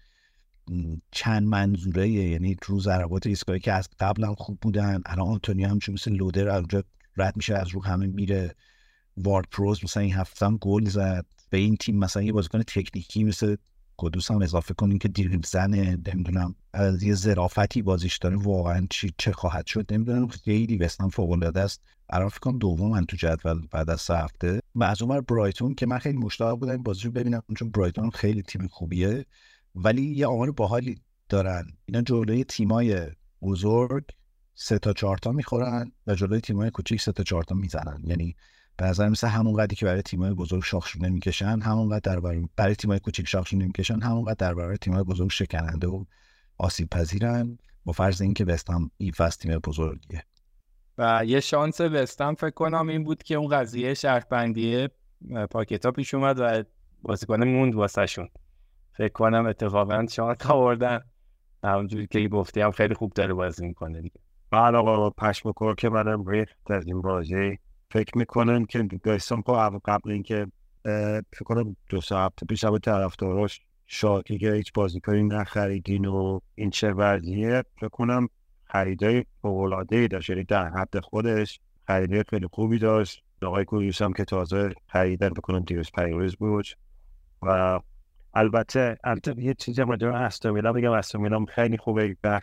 چند 1.11 1.43
منظوره 1.43 2.09
یعنی 2.09 2.57
رو 2.67 2.81
ضربات 2.81 3.27
ایستگاهی 3.27 3.61
که 3.61 3.73
از 3.73 3.89
قبل 3.99 4.25
هم 4.25 4.35
خوب 4.35 4.59
بودن 4.63 5.03
الان 5.07 5.29
آنتونیو 5.29 5.69
هم 5.69 5.79
چون 5.79 5.93
مثل 5.93 6.13
لودر 6.13 6.49
اونجا 6.49 6.85
رد 7.17 7.37
میشه 7.37 7.55
از 7.55 7.69
رو 7.69 7.85
همه 7.85 8.07
میره. 8.07 8.55
وارد 9.17 9.47
پروز 9.51 9.85
مثلا 9.85 10.03
این 10.03 10.15
هفته 10.15 10.47
هم 10.47 10.57
گل 10.57 10.85
زد. 10.85 11.27
به 11.51 11.59
این 11.59 11.77
تیم 11.77 11.99
مثلا 11.99 12.23
یه 12.23 12.33
بازیکن 12.33 12.63
تکنیکی 12.63 13.25
مثل 13.25 13.57
قدوس 13.99 14.31
هم 14.31 14.43
اضافه 14.43 14.75
کنین 14.75 14.99
که 14.99 15.09
دریبل 15.09 15.47
زنه 15.47 15.99
نمی‌دونم 16.07 16.55
از 16.73 17.03
یه 17.03 17.15
ظرافتی 17.15 17.83
بازیش 17.83 18.19
داره. 18.19 18.37
واقعا 18.37 18.87
چی 18.91 19.15
چه 19.19 19.33
خواهد 19.33 19.67
شد؟ 19.67 19.93
نمی‌دونم 19.93 20.29
خیلی 20.29 20.77
وستن 20.77 21.09
فوق 21.09 21.31
العاده 21.31 21.61
است. 21.61 21.83
الان 22.11 22.29
فکر 22.29 22.41
کنم 22.41 22.89
من 22.91 23.05
تو 23.05 23.17
جدول 23.17 23.67
بعد 23.71 23.91
از 23.91 24.01
سه 24.01 24.17
هفته. 24.17 24.61
و 24.75 24.85
از 24.85 25.03
اونور 25.03 25.21
برایتون 25.21 25.75
که 25.75 25.87
من 25.87 25.99
خیلی 25.99 26.19
مشتاق 26.19 26.59
بودم 26.59 26.83
بازی 26.83 27.03
رو 27.03 27.11
ببینم 27.11 27.43
چون 27.59 27.71
برایتون 27.71 28.11
خیلی 28.11 28.43
تیم 28.43 28.69
خوبیه. 28.69 29.27
ولی 29.75 30.03
یه 30.03 30.27
آمار 30.27 30.51
باحالی 30.51 31.01
دارن. 31.29 31.67
اینا 31.87 32.03
جلوی 32.03 32.45
تیمای 32.45 33.07
بزرگ 33.43 34.05
سه 34.59 34.79
تا 34.79 34.93
چهار 34.93 35.19
تا 35.19 35.33
می‌خورن 35.33 35.93
و 36.07 36.15
جلوی 36.15 36.41
تیمای 36.41 36.71
کوچیک 36.71 37.01
سه 37.01 37.13
تا 37.13 37.23
چهار 37.23 37.45
تا 37.45 37.55
می‌زنن. 37.55 38.03
یعنی 38.05 38.37
به 38.77 38.85
نظر 38.85 39.09
مثل 39.09 39.29
همون 39.29 39.57
قدری 39.57 39.77
که 39.77 39.87
برای 39.87 40.03
تیمای 40.03 40.35
بزرگ 40.35 40.63
شاخشونه 40.63 41.09
می‌کشن 41.09 41.61
همون 41.61 41.89
قدر 41.89 42.01
در 42.15 42.21
برای, 42.21 42.49
برای 42.57 42.75
تیمای 42.75 42.99
کوچیک 42.99 43.29
شاخشونه 43.29 43.67
می‌کشن 43.67 44.01
همون 44.01 44.25
قدر 44.25 44.35
در 44.35 44.55
برای 44.55 44.77
تیمای 44.77 45.03
بزرگ 45.03 45.31
شکننده 45.31 45.87
و 45.87 46.05
آسیب 46.59 46.91
پذیرن 46.91 47.59
با 47.85 47.93
فرض 47.93 48.21
اینکه 48.23 48.45
وستهم 48.45 48.91
این 48.99 49.13
فصل 49.13 49.41
تیم 49.41 49.59
بزرگیه. 49.59 50.25
و 50.99 51.23
یه 51.27 51.41
شانس 51.41 51.81
وستهم 51.81 52.35
فکر 52.35 52.51
کنم 52.51 52.89
این 52.89 53.05
بود 53.05 53.23
که 53.23 53.35
اون 53.35 53.49
قضیه 53.49 53.95
شرط 53.95 54.29
پاکتا 55.51 55.91
پیش 55.91 56.15
اومد 56.15 56.37
و 56.39 56.65
بازیکن 57.03 57.45
موند 57.45 57.75
واسهشون. 57.75 58.29
فکر 58.97 59.13
کنم 59.13 59.47
اتفاقا 59.47 60.07
شانس 60.07 60.47
آوردن. 60.47 61.01
همونجوری 61.65 62.07
که 62.07 62.29
گفتی 62.29 62.61
هم 62.61 62.71
خیلی 62.71 62.95
خوب 62.95 63.13
داره 63.13 63.35
بازی 63.35 63.67
می‌کنه 63.67 64.01
دیگه. 64.01 64.21
بله 64.57 64.79
آقا 64.79 65.11
پشم 65.11 65.53
کور 65.53 65.75
که 65.75 65.89
منم 65.89 66.27
ریخت 66.27 66.71
از 66.71 66.87
این 66.87 67.01
بازی. 67.01 67.59
فکر 67.91 68.19
می‌کنم 68.19 68.65
که 68.65 68.83
گایستم 68.83 69.43
که 69.43 69.53
قبل 69.85 70.11
اینکه 70.11 70.47
فکر 71.33 71.45
کنم 71.45 71.77
دو 71.89 72.01
ساعت 72.01 72.33
پیش 72.49 72.65
هم 72.65 72.79
طرفداراش 72.79 73.61
شاکی 73.87 74.39
که 74.39 74.53
هیچ 74.53 74.73
بازیکنی 74.73 75.23
نخریدین 75.23 76.05
و 76.05 76.41
این 76.55 76.71
چه 76.71 76.93
وضعیه 76.93 77.65
فکر 77.77 77.89
کنم 77.89 78.29
خریدای 78.65 79.25
فوق‌العاده‌ای 79.43 80.09
داشت 80.09 80.31
یعنی 80.31 80.45
در 80.45 80.69
حد 80.69 81.01
خودش 81.01 81.61
خریدای 81.87 82.25
خیلی 82.29 82.47
خوبی 82.53 82.79
داشت. 82.79 83.23
آقای 83.43 83.65
کوریوس 83.65 84.03
هم 84.03 84.13
که 84.13 84.25
تازه 84.25 84.75
خریدن 84.87 85.29
بکنم 85.29 85.61
دیروز 85.61 85.91
پریروز 85.91 86.37
بود. 86.37 86.67
و 87.43 87.81
البته 88.35 88.97
البته 89.05 89.43
یه 89.43 89.55
چیزی 89.55 89.83
هم 89.83 89.91
راجع 89.91 90.09
استومیلا 90.09 90.73
بگم 90.73 90.93
استومیلا 90.93 91.45
خیلی 91.45 91.77
خوبه 91.77 92.17
و 92.25 92.41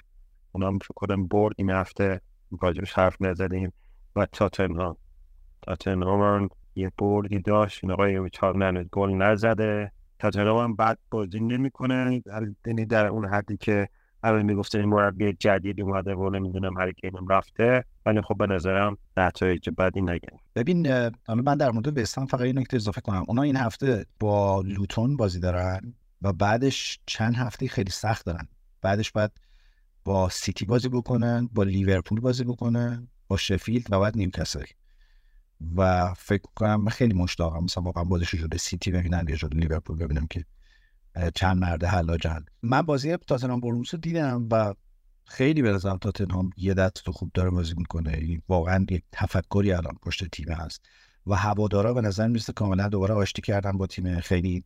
اونم 0.53 0.79
فکر 0.79 0.93
کنم 0.95 1.27
برد 1.27 1.53
این 1.57 1.69
هفته 1.69 2.21
راجبش 2.61 2.93
حرف 2.93 3.21
نزدیم 3.21 3.73
و 4.15 4.25
تاتنهام. 4.25 4.97
تاتنهام 5.61 6.49
یه 6.75 6.91
بردی 6.97 7.39
داشت. 7.39 7.83
این 7.83 7.91
آقای 7.91 8.29
چارنن 8.29 8.89
گل 8.91 9.09
نزده. 9.09 9.91
تاتنهام 10.19 10.63
هم 10.63 10.75
بعد 10.75 10.99
بازی 11.11 11.39
نمی‌کنه. 11.39 12.23
یعنی 12.65 12.85
در 12.85 13.07
اون 13.07 13.25
حدی 13.25 13.57
که 13.57 13.87
الان 14.23 14.41
می‌گفتن 14.41 14.79
این 14.79 14.89
مربی 14.89 15.33
جدید 15.33 15.81
اومده 15.81 16.15
و 16.15 16.29
نمی‌دونم 16.29 16.77
هر 16.77 16.91
هم 17.03 17.27
رفته. 17.27 17.85
ولی 18.05 18.21
خب 18.21 18.37
به 18.37 18.47
نظرم 18.47 18.97
نتایج 19.17 19.69
بدی 19.69 20.01
نگن 20.01 20.37
ببین 20.55 20.87
حالا 21.27 21.41
من 21.41 21.57
در 21.57 21.71
مورد 21.71 21.97
وست 21.97 22.14
هم 22.14 22.25
فقط 22.25 22.41
این 22.41 22.59
نکته 22.59 22.77
اضافه 22.77 23.01
کنم. 23.01 23.23
اونا 23.27 23.41
این 23.41 23.55
هفته 23.55 24.05
با 24.19 24.61
لوتون 24.61 25.17
بازی 25.17 25.39
دارن 25.39 25.93
و 26.21 26.33
بعدش 26.33 26.99
چند 27.05 27.35
هفته 27.35 27.67
خیلی 27.67 27.91
سخت 27.91 28.25
دارن. 28.25 28.47
بعدش 28.81 29.11
بعد 29.11 29.31
با 30.05 30.29
سیتی 30.29 30.65
بازی 30.65 30.89
بکنن 30.89 31.49
با 31.53 31.63
لیورپول 31.63 32.19
بازی 32.19 32.43
بکنن 32.43 33.07
با 33.27 33.37
شفیلد 33.37 33.87
و 33.93 33.99
بعد 33.99 34.17
نیوکاسل. 34.17 34.63
و 35.75 36.13
فکر 36.13 36.43
کنم 36.55 36.89
خیلی 36.89 37.13
مشتاقم 37.13 37.63
مثلا 37.63 37.83
واقعا 37.83 38.03
بازیش 38.03 38.35
ضد 38.35 38.57
سیتی 38.57 38.91
ببینم 38.91 39.25
یا 39.29 39.35
ضد 39.35 39.57
لیورپول 39.57 39.97
ببینم 39.97 40.27
که 40.27 40.45
چند 41.35 41.57
مرد 41.57 41.83
حلاجن 41.83 42.45
من 42.61 42.81
بازی 42.81 43.17
تاتنهام 43.17 43.59
بورنموث 43.59 43.93
رو 43.93 43.99
دیدم 43.99 44.47
و 44.51 44.73
خیلی 45.25 45.61
به 45.61 45.71
نظرم 45.71 45.97
تاتنهام 45.97 46.49
یه 46.57 46.73
دست 46.73 47.09
خوب 47.09 47.31
داره 47.33 47.49
بازی 47.49 47.73
می‌کنه. 47.77 48.11
یعنی 48.11 48.41
واقعا 48.49 48.85
یک 48.89 49.03
تفکری 49.11 49.71
الان 49.71 49.97
پشت 50.01 50.25
تیم 50.25 50.49
هست. 50.49 50.85
و 51.27 51.35
هوادارا 51.35 51.93
به 51.93 52.01
نظر 52.01 52.27
می‌رسه 52.27 52.53
کاملا 52.53 52.87
دوباره 52.87 53.13
آشتی 53.13 53.41
کردن 53.41 53.71
با 53.71 53.87
تیم 53.87 54.19
خیلی 54.19 54.63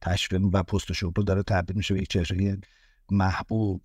تشویق 0.00 0.42
و 0.52 0.62
پست 0.62 1.04
داره 1.26 1.42
تبدیل 1.42 1.76
میشه 1.76 1.94
به 1.94 2.00
یک 2.00 2.08
چهره 2.08 2.58
محبوب. 3.10 3.82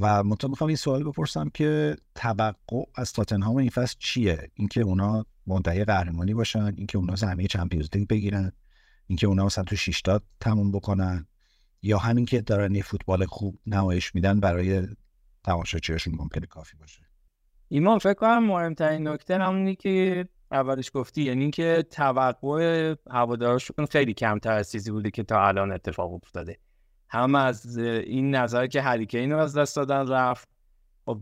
و 0.00 0.22
منتها 0.22 0.48
می‌خوام 0.48 0.68
این 0.68 0.76
سوال 0.76 1.04
بپرسم 1.04 1.48
که 1.48 1.96
توقع 2.14 2.82
از 2.94 3.12
تاتنهام 3.12 3.56
این 3.56 3.70
فصل 3.70 3.96
چیه؟ 3.98 4.50
اینکه 4.54 4.80
اونا 4.80 5.26
منتهی 5.46 5.84
قهرمانی 5.84 6.34
باشن 6.34 6.74
اینکه 6.76 6.98
اونا 6.98 7.14
زمینه 7.14 7.48
چمپیونز 7.48 7.88
لیگ 7.94 8.08
بگیرن 8.08 8.52
اینکه 9.06 9.26
اونا 9.26 9.44
مثلا 9.44 9.64
تو 9.64 10.18
تموم 10.40 10.72
بکنن 10.72 11.26
یا 11.82 11.98
همین 11.98 12.24
که 12.24 12.40
دارن 12.40 12.74
یه 12.74 12.82
فوتبال 12.82 13.26
خوب 13.26 13.58
نمایش 13.66 14.14
میدن 14.14 14.40
برای 14.40 14.88
تماشاچیاشون 15.44 16.14
ممکنه 16.18 16.46
کافی 16.46 16.76
باشه. 16.76 17.02
ایمان 17.68 17.98
فکر 17.98 18.14
کنم 18.14 18.44
مهمترین 18.44 19.08
نکته 19.08 19.38
همونی 19.38 19.76
که 19.76 20.28
اولش 20.50 20.90
گفتی 20.94 21.22
یعنی 21.22 21.42
اینکه 21.42 21.84
توقع 21.90 22.94
هوادارشون 23.10 23.86
خیلی 23.86 24.14
کمتر 24.14 24.52
از 24.52 24.72
چیزی 24.72 24.90
بوده 24.90 25.10
که 25.10 25.22
تا 25.22 25.48
الان 25.48 25.72
اتفاق 25.72 26.12
افتاده. 26.12 26.58
هم 27.12 27.34
از 27.34 27.78
این 27.78 28.34
نظر 28.34 28.66
که 28.66 28.82
هریکین 28.82 29.32
رو 29.32 29.38
از 29.38 29.58
دست 29.58 29.76
دادن 29.76 30.08
رفت. 30.08 30.48
خب 31.06 31.18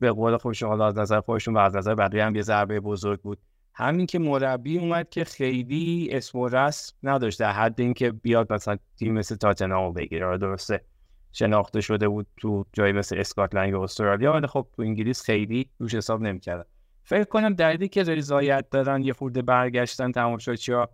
به 0.00 0.12
قول 0.12 0.36
خودشون 0.36 0.68
حالا 0.68 0.86
از 0.86 0.98
نظر 0.98 1.20
خودشون 1.20 1.54
و 1.54 1.58
از 1.58 1.76
نظر 1.76 1.94
بقیه 1.94 2.24
هم 2.24 2.36
یه 2.36 2.42
ضربه 2.42 2.80
بزرگ 2.80 3.20
بود. 3.20 3.38
همین 3.74 4.06
که 4.06 4.18
مربی 4.18 4.78
اومد 4.78 5.10
که 5.10 5.24
خیلی 5.24 6.08
اسم 6.12 6.38
و 6.38 6.48
رسم 6.48 6.96
نداشت 7.02 7.40
در 7.40 7.52
حد 7.52 7.80
اینکه 7.80 8.10
بیاد 8.10 8.52
مثلا 8.52 8.76
تیم 8.98 9.14
مثل 9.14 9.36
تاتنهام 9.36 9.92
بگیره. 9.92 10.38
درسته 10.38 10.84
شناخته 11.32 11.80
شده 11.80 12.08
بود 12.08 12.26
تو 12.36 12.64
جایی 12.72 12.92
مثل 12.92 13.18
اسکاتلند 13.18 13.68
یا 13.68 13.82
استرالیا 13.82 14.32
ولی 14.32 14.46
خب 14.46 14.66
تو 14.76 14.82
انگلیس 14.82 15.22
خیلی 15.22 15.70
روش 15.78 15.94
حساب 15.94 16.20
نمی‌کردن. 16.20 16.64
فکر 17.02 17.24
کنم 17.24 17.54
دلیلی 17.54 17.88
که 17.88 18.02
رضایت 18.02 18.70
دادن 18.70 19.02
یه 19.02 19.12
خورده 19.12 19.42
برگشتن 19.42 20.12
تماشاچی‌ها 20.12 20.88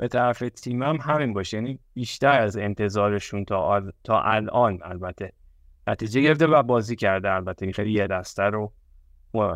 به 0.00 0.08
طرف 0.08 0.38
تیم 0.38 0.82
هم 0.82 0.96
همین 0.96 1.32
باشه. 1.32 1.56
یعنی 1.56 1.78
بیشتر 1.94 2.40
از 2.40 2.56
انتظارشون 2.56 3.44
تا, 3.44 3.82
تا 4.04 4.22
الان 4.22 4.78
البته. 4.82 5.32
نتیجه 5.86 6.20
گرفته 6.20 6.46
و 6.46 6.62
بازی 6.62 6.96
کرده 6.96 7.30
البته. 7.32 7.72
خیلی 7.72 7.92
یه 7.92 8.06
دسته 8.06 8.42
رو 8.42 8.72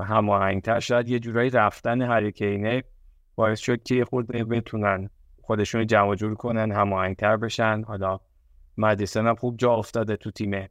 هماهنگتر. 0.03 0.81
شاید 0.81 1.09
یه 1.09 1.19
جورایی 1.19 1.51
رفتن 1.51 2.03
هریکینه 2.03 2.85
باعث 3.35 3.61
شد 3.61 3.83
که 3.83 4.05
خود 4.05 4.27
بتونن 4.27 5.11
خودشون 5.43 5.87
جمع 5.87 6.15
جور 6.15 6.35
کنن 6.35 6.73
هماهنگتر 6.73 7.37
بشن. 7.37 7.83
حالا 7.83 8.21
مدیسن 8.77 9.27
هم 9.27 9.35
خوب 9.35 9.57
جا 9.57 9.75
افتاده 9.75 10.17
تو 10.17 10.31
تیمه. 10.31 10.69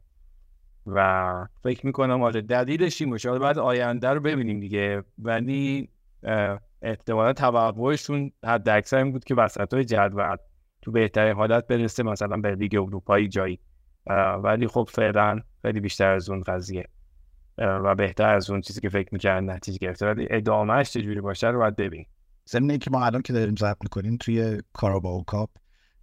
و 0.88 1.47
فکر 1.63 1.86
می‌کنم 1.86 2.24
آره 2.24 2.41
دلیلش 2.41 3.01
این 3.01 3.09
باشه. 3.09 3.39
بعد 3.39 3.59
آینده 3.59 4.09
رو 4.09 4.19
ببینیم 4.19 4.59
دیگه. 4.59 5.03
ولی 5.19 5.89
احتمالا 6.84 7.34
توقعشون 7.34 8.31
حد 8.45 8.69
اکثر 8.69 8.97
این 8.97 9.11
بود 9.11 9.23
که 9.23 9.36
وسط 9.36 9.73
های 9.73 9.86
جدول 9.86 10.36
تو 10.81 10.91
بهترین 10.91 11.36
حالت 11.36 11.67
برسه 11.67 12.03
مثلا 12.03 12.38
به 12.38 12.55
لیگ 12.55 12.75
اروپایی 12.75 13.27
جایی. 13.27 13.59
ولی 14.43 14.67
خب 14.67 14.89
فعلا 14.91 15.39
خیلی 15.61 15.79
بیشتر 15.79 16.09
از 16.11 16.29
اون 16.29 16.41
قضیه. 16.41 16.88
و 17.57 17.95
بهتر 17.95 18.36
از 18.36 18.49
اون 18.49 18.61
چیزی 18.61 18.81
که 18.81 18.89
فکر 18.89 19.09
می‌کردن 19.11 19.49
نتیجه 19.49 19.77
گرفته. 19.77 20.05
ولی 20.05 20.27
ادامهش 20.29 20.91
چجوری 20.91 21.21
باشه 21.21 21.47
رو 21.47 21.59
باید 21.59 21.75
ببین 21.75 22.05
ضمن 22.49 22.77
که 22.77 22.91
ما 22.91 23.05
الان 23.05 23.21
که 23.21 23.34
داریم 23.34 23.55
ضبط 23.55 23.77
می‌کنیم 23.81 24.17
توی 24.17 24.61
کاراباو 24.73 25.23
کاپ 25.23 25.49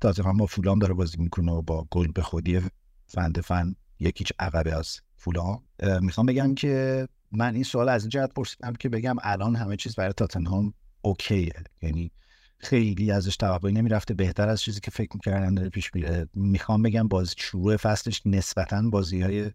هم 0.05 0.37
با 0.37 0.47
فولام 0.47 0.79
داره 0.79 0.95
بازی 0.95 1.19
می‌کنه 1.19 1.53
و 1.53 1.63
با 1.63 1.87
گل 1.91 2.13
به 2.13 2.23
خودی 2.23 2.61
فند 3.07 3.41
فن 3.41 3.75
یکیچ 3.99 4.33
عقبه 4.39 4.73
از 4.73 5.01
فولام. 5.17 5.63
می‌خوام 6.01 6.27
بگم 6.27 6.55
که 6.55 7.07
من 7.33 7.55
این 7.55 7.65
سوال 7.65 7.89
از 7.89 8.03
این 8.03 8.09
جهت 8.09 8.35
پرسیدم 8.35 8.73
که 8.73 8.89
بگم 8.89 9.17
الان 9.23 9.57
همه 9.57 9.77
چیز 9.77 9.95
برای 9.97 10.13
تاتنهام 10.13 10.75
اوکیه. 11.03 11.53
یعنی 11.83 12.13
خیلی 12.59 13.11
ازش 13.11 13.37
توقعی 13.37 13.73
نمی‌رفته 13.73 14.15
بهتر 14.15 14.49
از 14.49 14.61
چیزی 14.61 14.81
که 14.81 14.91
فکر 14.91 15.11
می‌کردن 15.15 15.55
داره 15.55 15.69
پیش 15.69 15.95
میره. 15.95 16.29
می‌خوام 16.35 16.83
بگم 16.83 17.09
باز 17.09 17.35
شروع 17.39 17.77
فصلش 17.77 18.23
نسبتا 18.27 18.83
بازی 18.91 19.23
های 19.23 19.51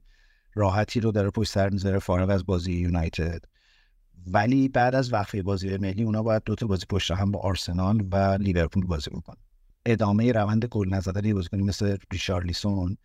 راحتی 0.53 0.99
رو 0.99 1.11
داره 1.11 1.30
پشت 1.30 1.51
سر 1.51 1.69
می‌ذاره 1.69 1.99
فارغ 1.99 2.30
از 2.30 2.45
بازی 2.45 2.73
یونایتد. 2.73 3.45
ولی 4.28 4.69
بعد 4.69 4.95
از 4.95 5.13
وقفه 5.13 5.43
بازی 5.43 5.78
ملی 5.78 6.03
اونا 6.03 6.23
باید 6.23 6.43
دوتا 6.45 6.67
بازی 6.67 6.86
پشت 6.89 7.11
هم 7.11 7.32
با 7.32 7.39
آرسنال 7.39 8.07
و 8.11 8.38
لیورپول 8.39 8.86
بازی 8.86 9.09
بکنن. 9.09 9.38
ادامه 9.86 10.32
روند 10.32 10.65
گل 10.65 10.89
نزدن 10.89 11.34
بازیکنی 11.34 11.63
مثل 11.63 11.97
ریشارلیسون 12.11 12.97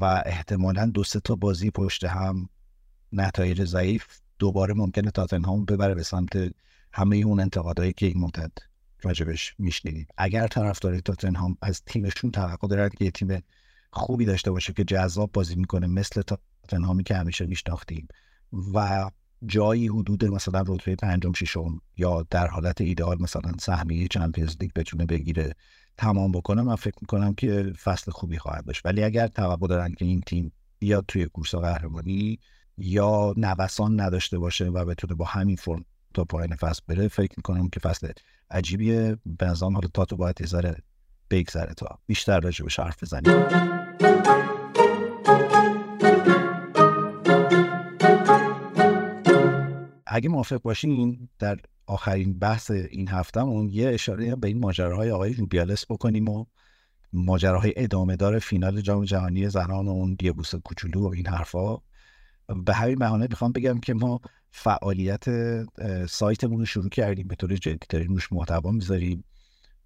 و 0.00 0.22
احتمالا 0.26 0.86
دو 0.86 1.04
سه 1.04 1.20
تا 1.20 1.34
بازی 1.34 1.70
پشت 1.70 2.04
هم 2.04 2.48
نتایج 3.12 3.64
ضعیف 3.64 4.06
دوباره 4.38 4.74
ممکنه 4.74 5.10
تاتنهام 5.10 5.64
ببره 5.64 5.94
به 5.94 6.02
سمت 6.02 6.52
همه 6.92 7.16
اون 7.16 7.40
انتقادهایی 7.40 7.92
که 7.92 8.06
این 8.06 8.18
مدت 8.18 8.52
راجبش 9.02 9.54
میشنیدیم. 9.58 10.06
اگر 10.16 10.46
طرفدار 10.46 11.00
تاتنهام 11.00 11.56
از 11.62 11.82
تیمشون 11.86 12.30
توقع 12.30 12.68
دارد 12.68 12.94
که 12.94 13.04
یه 13.04 13.10
تیم 13.10 13.42
خوبی 13.90 14.24
داشته 14.24 14.50
باشه 14.50 14.72
که 14.72 14.84
جذاب 14.84 15.32
بازی 15.32 15.54
می‌کنه 15.54 15.86
مثل 15.86 16.22
تاتنهامی 16.22 17.04
که 17.04 17.14
همیشه 17.14 17.46
میشناختیم 17.46 18.08
و 18.74 19.10
جایی 19.46 19.88
حدود 19.88 20.24
مثلا 20.24 20.64
رتبه 20.66 20.96
پنجم 20.96 21.32
ششم 21.32 21.80
یا 21.96 22.26
در 22.30 22.46
حالت 22.46 22.80
ایدئال 22.80 23.22
مثلا 23.22 23.52
سهمیه 23.60 24.08
چمپیونز 24.08 24.56
لیگ 24.60 24.70
بتونه 24.72 25.06
بگیره 25.06 25.54
تمام 25.96 26.32
بکنه 26.32 26.62
من 26.62 26.76
فکر 26.76 26.96
می‌کنم 27.00 27.34
که 27.34 27.72
فصل 27.82 28.10
خوبی 28.10 28.38
خواهد 28.38 28.64
داشت. 28.64 28.86
ولی 28.86 29.04
اگر 29.04 29.26
توقع 29.26 29.66
دارن 29.66 29.94
که 29.94 30.04
این 30.04 30.20
تیم 30.20 30.52
بیاد 30.78 31.04
توی 31.08 31.26
کورس 31.26 31.54
قهرمانی 31.54 32.38
یا 32.78 33.34
نوسان 33.36 34.00
نداشته 34.00 34.38
باشه 34.38 34.64
و 34.64 34.84
بتونه 34.84 35.14
با 35.14 35.24
همین 35.24 35.56
فرم 35.56 35.84
تا 36.14 36.24
پایین 36.24 36.56
فصل 36.56 36.82
بره 36.88 37.08
فکر 37.08 37.34
می‌کنم 37.36 37.68
که 37.68 37.80
فصل 37.80 38.12
عجیبیه. 38.50 39.16
به 39.26 39.46
نظام 39.46 39.74
حالا 39.74 39.88
تاتو 39.94 40.16
باید 40.16 40.40
یه 40.40 40.46
بگذره 41.30 41.74
تا 41.74 41.98
بیشتر 42.06 42.40
راجبش 42.40 42.80
حرف 42.80 43.02
بزنیم. 43.02 43.46
اگه 50.06 50.28
موافق 50.28 50.62
باشین 50.62 51.28
در 51.38 51.58
آخرین 51.86 52.38
بحث 52.38 52.70
این 52.70 53.08
هفتهمون 53.08 53.68
یه 53.68 53.88
اشاره 53.88 54.36
به 54.36 54.48
این 54.48 54.58
ماجراهای 54.58 55.10
آقای 55.10 55.32
روبیالس 55.32 55.84
بکنیم 55.90 56.28
و 56.28 56.44
ماجراهای 57.12 57.72
ادامه 57.76 58.16
دار 58.16 58.38
فینال 58.38 58.80
جام 58.80 59.04
جهانی 59.04 59.48
زنان 59.48 59.88
و 59.88 59.90
اون 59.90 60.16
یه 60.22 60.32
بوس 60.32 60.54
کوچولو 60.54 61.00
و 61.08 61.12
این 61.14 61.26
حرفا. 61.26 61.76
به 62.66 62.74
همین 62.74 62.94
بهانه 62.94 63.26
می‌خوام 63.30 63.52
بگم 63.52 63.80
که 63.80 63.94
ما 63.94 64.20
فعالیت 64.50 65.24
سایتمون 66.06 66.58
رو 66.58 66.66
شروع 66.66 66.88
کردیم. 66.88 67.28
به 67.28 67.34
طور 67.34 67.56
جدی 67.56 67.86
داریم 67.88 68.12
روش 68.12 68.32
محتوا 68.32 68.70
می‌ذاریم. 68.70 69.24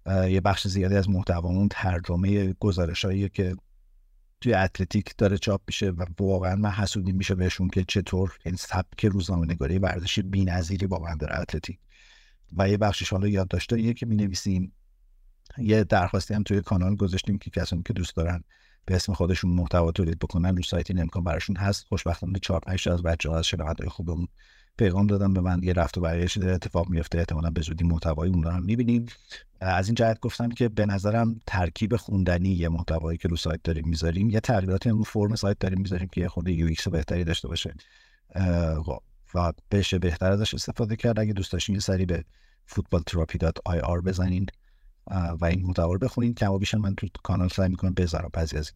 یه 0.07 0.41
بخش 0.41 0.67
زیادی 0.67 0.95
از 0.95 1.09
محتوامون 1.09 1.67
ترجمه 1.71 2.53
گزارشهایی 2.53 3.29
که 3.29 3.55
توی 4.41 4.53
اتلتیک 4.53 5.13
داره 5.17 5.37
چاپ 5.37 5.61
میشه 5.67 5.89
و 5.89 6.05
واقعا 6.19 6.55
من 6.55 6.69
حسودی 6.69 7.11
میشه 7.11 7.35
بهشون 7.35 7.69
که 7.69 7.85
چطور 7.87 8.37
این 8.45 8.55
سبک 8.55 9.05
روزنامه 9.05 9.45
نگاری 9.45 9.77
ورزشی 9.77 10.21
بی‌نظیری 10.21 10.85
واقعا 10.85 11.15
داره 11.15 11.39
اتلتیک. 11.39 11.79
و 12.57 12.69
یه 12.69 12.77
بخشش 12.77 13.09
حالا 13.09 13.27
یادداشتاییه 13.27 13.93
که 13.93 14.05
می 14.05 14.15
نویسیم 14.15 14.73
یه 15.57 15.83
درخواستی 15.83 16.33
هم 16.33 16.43
توی 16.43 16.61
کانال 16.61 16.95
گذاشتیم 16.95 17.37
که 17.37 17.49
کسانی 17.49 17.83
که 17.83 17.93
دوست 17.93 18.15
دارن 18.15 18.43
به 18.85 18.95
اسم 18.95 19.13
خودشون 19.13 19.51
محتوا 19.51 19.91
تولید 19.91 20.19
بکنن 20.19 20.57
رو 20.57 20.63
سایت 20.63 20.91
این 20.91 21.01
امکان 21.01 21.23
براشون 21.23 21.55
هست. 21.55 21.85
خوشبختانه 21.85 22.39
4 22.39 22.59
5 22.59 22.89
از 22.89 23.03
بچه‌ها 23.03 23.37
از 23.37 23.45
شنونده‌های 23.45 23.89
خوبمون 23.89 24.27
پیغام 24.77 25.07
دادن 25.07 25.33
به 25.33 25.41
من 25.41 25.63
یه 25.63 25.73
رفت 25.73 25.97
و 25.97 26.01
برگشت 26.01 26.43
اتفاق 26.43 26.89
میفته 26.89 27.17
احتمالا 27.17 27.49
به 27.49 27.61
زودی 27.61 27.83
محتوای 27.83 28.29
اون 28.29 28.43
رو 28.43 28.61
می‌بینیم. 28.61 29.05
از 29.61 29.87
این 29.87 29.95
جهت 29.95 30.19
گفتم 30.19 30.49
که 30.49 30.69
به 30.69 30.85
نظرم 30.85 31.39
ترکیب 31.47 31.95
خوندنی 31.95 32.49
یه 32.49 32.69
محتوایی 32.69 33.17
که 33.17 33.27
رو 33.27 33.35
سایت 33.35 33.63
داریم 33.63 33.87
می‌ذاریم 33.87 34.29
یه 34.29 34.39
تغییراتی 34.39 34.89
هم 34.89 34.97
رو 34.97 35.03
فرم 35.03 35.35
سایت 35.35 35.59
داریم 35.59 35.81
می‌ذاریم 35.81 36.07
که 36.07 36.21
یه 36.21 36.27
خورده 36.27 36.51
UX 36.51 36.87
بهتری 36.87 37.23
داشته 37.23 37.47
باشه. 37.47 37.73
و 39.35 39.53
بشه 39.71 39.99
بهتر 39.99 40.31
ازش 40.31 40.53
استفاده 40.53 40.95
کرد. 40.95 41.19
اگه 41.19 41.33
دوست 41.33 41.51
داشتین 41.51 41.75
یه 41.75 41.81
سری 41.81 42.05
به 42.05 42.23
footballtherapy.ir 42.69 44.01
بزنین. 44.05 44.45
و 45.07 45.45
این 45.45 45.61
محتوا 45.65 45.93
رو 45.93 45.99
بخونین 45.99 46.33
کما 46.33 46.57
بیشتر 46.57 46.77
من 46.77 46.95
تو 46.95 47.07
کانال 47.23 47.49
سعی 47.49 47.69
می‌کنم 47.69 47.93
بذارم. 47.93 48.29
بعضی 48.33 48.57
از 48.57 48.71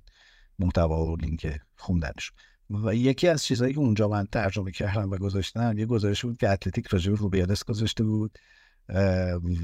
محتوا 0.59 1.05
و 1.05 1.15
لینک 1.15 1.59
خوندنش. 1.75 2.31
و 2.69 2.95
یکی 2.95 3.27
از 3.27 3.43
چیزهایی 3.43 3.73
که 3.73 3.79
اونجا 3.79 4.07
من 4.07 4.25
ترجمه 4.25 4.71
کردم 4.71 5.11
و 5.11 5.17
گذاشتم 5.17 5.77
یه 5.77 5.85
گزارش 5.85 6.25
بود 6.25 6.37
که 6.37 6.49
اتلتیک 6.49 6.87
راجع 6.87 7.11
به 7.11 7.17
روبیادس 7.17 7.63
گذاشته 7.63 8.03
بود 8.03 8.37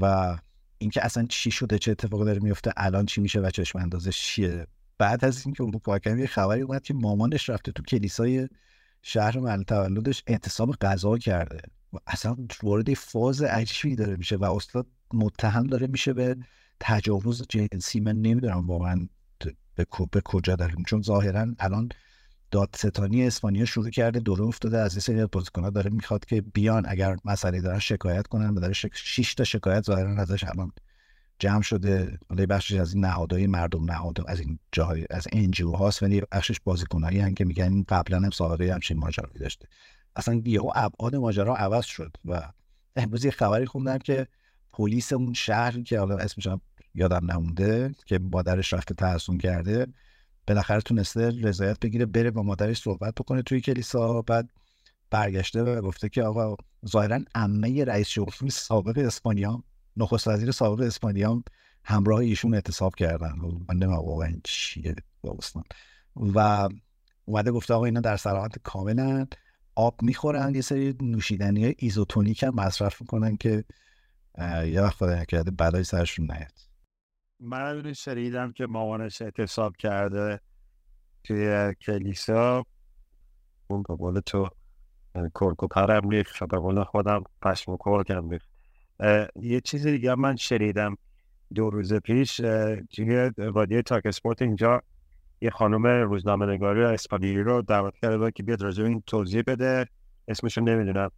و 0.00 0.36
اینکه 0.78 1.04
اصلا 1.04 1.26
چی 1.28 1.50
شده 1.50 1.78
چه 1.78 1.90
اتفاقی 1.90 2.24
داره 2.24 2.40
میفته 2.40 2.72
الان 2.76 3.06
چی 3.06 3.20
میشه 3.20 3.40
و 3.40 3.50
چشم 3.50 3.78
اندازش 3.78 4.20
چیه. 4.20 4.66
بعد 4.98 5.24
از 5.24 5.46
اینکه 5.46 5.62
اون 5.62 5.80
واقعا 5.86 6.18
یه 6.18 6.26
خبری 6.26 6.60
اومد 6.60 6.82
که 6.82 6.94
مامانش 6.94 7.48
رفته 7.50 7.72
تو 7.72 7.82
کلیسای 7.82 8.48
شهر 9.02 9.38
محل 9.38 9.62
تولدش 9.62 10.22
اعتصاب 10.26 10.76
غذا 10.76 11.18
کرده. 11.18 11.60
و 11.92 11.96
اصلا 12.06 12.36
وارد 12.62 12.94
فاز 12.94 13.42
عجیبی 13.42 13.96
داره 13.96 14.16
میشه 14.16 14.36
و 14.36 14.44
استاد 14.44 14.86
متهم 15.14 15.66
داره 15.66 15.86
میشه 15.86 16.12
به 16.12 16.36
تجاوز 16.80 17.42
جنسی. 17.48 18.00
من 18.00 18.16
نمی‌دونم 18.16 18.66
واقعا 18.66 19.08
به, 19.76 19.86
به 20.10 20.20
کجا 20.24 20.56
داریم. 20.56 20.82
چون 20.86 21.02
ظاهرا 21.02 21.46
الان 21.58 21.88
دادستانی 22.50 23.26
اسپانیا 23.26 23.64
شروع 23.64 23.90
کرده 23.90 24.20
دوره 24.20 24.42
افتاده 24.44 24.78
از 24.78 24.94
این 24.94 25.00
سری 25.00 25.26
بازیکن‌ها 25.26 25.70
داره 25.70 25.90
می‌خواد 25.90 26.24
که 26.24 26.40
بیان. 26.40 26.84
اگر 26.88 27.16
مسئله 27.24 27.60
دارن 27.60 27.78
شکایت 27.78 28.26
کنن 28.26 28.50
و 28.50 28.60
داره 28.60 28.72
شک... 28.72 28.90
6 28.94 29.34
تا 29.34 29.44
شکایت 29.44 29.84
ظاهرا 29.84 30.16
ازش 30.16 30.44
الان 30.44 30.72
جمع 31.38 31.62
شده. 31.62 32.18
حالا 32.28 32.46
بخشش 32.46 32.72
از 32.72 32.94
این 32.94 33.04
نهادهای 33.04 33.46
مردم 33.46 33.84
نهاد 33.84 34.16
از 34.26 34.40
این 34.40 34.58
جاهای 34.72 35.06
از 35.10 35.28
انجیو 35.32 35.70
هاست 35.70 36.02
ولی 36.02 36.22
بخشش 36.32 36.60
بازیکنایی 36.64 37.18
هن 37.18 37.34
که 37.34 37.44
میگن 37.44 37.82
قبلا 37.82 38.18
هم 38.18 38.30
سابقه 38.30 38.74
همچین 38.74 38.98
ماجرایی 38.98 39.38
داشته. 39.38 39.68
اصلا 40.16 40.42
یهو 40.44 40.72
ابعاد 40.74 41.16
ماجرا 41.16 41.56
عوض 41.56 41.84
شد 41.84 42.16
و 42.24 42.42
امروز 42.96 43.24
یه 43.24 43.30
خبری 43.30 43.66
خوندم 43.66 43.98
که 43.98 44.26
پلیس 44.76 45.12
اون 45.12 45.32
شهر 45.32 45.82
که 45.82 45.98
حالا 45.98 46.16
اسمش 46.16 46.48
یادم 46.94 47.32
نمونده 47.32 47.94
که 48.06 48.18
مادرش 48.18 48.72
رفته 48.72 48.94
تحصون 48.94 49.38
کرده 49.38 49.86
بالاخره 50.46 50.80
تونسته 50.80 51.30
رضایت 51.30 51.80
بگیره 51.80 52.06
بره 52.06 52.30
با 52.30 52.42
مادرش 52.42 52.82
صحبت 52.82 53.14
بکنه 53.14 53.42
توی 53.42 53.60
کلیسا 53.60 54.22
بعد 54.22 54.50
برگشته 55.10 55.62
و 55.62 55.80
گفته 55.82 56.08
که 56.08 56.22
آقا 56.22 56.56
ظاهرا 56.86 57.20
عمه 57.34 57.84
رئیس 57.84 58.08
جمهور 58.08 58.50
سابق 58.50 58.98
اسپانیا 58.98 59.64
نخست 59.96 60.28
وزیر 60.28 60.50
سابق 60.50 60.80
اسپانیا 60.80 61.42
همراه 61.84 62.18
ایشون 62.18 62.54
اعتصاب 62.54 62.94
کردن. 62.94 63.32
من 63.38 63.76
نمی‌دونم 63.76 63.92
واقعا 63.92 64.32
چیه 64.44 64.94
و 66.16 66.68
اومده 67.24 67.50
گفته 67.50 67.74
آقا 67.74 67.84
اینا 67.84 68.00
در 68.00 68.16
سلامت 68.16 68.58
کاملا 68.58 69.26
آب 69.74 70.02
می‌خورن 70.02 70.54
یه 70.54 70.60
سری 70.60 70.94
نوشیدنی 71.02 71.74
ایزوتونیک 71.78 72.42
هم 72.42 72.54
مصرف 72.54 73.00
می‌کنن 73.00 73.36
که 73.36 73.64
یه 74.38 74.82
وقت 74.82 74.94
خدا 74.94 75.14
نکرده 75.14 75.50
بلای 75.50 75.84
سرشون 75.84 76.30
نیاد. 76.30 76.52
من 77.40 77.92
شنیدم 77.92 78.52
که 78.52 78.66
مامانش 78.66 79.22
اعتصاب 79.22 79.76
کرده 79.76 80.40
توی 81.24 81.74
کلیسا. 81.80 82.64
اون 83.66 83.82
به 83.88 83.94
قول 83.94 84.20
تو 84.20 84.48
کرک 85.14 85.62
و 85.62 85.66
پرم 85.66 86.08
ریخت 86.08 86.44
به 86.44 86.58
قول 86.58 86.84
خودم 86.84 87.24
پشم 87.42 87.76
کرکم 87.76 88.30
ریخت. 88.30 88.48
یه 89.36 89.60
چیز 89.60 89.86
دیگه 89.86 90.14
من 90.14 90.36
شنیدم 90.36 90.96
دو 91.54 91.70
روز 91.70 91.94
پیش 91.94 92.36
توی 92.90 93.30
رادیو 93.36 93.82
تاک 93.82 94.06
اسپورت 94.06 94.42
اینجا 94.42 94.82
یه 95.40 95.50
خانم 95.50 95.86
روزنامه 95.86 96.46
نگاری 96.46 96.84
اسپانیایی 96.84 97.42
رو 97.42 97.62
دعوت 97.62 97.94
کرده 98.02 98.30
که 98.30 98.42
بیاد 98.42 98.62
راجع 98.62 98.84
این 98.84 99.02
توضیح 99.06 99.42
بده. 99.46 99.86
اسمشو 100.28 100.60
نمی‌دونم. 100.60 101.10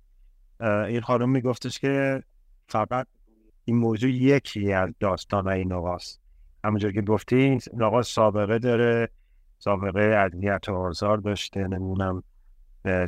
این 0.60 1.00
خانم 1.00 1.30
میگفتش 1.30 1.78
که 1.78 2.22
فقط 2.68 3.06
این 3.64 3.76
موضوع 3.76 4.10
یکی 4.10 4.72
از 4.72 4.90
داستان 5.00 5.48
این 5.48 5.72
آقاست. 5.72 6.20
همونجور 6.64 6.92
که 6.92 7.02
گفتین 7.02 7.60
آقا 7.80 8.02
سابقه 8.02 8.58
داره 8.58 9.08
سابقه 9.58 10.00
عدلیت 10.00 10.68
و 10.68 10.74
آزار 10.74 11.18
داشته 11.18 11.68
نمونم 11.68 12.22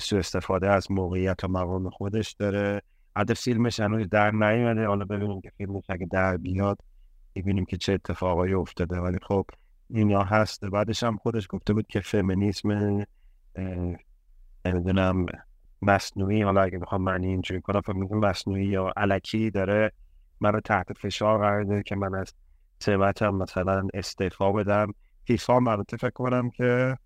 سو 0.01 0.17
استفاده 0.17 0.71
از 0.71 0.91
موقعیت 0.91 1.45
و 1.45 1.49
مقام 1.49 1.91
خودش 1.91 2.33
داره. 2.33 2.83
حتی 3.17 3.35
فیلمش 3.35 3.81
هنوز 3.81 4.09
در 4.09 4.31
نیومده. 4.31 4.87
حالا 4.87 5.05
ببینیم 5.05 5.41
که 5.41 5.53
فیلمش 5.57 5.85
اگه 5.89 6.07
در 6.07 6.37
بیاد 6.37 6.79
ببینیم 7.35 7.65
که 7.65 7.77
چه 7.77 7.93
اتفاقایی 7.93 8.55
افتاده. 8.55 9.01
ولی 9.01 9.19
خب 9.23 9.47
اینا 9.91 10.23
هست. 10.23 10.65
بعدش 10.65 11.03
هم 11.03 11.17
خودش 11.17 11.47
گفته 11.51 11.73
بود 11.73 11.87
که 11.87 12.01
فمینیسم 12.01 13.05
نمی‌دونم 14.65 15.27
مصنوعی 15.83 16.43
حالا 16.43 16.63
اگه 16.63 16.79
بخوام 16.79 17.03
معنی 17.03 17.27
اینجوری 17.27 17.61
کنم 17.61 17.81
فکر 17.81 17.93
مصنوعی 17.93 18.67
یا 18.67 18.93
علکی 18.97 19.51
داره 19.51 19.93
من 20.41 20.53
رو 20.53 20.61
تحت 20.61 20.93
فشار 20.93 21.39
قرار 21.39 21.65
ده 21.65 21.83
که 21.83 21.97
من 21.97 22.15
از 22.15 22.35
سمتم 22.79 23.35
مثلا 23.35 23.89
استعفا 23.95 24.53
بدم. 24.53 24.95
فیفا 25.25 25.61
مراتب 25.61 25.97
فکر 25.97 26.11
کنم 26.11 26.51
که 26.51 26.99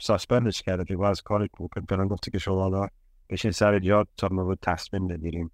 ساسپندش 0.00 0.62
کرده. 0.62 0.84
که 0.84 1.02
از 1.04 1.22
کارش 1.22 1.48
بود 1.56 1.70
گفته 2.08 2.30
که 2.30 2.38
شما 2.38 2.88
بشین 3.30 3.50
سر 3.50 3.78
جا 3.78 4.06
تا 4.16 4.28
ما 4.28 4.44
بود 4.44 4.58
تصمیم 4.62 5.06
بگیریم. 5.06 5.50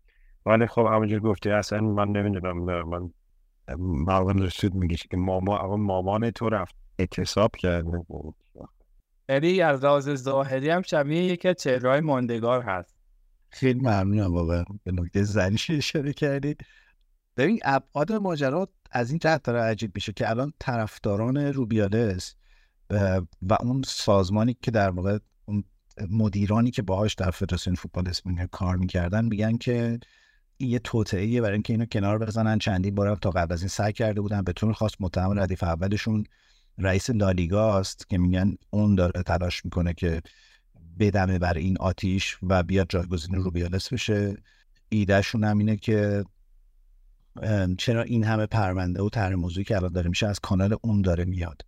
ولی 0.47 0.67
خب 0.67 0.87
همونجور 0.87 1.21
گفتی 1.21 1.51
اصلا 1.51 1.81
من 1.81 2.09
نمی‌دونم 2.09 2.59
من 2.89 3.11
مردم 3.79 4.43
رسود 4.43 4.75
میگه 4.75 4.97
که 4.97 5.17
ماما 5.17 5.77
مامان 5.77 6.31
تو 6.31 6.49
رفت 6.49 6.75
اعتصاب 6.99 7.57
کرده 7.57 8.05
یعنی 9.29 9.61
از 9.61 9.85
لحاظ 9.85 10.15
ظاهری 10.15 10.71
هم 10.71 10.83
شبیه 10.83 11.25
یکی 11.25 11.55
چهرهای 11.55 12.01
ماندگار 12.01 12.63
هست. 12.63 12.95
خیلی 13.51 13.81
ممنونم 13.81 14.35
واقعا 14.35 14.65
به 14.85 14.93
نکته 14.93 15.23
زنیش 15.23 15.71
اشاره 15.71 16.13
کردی. 16.13 16.57
ببین 17.37 17.61
ابعاد 17.65 18.13
ماجرا 18.13 18.69
از 18.91 19.11
این 19.11 19.19
جهت 19.19 19.43
داره 19.43 19.61
عجیب 19.61 19.93
میشه 19.95 20.13
که 20.13 20.31
الان 20.31 20.53
طرفداران 20.61 21.37
روبیالس 21.37 22.35
و 23.43 23.57
اون 23.61 23.83
سازمانی 23.87 24.57
که 24.63 24.71
در 24.71 24.91
واقع 24.91 25.19
اون 25.45 25.65
مدیرانی 26.11 26.71
که 26.71 26.83
باهاش 26.83 27.15
در 27.15 27.31
فدراسیون 27.31 27.77
فوتبال 27.77 28.09
اسپانیا 28.09 28.47
کار 28.47 28.77
می‌کردن 28.77 29.25
میگن 29.25 29.57
که 29.57 29.99
یه 30.59 30.79
توطئه 30.79 31.41
برای 31.41 31.53
اینکه 31.53 31.73
اینو 31.73 31.85
کنار 31.85 32.19
بزنن. 32.19 32.59
چندین 32.59 32.95
بارم 32.95 33.15
تا 33.15 33.31
قبل 33.31 33.53
از 33.53 33.61
این 33.63 33.69
سعی 33.69 33.93
کرده 33.93 34.21
بودن. 34.21 34.43
به 34.43 34.53
طور 34.53 34.73
خاص 34.73 34.93
متهم 35.01 35.39
ردیف 35.39 35.63
اولشون 35.63 36.25
رئیس 36.79 37.11
لالیگا 37.11 37.79
است 37.79 38.09
که 38.09 38.19
میگن 38.19 38.55
اون 38.71 38.95
داره 38.95 39.23
تلاش 39.23 39.65
می‌کنه 39.65 39.95
که 39.95 40.23
بدمه 40.99 41.39
بر 41.39 41.55
این 41.55 41.79
آتیش 41.79 42.39
و 42.43 42.63
بیاد 42.63 42.87
جایگزین 42.89 43.35
روبیالس 43.35 43.93
بشه. 43.93 44.37
ایدهشون 44.89 45.45
هم 45.45 45.59
اینه 45.59 45.77
که 45.77 46.25
چرا 47.79 48.03
این 48.03 48.25
همه 48.25 48.47
پرونده 48.47 49.03
و 49.03 49.09
طرح 49.09 49.35
موضوعی 49.35 49.65
که 49.65 49.77
الان 49.77 49.93
داره 49.93 50.09
میشه 50.09 50.27
از 50.27 50.41
کانال 50.41 50.77
اون 50.83 51.03
داره 51.03 51.25
میاد. 51.25 51.63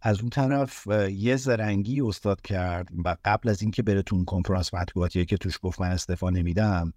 از 0.00 0.20
اون 0.20 0.30
طرف 0.30 0.86
یه 1.10 1.36
زرنگی 1.36 2.00
استاد 2.00 2.40
کرد 2.40 2.88
و 3.04 3.16
قبل 3.24 3.48
از 3.48 3.62
اینکه 3.62 3.82
بره 3.82 4.02
تو 4.02 4.24
کنفرانس 4.24 4.74
مطبوعاتی 4.74 5.24
که 5.24 5.36
توش 5.36 5.58
گفت 5.62 5.80
من 5.80 5.90
استفا 5.90 6.30
نمیدم 6.30 6.92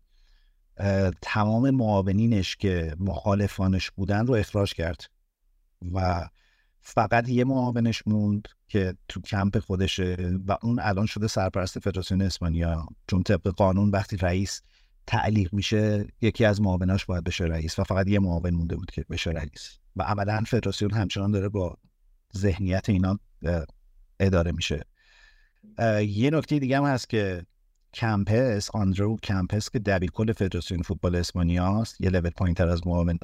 تمام 1.21 1.69
معاونینش 1.69 2.55
که 2.55 2.95
مخالفانش 2.99 3.91
بودن 3.91 4.27
رو 4.27 4.33
اخراج 4.33 4.73
کرد 4.73 5.01
و 5.93 6.29
فقط 6.89 7.29
یه 7.29 7.43
معاونش 7.43 8.03
موند 8.05 8.47
که 8.67 8.93
تو 9.07 9.21
کمپ 9.21 9.59
خودشه 9.59 10.39
و 10.47 10.57
اون 10.63 10.79
الان 10.79 11.05
شده 11.05 11.27
سرپرست 11.27 11.79
فدراسیون 11.79 12.21
اسپانیا. 12.21 12.87
چون 13.07 13.23
طبق 13.23 13.47
قانون 13.47 13.89
وقتی 13.89 14.17
رئیس 14.17 14.61
تعلیق 15.07 15.53
میشه 15.53 16.07
یکی 16.21 16.45
از 16.45 16.61
معاوناش 16.61 17.05
باید 17.05 17.23
بشه 17.23 17.43
رئیس 17.43 17.79
و 17.79 17.83
فقط 17.83 18.07
یه 18.07 18.19
معاون 18.19 18.53
مونده 18.53 18.75
بود 18.75 18.91
که 18.91 19.05
بشه 19.09 19.31
رئیس. 19.31 19.79
و 19.95 20.03
عملا 20.03 20.43
فدراسیون 20.47 20.91
همچنان 20.91 21.31
داره 21.31 21.49
با 21.49 21.77
ذهنیت 22.37 22.89
اینا 22.89 23.19
اداره 24.19 24.51
میشه. 24.51 24.83
یه 26.07 26.29
نکته 26.29 26.59
دیگه 26.59 26.77
هم 26.77 26.83
هست 26.83 27.09
که 27.09 27.45
کمپس 27.93 28.71
آندرو 28.71 29.17
کمپس 29.23 29.69
که 29.69 29.79
دبیر 29.79 30.11
کل 30.11 30.33
فدراسیون 30.33 30.81
فوتبال 30.81 31.15
اسپانیا 31.15 31.81
است 31.81 32.01
یه 32.01 32.09
لول 32.09 32.29
پایین 32.29 32.55
تر 32.55 32.67
از 32.67 32.87
معاون 32.87 33.17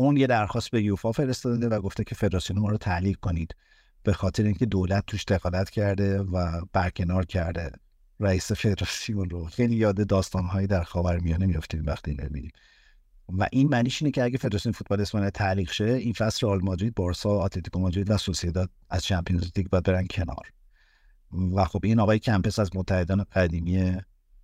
اون 0.00 0.16
یه 0.16 0.26
درخواست 0.26 0.70
به 0.70 0.82
یوفا 0.82 1.12
فرستاده 1.12 1.68
و 1.68 1.80
گفته 1.80 2.04
که 2.04 2.14
فدراسیون 2.14 2.58
ما 2.58 2.68
رو 2.68 2.76
تعلیق 2.76 3.16
کنید. 3.16 3.54
به 4.02 4.12
خاطر 4.12 4.42
اینکه 4.42 4.66
دولت 4.66 5.04
توش 5.06 5.24
دخالت 5.24 5.70
کرده 5.70 6.18
و 6.18 6.64
برکنار 6.72 7.26
کرده. 7.26 7.72
رئیس 8.20 8.52
فدراسیون 8.52 9.30
رو. 9.30 9.44
خیلی 9.44 9.76
یاد 9.76 10.06
داستانهایی 10.06 10.66
در 10.66 10.82
خاورمیانه 10.82 11.46
میافتیم 11.46 11.82
وقتی 11.86 12.10
اینو 12.10 12.48
و 13.28 13.48
این 13.52 13.68
معنیش 13.68 14.02
اینه 14.02 14.12
که 14.12 14.24
اگه 14.24 14.38
فدراسیون 14.38 14.72
فوتبال 14.72 15.00
اسپانیا 15.00 15.30
تعلیق 15.30 15.72
شه 15.72 15.84
این 15.84 16.12
فصل 16.12 16.46
رئال 16.46 16.60
مادرید 16.62 16.94
بارسا 16.94 17.30
آتلتیکو 17.30 17.78
مادرید 17.78 18.10
و 18.10 18.16
سوسیداد 18.16 18.70
از 18.90 19.04
چمپیونز 19.04 19.50
لیگ 19.56 19.68
باید 19.68 19.84
برن 19.84 20.06
کنار. 20.06 20.52
و 21.56 21.64
خب 21.64 21.80
این 21.84 22.00
آقای 22.00 22.18
کمپس 22.18 22.58
از 22.58 22.70
متحدان 22.74 23.24
قدیمی 23.32 23.96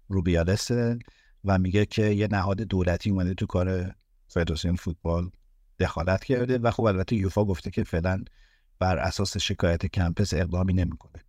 روبیالسه 0.09 0.99
و 1.45 1.59
میگه 1.59 1.87
که 1.87 2.05
یه 2.07 2.29
نهاد 2.31 2.61
دولتی 2.61 3.11
اومده 3.11 3.35
تو 3.35 3.47
کار 3.47 3.95
فدراسیون 4.29 4.77
فوتبال. 4.77 5.31
دخالت 5.79 6.25
کرده 6.25 6.59
و 6.59 6.71
خب 6.71 6.83
البته 6.83 7.17
یوفا 7.17 7.45
گفته 7.45 7.71
که 7.71 7.85
فعلا 7.85 8.25
بر 8.79 8.99
اساس 8.99 9.37
شکایت 9.37 9.87
کمپس 9.87 10.35
اقدامی 10.35 10.73
نمی‌کنه. 10.73 11.25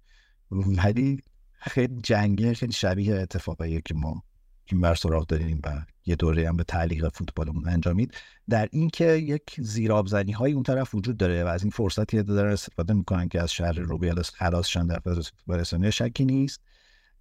ولی 0.52 1.24
خیلی 1.60 2.02
جنگه 2.02 2.54
خیلی 2.54 2.74
شبیه 2.74 3.16
اتفاقیه 3.16 3.82
که 3.82 3.94
ما 3.94 4.24
این 4.66 4.82
بر 4.82 4.96
سراغ 4.96 5.28
داریم 5.28 5.62
و 5.64 5.82
یه 6.06 6.16
دوره 6.16 6.48
هم 6.48 6.58
به 6.58 6.64
تعلیق 6.64 7.10
فوتبالمون 7.14 7.70
انجامید. 7.70 8.14
در 8.50 8.70
اینکه 8.72 9.06
یک 9.06 9.44
زیرابزنی 9.58 10.32
های 10.32 10.52
اون 10.52 10.64
طرف 10.64 10.96
وجود 10.96 11.18
داره 11.18 11.44
و 11.44 11.48
از 11.48 11.64
این 11.64 11.72
فرصتی 11.72 12.24
دارن 12.24 12.52
استفاده 12.52 12.94
می‌کنن 12.94 13.28
که 13.28 13.42
از 13.42 13.52
شهر 13.52 13.72
روبیالس 13.72 14.30
خلاص 14.30 14.68
شن 14.68 14.88
در 14.88 15.00
فدراسیون 15.46 15.90
شکی 15.90 16.26
نیست. 16.26 16.62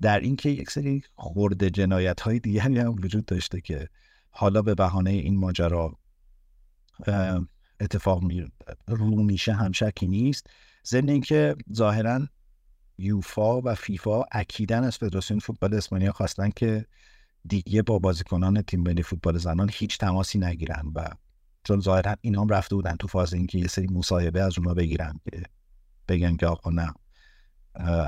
در 0.01 0.21
اینکه 0.21 0.49
یک 0.49 0.71
سری 0.71 1.03
خورده 1.15 1.71
جنایت 1.71 2.21
های 2.21 2.39
دیگری 2.39 2.79
هم 2.79 2.93
وجود 2.93 3.25
داشته 3.25 3.61
که 3.61 3.89
حالا 4.31 4.63
به 4.63 4.75
بهانه 4.75 5.11
این 5.11 5.37
ماجرا 5.37 5.99
اتفاق 7.81 8.23
می 8.23 8.47
رو 8.87 9.23
میشه 9.23 9.53
هم 9.53 9.73
شکی 9.73 10.07
نیست. 10.07 10.47
ضمن 10.87 11.09
اینکه 11.09 11.57
ظاهرا 11.75 12.21
یوفا 12.99 13.61
و 13.61 13.75
فیفا 13.75 14.23
اکیداً 14.33 14.85
از 14.85 14.97
فدراسیون 14.99 15.41
فوتبال 15.41 15.75
اسپانیا 15.75 16.13
خواستن 16.13 16.51
که 16.51 16.87
دیگه 17.49 17.83
با 17.83 17.99
بازیکنان 17.99 18.63
تیم 18.63 18.81
ملی 18.81 19.03
فوتبال 19.03 19.39
زنان 19.39 19.71
هیچ 19.73 19.99
تماسی 19.99 20.39
نگیرن 20.39 20.93
و 20.95 21.09
چون 21.65 21.81
ظاهرا 21.81 22.17
اینا 22.21 22.41
هم 22.41 22.49
رفته 22.49 22.75
بودن 22.75 22.97
تو 22.97 23.09
فاز 23.09 23.35
اینکه 23.35 23.59
یه 23.59 23.67
سری 23.67 23.87
مصاحبه 23.87 24.43
از 24.43 24.59
اونها 24.59 24.75
بگیرن 24.75 25.21
بگن 26.09 26.37
که 26.37 26.47
آقا 26.47 26.71
نه 26.71 26.95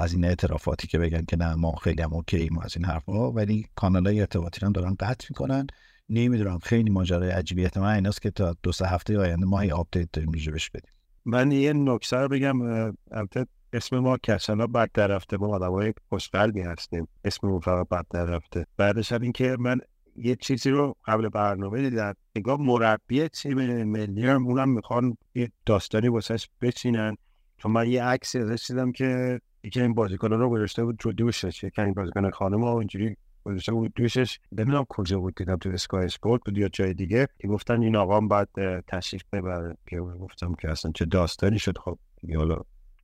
از 0.01 0.13
این 0.13 0.25
اعترافاتی 0.25 0.89
که 0.89 0.99
بگن 0.99 1.25
که 1.25 1.37
نه 1.37 1.55
ما 1.55 1.73
خیلی 1.73 2.03
هم 2.03 2.13
okay 2.13 2.49
ما 2.53 2.63
از 2.63 2.77
این 2.77 2.85
حرفا 2.85 3.33
ولی 3.33 3.67
کانال 3.75 4.07
های 4.07 4.21
ارتباطی 4.21 4.67
هم 4.67 4.73
دارن 4.73 4.97
قطع 5.01 5.27
می‌کنن. 5.31 5.67
نمی‌دونم 6.11 6.59
خیلی 6.59 6.91
ماجرای 6.91 7.31
عجیبی. 7.31 7.65
احتمال 7.65 7.95
ایناست 7.95 8.23
که 8.23 8.31
تا 8.31 8.55
دو 8.63 8.73
سه 8.73 8.87
هفته 8.87 9.19
آینده 9.19 9.47
ما 9.47 9.61
هی 9.61 9.71
update 9.71 10.09
داریم 10.13 10.31
بهش 10.31 10.71
بدیم. 10.71 10.93
من 11.25 11.53
یه 11.53 11.73
نکته 11.73 12.17
رو 12.17 12.29
بگم 12.29 12.63
البته 13.11 13.47
اسم 13.73 13.99
ما 13.99 14.19
کسانا 14.23 14.67
بد 14.67 14.91
در 14.95 15.07
رفته 15.07 15.37
ما 15.37 15.47
آدمای 15.47 15.95
خوشقلبی 16.09 16.61
هستیم. 16.61 17.09
اسم 17.25 17.47
اون 17.47 17.61
فقط 17.61 17.89
بد 17.89 18.07
در 18.11 18.25
رفته 18.25 18.67
بعدش 18.77 19.13
هم 19.13 19.23
اینکه 19.23 19.57
من 19.61 19.81
یه 20.17 20.37
چیزی 20.37 20.71
رو 20.71 20.97
قبل 21.05 21.29
برنامه 21.29 21.91
دیدم. 21.91 22.15
نگاه 22.37 22.61
مربی 22.61 23.29
تیم 23.29 23.85
ملی 23.85 24.27
هم 24.27 24.47
اونم 24.47 24.69
می‌خوان 24.69 25.17
یه 25.35 25.51
داستانی 25.67 26.09
واسش 26.09 26.49
بچینن. 26.61 27.17
چون 27.59 27.73
من 27.73 27.89
یه 27.89 28.05
عکس 28.05 28.37
ازش 28.37 28.71
که 28.95 29.41
یکی 29.65 29.81
این 29.81 29.95
بازیکن 29.95 30.33
رو 30.33 30.51
گذاشته 30.51 30.85
بود 30.85 31.05
رو 31.05 31.13
دوشش 31.13 31.65
یکی 31.65 31.83
این 31.83 31.95
بازیکن 31.95 32.31
خانم 32.31 32.65
ها 32.65 32.79
اینجوری 32.79 33.17
گذاشته 33.49 33.73
بود؟ 33.73 33.93
دوشش 33.95 34.39
نمی‌دونم 34.53 34.85
کجا 34.89 35.21
بود 35.21 35.35
دیدم 35.35 35.57
تو 35.57 35.69
اسکای 35.69 36.05
اسپورت 36.05 36.43
بود 36.45 36.59
یا 36.59 36.69
جای 36.69 36.95
دیگه. 36.95 37.29
که 37.39 37.49
گفتن 37.49 37.83
این 37.83 37.97
آقا 37.97 38.21
بعد 38.21 38.49
تشریف 38.87 39.23
ببره. 39.33 39.77
که 39.87 40.01
گفتم 40.01 40.55
که 40.55 40.71
اصلا 40.71 40.93
چه 40.95 41.05
داستانی 41.05 41.59
شد. 41.59 41.79
خب 41.79 41.99
حالا 42.37 42.59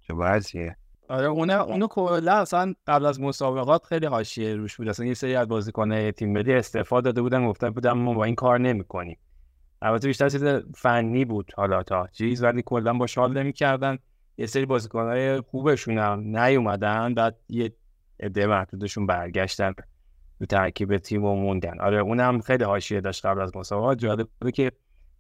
چه 0.09 0.15
وضعیه؟ 0.15 0.77
آره 1.09 1.27
اون 1.27 1.51
اونو 1.51 1.87
کلا 1.87 2.33
اصلا 2.33 2.75
قبل 2.87 3.07
از 3.07 3.21
مسابقات 3.21 3.85
خیلی 3.85 4.07
حاشیه 4.07 4.55
روش 4.55 4.77
بود. 4.77 4.89
اصلا 4.89 5.07
یه 5.07 5.15
سری 5.15 5.35
از 5.35 5.49
بازیکن‌های 5.49 6.13
تیم 6.13 6.33
ملی 6.33 6.53
استعفا 6.53 7.01
داده 7.01 7.23
بودن. 7.23 7.47
گفتن 7.47 7.71
بودن 7.71 7.93
ما 7.93 8.15
با 8.15 8.25
این 8.25 8.35
کار 8.35 8.61
نمی‌کنیم. 8.61 9.19
البته 9.83 10.09
بیشتر 10.09 10.29
چیز 10.29 10.45
فنی 10.75 11.25
بود 11.25 11.53
حالا 11.57 11.83
تا 11.83 12.07
چیز 12.13 12.43
ولی 12.43 12.63
کلا 12.67 12.93
با 12.93 13.07
شال 13.07 13.39
نمی‌کردن. 13.39 13.99
یه 14.39 14.47
سری 14.47 14.67
بازیکن‌های 14.67 15.41
خوبشون 15.41 15.99
هم 15.99 16.39
نیومدن. 16.39 17.15
بعد 17.15 17.37
یه 17.49 17.73
عده 18.21 18.47
محدودشون 18.47 19.07
برگشتن. 19.07 19.75
تو 20.45 20.57
ترکیب 20.57 20.97
تیم 20.99 21.25
و 21.25 21.37
موندن. 21.37 21.81
آره 21.81 21.99
اونم 21.99 22.41
خیلی 22.41 22.65
حاشیه 22.65 23.01
داشت 23.01 23.27
قبل 23.27 23.41
از 23.41 23.57
مسابقات 23.57 23.99
جالب 23.99 24.29
بود 24.41 24.51
که 24.51 24.73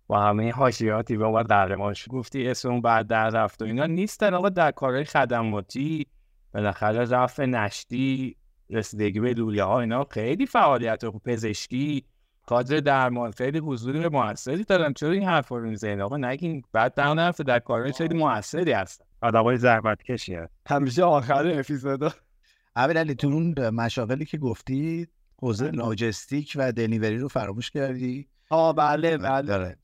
با 0.06 0.20
همه 0.20 0.52
حاشیاتی 0.52 1.16
به 1.16 1.24
اومد 1.24 1.46
قهرمانش 1.46 2.06
گفتی 2.10 2.48
اسم 2.48 2.70
اون 2.70 2.80
بعد 2.80 3.06
در 3.06 3.30
رفت 3.30 3.62
و 3.62 3.64
اینا 3.64 3.86
نیستن. 3.86 4.34
آقا 4.34 4.48
در 4.48 4.70
کارهای 4.70 5.04
خدماتی 5.04 6.06
بالاخره 6.54 7.04
رفع 7.04 7.44
نشتی 7.44 8.36
رسیدگی 8.70 9.20
به 9.20 9.34
لوله 9.34 9.64
ها 9.64 9.80
اینا 9.80 10.04
خیلی 10.10 10.46
فعالیت 10.46 11.04
و 11.04 11.18
پزشکی 11.18 12.04
کادر 12.46 12.80
درمان 12.80 13.30
خیلی 13.30 13.58
حضور 13.58 14.08
موثری 14.08 14.64
دارن. 14.64 14.92
چرا 14.92 15.10
این 15.10 15.22
حرف 15.22 15.48
رو 15.48 15.60
می‌زنین 15.60 16.00
آقا 16.00 16.16
نگین 16.16 16.62
بعد 16.72 16.94
در 16.94 17.04
حرف 17.04 17.40
در 17.40 17.58
کارهای 17.58 17.92
خیلی 17.92 18.18
موثری 18.18 18.72
هستن 18.72 19.04
آدمای 19.22 19.56
زحمت 19.56 20.02
کشی 20.02 20.34
هست. 20.34 20.52
همیشه 20.68 21.04
آخر 21.04 21.58
اپیزودا. 21.58 22.10
اول 22.76 22.96
علی 22.96 23.14
تو 23.14 23.28
اون 23.28 23.70
مشاغلی 23.70 24.24
که 24.24 24.38
گفتی 24.38 25.06
حوزه 25.44 25.70
لاجستیک 25.70 26.52
و 26.56 26.72
دلیوری 26.72 27.18
رو 27.18 27.28
فراموش 27.28 27.70
کردی. 27.70 28.28
آه 28.50 28.74
بله 28.74 29.18
بله. 29.18 29.46
داره. 29.46 29.76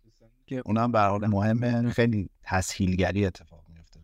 که 0.47 0.63
اونم 0.65 0.93
به 0.93 1.01
حال 1.01 1.27
مهمه. 1.27 1.91
خیلی 1.91 2.31
تسهیلگری 2.43 3.27
اتفاق 3.27 3.65
میفته 3.69 4.01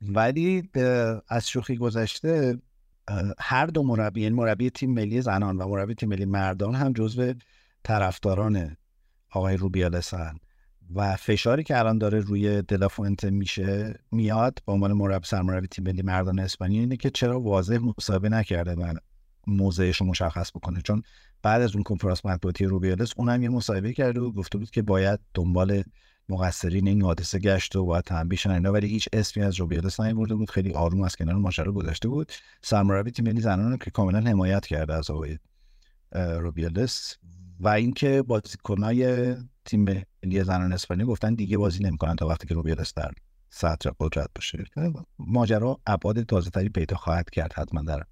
ولی 0.00 0.70
از 1.28 1.48
شوخی 1.48 1.76
گذشته 1.76 2.58
هر 3.38 3.66
دو 3.66 3.82
مربی 3.82 4.20
یعنی 4.20 4.34
مربی 4.34 4.70
تیم 4.70 4.90
ملی 4.90 5.20
زنان 5.20 5.56
و 5.56 5.68
مربی 5.68 5.94
تیم 5.94 6.08
ملی 6.08 6.24
مردان 6.24 6.74
هم 6.74 6.92
جزو 6.92 7.34
طرفداران 7.84 8.76
آقای 9.30 9.56
روبیالسن 9.56 10.36
و 10.94 11.16
فشاری 11.16 11.62
که 11.62 11.78
الان 11.78 11.98
داره 11.98 12.20
روی 12.20 12.62
دلافونت 12.62 13.24
میشه 13.24 13.98
میاد 14.12 14.58
به 14.66 14.72
عنوان 14.72 14.92
مربی 14.92 15.26
سرمربی 15.26 15.66
تیم 15.66 15.84
ملی 15.84 16.02
مردان 16.02 16.38
اسپانیا 16.38 16.80
اینه 16.80 16.96
که 16.96 17.10
چرا 17.10 17.40
واضح 17.40 17.78
مصاحبه 17.78 18.28
نکرده. 18.28 18.74
و 18.74 18.94
موضعش 19.46 19.96
رو 19.96 20.06
مشخص 20.06 20.50
بکنه. 20.50 20.80
چون 20.82 21.02
بعد 21.42 21.62
از 21.62 21.74
اون 21.74 21.82
کنفرانس 21.82 22.26
مطبوعاتی 22.26 22.64
روبیالس 22.64 23.12
اونم 23.16 23.42
یه 23.42 23.48
مصاحبه 23.48 23.92
کرده 23.92 24.20
و 24.20 24.32
گفته 24.32 24.58
بود 24.58 24.70
که 24.70 24.82
باید 24.82 25.20
دنبال 25.34 25.82
مقصرین 26.28 26.88
این 26.88 27.02
حادثه 27.02 27.38
گشت 27.38 27.76
و 27.76 27.84
باید 27.84 28.04
تنبیه 28.04 28.38
شن 28.38 28.50
اینا 28.50 28.72
ولی 28.72 28.88
هیچ 28.88 29.08
اسمی 29.12 29.42
از 29.42 29.60
روبیالس 29.60 30.00
نیورده 30.00 30.34
بود. 30.34 30.50
خیلی 30.50 30.72
آروم 30.72 31.02
از 31.02 31.16
کنار 31.16 31.34
ماجرا 31.34 31.72
گذاشته 31.72 32.08
بود. 32.08 32.32
سرمربی 32.62 33.10
تیم 33.10 33.40
زنان 33.40 33.76
که 33.76 33.90
کاملا 33.90 34.20
حمایت 34.20 34.66
کرده 34.66 34.94
از 34.94 35.10
آقای 35.10 35.38
روبیالس 36.12 37.16
و 37.60 37.68
اینکه 37.68 38.22
بازیکنای 38.22 39.34
تیم 39.64 40.04
ملی 40.24 40.44
زنان 40.44 40.72
اسپانیا 40.72 41.06
گفتن 41.06 41.34
دیگه 41.34 41.58
بازی 41.58 41.84
نمی‌کنن 41.84 42.16
تا 42.16 42.26
وقتی 42.26 42.46
که 42.46 42.54
روبیالس 42.54 42.94
در 42.94 43.10
صدر 43.50 43.92
قدرت 44.00 44.28
باشه. 44.34 44.64
ماجرا 45.18 45.80
ابعاد 45.86 46.22
تازه 46.22 46.50
تری 46.50 46.68
پیدا 46.68 46.96
خواهد 46.96 47.30
کرد 47.30 47.52
حتما 47.52 47.82
در 47.82 48.02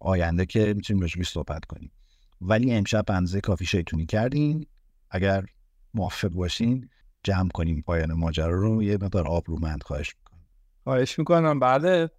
آینده 0.00 0.46
که 0.46 0.74
می‌تونیم 0.76 1.02
راجبش 1.02 1.28
صحبت 1.28 1.64
کنیم. 1.64 1.92
ولی 2.40 2.72
امشب 2.74 3.02
بنزه 3.02 3.40
کافی 3.40 3.66
شیطونی 3.66 4.06
کردیم 4.06 4.66
اگر 5.10 5.44
موافق 5.94 6.28
باشین 6.28 6.88
جمع 7.22 7.48
کنیم 7.48 7.82
پایان 7.86 8.12
ماجرا 8.12 8.50
رو. 8.50 8.82
یه 8.82 8.94
مقدار 8.94 9.28
آبرومند 9.28 9.82
خواهش 9.82 10.14
می‌کنم. 10.16 10.40
خواهش 10.84 11.18
می‌کنم. 11.18 11.60
بعد 11.60 12.12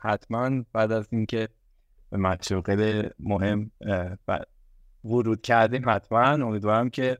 حتما 0.00 0.64
بعد 0.72 0.92
از 0.92 1.08
اینکه 1.12 1.48
به 2.10 2.16
مشروقه 2.16 3.10
مهم 3.20 3.70
ورود 5.04 5.42
کردیم 5.42 5.90
حتما 5.90 6.20
امیدوارم 6.20 6.90
که 6.90 7.18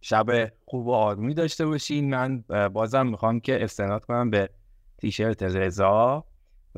شب 0.00 0.52
خوب 0.64 0.86
و 0.86 0.92
آرومی 0.92 1.34
داشته 1.34 1.66
باشین. 1.66 2.10
من 2.10 2.44
بازم 2.72 3.06
می‌خوام 3.06 3.40
که 3.40 3.64
استناد 3.64 4.04
کنم 4.04 4.30
به 4.30 4.50
تیشرت 4.98 5.42
رضا. 5.42 6.24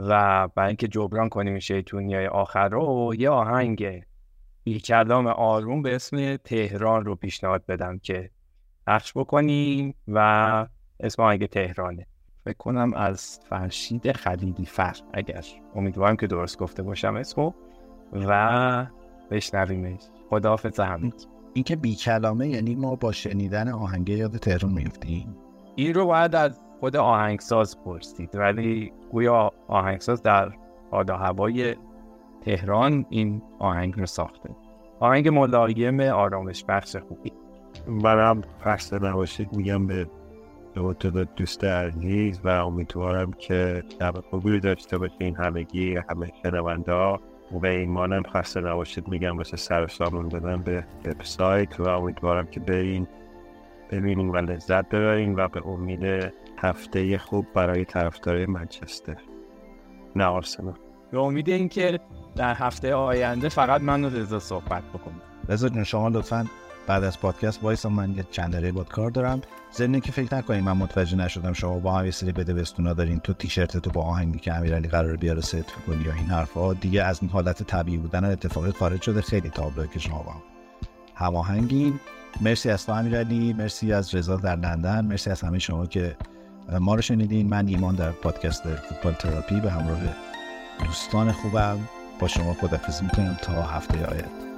و 0.09 0.49
برای 0.49 0.69
اینکه 0.69 0.89
جبران 0.89 1.29
کنیم 1.29 1.59
شیطونی 1.59 2.27
آخر 2.27 2.69
رو 2.69 3.15
یه 3.19 3.31
آهنگ 3.31 4.03
بی 4.65 4.81
کلام 4.81 5.27
آروم 5.27 5.83
به 5.83 5.95
اسم 5.95 6.37
تهران 6.37 7.05
رو 7.05 7.17
پیشنهاد 7.17 7.67
بدم 7.67 7.99
که 7.99 8.31
پخش 8.87 9.13
بکنیم 9.17 9.95
و 10.09 10.67
اسم 11.01 11.23
آهنگ 11.23 11.47
تهرانه. 11.47 12.07
فکر 12.45 12.57
کنم 12.57 12.95
از 12.95 13.41
فرشید 13.49 14.13
خلیلی 14.13 14.65
فر. 14.65 14.97
اگر 15.13 15.45
امیدوارم 15.75 16.17
که 16.17 16.27
درست 16.27 16.59
گفته 16.59 16.83
باشم 16.83 17.17
اسمو 17.17 17.53
و 18.13 18.87
بشنویمش. 19.31 20.01
خداحافظ 20.31 20.81
همین 20.81 21.13
این 21.55 21.65
که 21.65 21.77
بی 21.77 21.95
کلامه 21.95 22.49
یعنی 22.49 22.75
ما 22.75 22.97
با 22.97 23.13
شنیدن 23.13 23.69
آهنگه 23.69 24.15
یاد 24.15 24.37
تهران 24.37 24.73
میفتیم 24.73 25.37
این 25.77 25.95
رو 25.95 26.07
باید 26.07 26.35
از 26.35 26.61
خود 26.81 26.97
آهنگساز 26.97 27.85
پرسید. 27.85 28.31
ولی 28.35 28.93
گویا 29.11 29.53
آهنگساز 29.69 30.23
در 30.23 30.53
و 30.93 31.17
هوای 31.17 31.77
تهران 32.45 33.07
این 33.11 33.43
آهنگ 33.59 33.99
رو 33.99 34.07
ساخته. 34.07 34.51
آهنگ 35.01 35.29
ملایم 35.29 36.01
آرامش 36.01 36.65
بخش 36.65 36.97
خوبی. 36.97 37.33
منم 37.87 38.43
خسته 38.65 38.99
نباشید. 38.99 39.53
میگم 39.53 39.87
به 39.87 40.07
به 40.75 41.25
دوست 41.37 41.65
عزیز 41.65 42.41
و 42.45 42.49
امیدوارم 42.49 43.33
که 43.33 43.83
شب 43.99 44.15
خوبی 44.31 44.61
داشته 44.61 44.99
باشین 44.99 45.37
همگی 45.37 45.97
همه 45.97 46.33
شنونده 46.43 46.93
ها 46.93 47.21
و 47.53 47.67
ایمانم 47.67 48.23
خسته 48.23 48.61
نباشید. 48.61 49.09
میگم 49.09 49.37
واسه 49.37 49.57
سر 49.57 49.87
سامون 49.87 50.29
بدن 50.29 50.63
به 50.63 50.85
وبسایت 51.05 51.81
و 51.81 51.89
امیدوارم 51.89 52.47
که 52.47 52.61
برین 52.61 53.07
ببینین 53.91 54.29
و 54.29 54.37
لذت 54.37 54.89
ببرین 54.89 55.35
و 55.35 55.49
به 55.49 55.67
امید 55.67 56.33
هفته 56.61 57.19
خوب 57.19 57.47
برای 57.55 57.85
طرفدارای 57.85 58.47
منچستر. 58.47 59.17
نه 60.17 60.25
آرسنال. 60.25 60.75
به 61.13 61.19
امید 61.19 61.49
اینکه 61.49 62.01
در 62.37 62.55
هفته 62.55 62.95
آینده 62.95 63.49
فقط 63.49 63.81
من 63.81 64.05
و 64.05 64.09
رضا 64.09 64.39
صحبت 64.39 64.83
بکنم 64.83 65.21
رضا 65.49 65.69
جون 65.69 65.85
شما 65.85 66.09
لطفا 66.09 66.47
بعد 66.87 67.05
از 67.05 67.21
پادکست 67.21 67.63
وایسا 67.63 67.87
من 67.87 68.15
یه 68.15 68.25
چند 68.31 68.53
دقیقه 68.53 68.73
بود 68.73 68.89
کار 68.89 69.11
دارم. 69.11 69.41
ضمن 69.73 70.01
که 70.01 70.13
فکر 70.13 70.35
نکنید 70.35 70.65
من 70.65 70.73
متوجه 70.73 71.17
نشدم 71.17 71.53
شما 71.53 71.79
با 71.79 71.93
هم 71.93 72.05
یه 72.05 72.11
سری 72.11 72.33
بده 72.33 72.55
بستونا 72.55 72.93
دارین. 72.93 73.21
تو 73.21 73.33
تیشرت 73.33 73.77
تو 73.77 73.91
با 73.91 74.03
آهنگی 74.03 74.39
که 74.39 74.55
امیرعلی 74.55 74.89
قرار 74.89 75.17
بیاره 75.17 75.41
ست 75.41 75.73
کنی 75.87 76.05
یا 76.05 76.13
این 76.13 76.27
حرفا. 76.27 76.75
دیگه 76.75 77.03
از 77.03 77.19
این 77.23 77.31
حالت 77.31 77.63
طبیعی 77.63 77.99
بودن 77.99 78.25
اتفاقی 78.25 78.71
خارج 78.71 79.03
شده. 79.03 79.21
خیلی 79.21 79.51
تابلوه 79.51 79.87
که 79.87 79.99
شما 79.99 80.23
با 80.23 80.33
هم 80.33 80.43
هماهنگین. 81.15 82.01
مرسی 82.41 82.71
از 82.71 82.87
تو 82.87 82.93
امیرعلی. 82.93 83.53
مرسی 83.53 83.93
از 83.93 84.15
رضا 84.15 84.37
در 84.37 84.57
لندن 84.57 85.05
مرسی 85.05 85.31
از 85.31 85.41
همه 85.41 85.59
شما 85.59 85.87
که 85.87 86.17
ما 86.81 86.95
رو 86.95 87.03
شنیدین. 87.03 87.49
من 87.49 87.69
ایمان 87.69 87.95
در 87.95 88.11
پادکست 88.11 88.63
فوتبال 88.77 89.13
تراپی 89.13 89.61
به 89.61 89.71
همراه 89.71 90.01
دوستان 90.85 91.33
خوبم. 91.33 91.79
با 92.21 92.29
شما 92.29 92.55
خدافظی 92.55 93.05
می‌کنم 93.05 93.37
تا 93.43 93.63
هفته 93.63 94.07
آینده. 94.07 94.50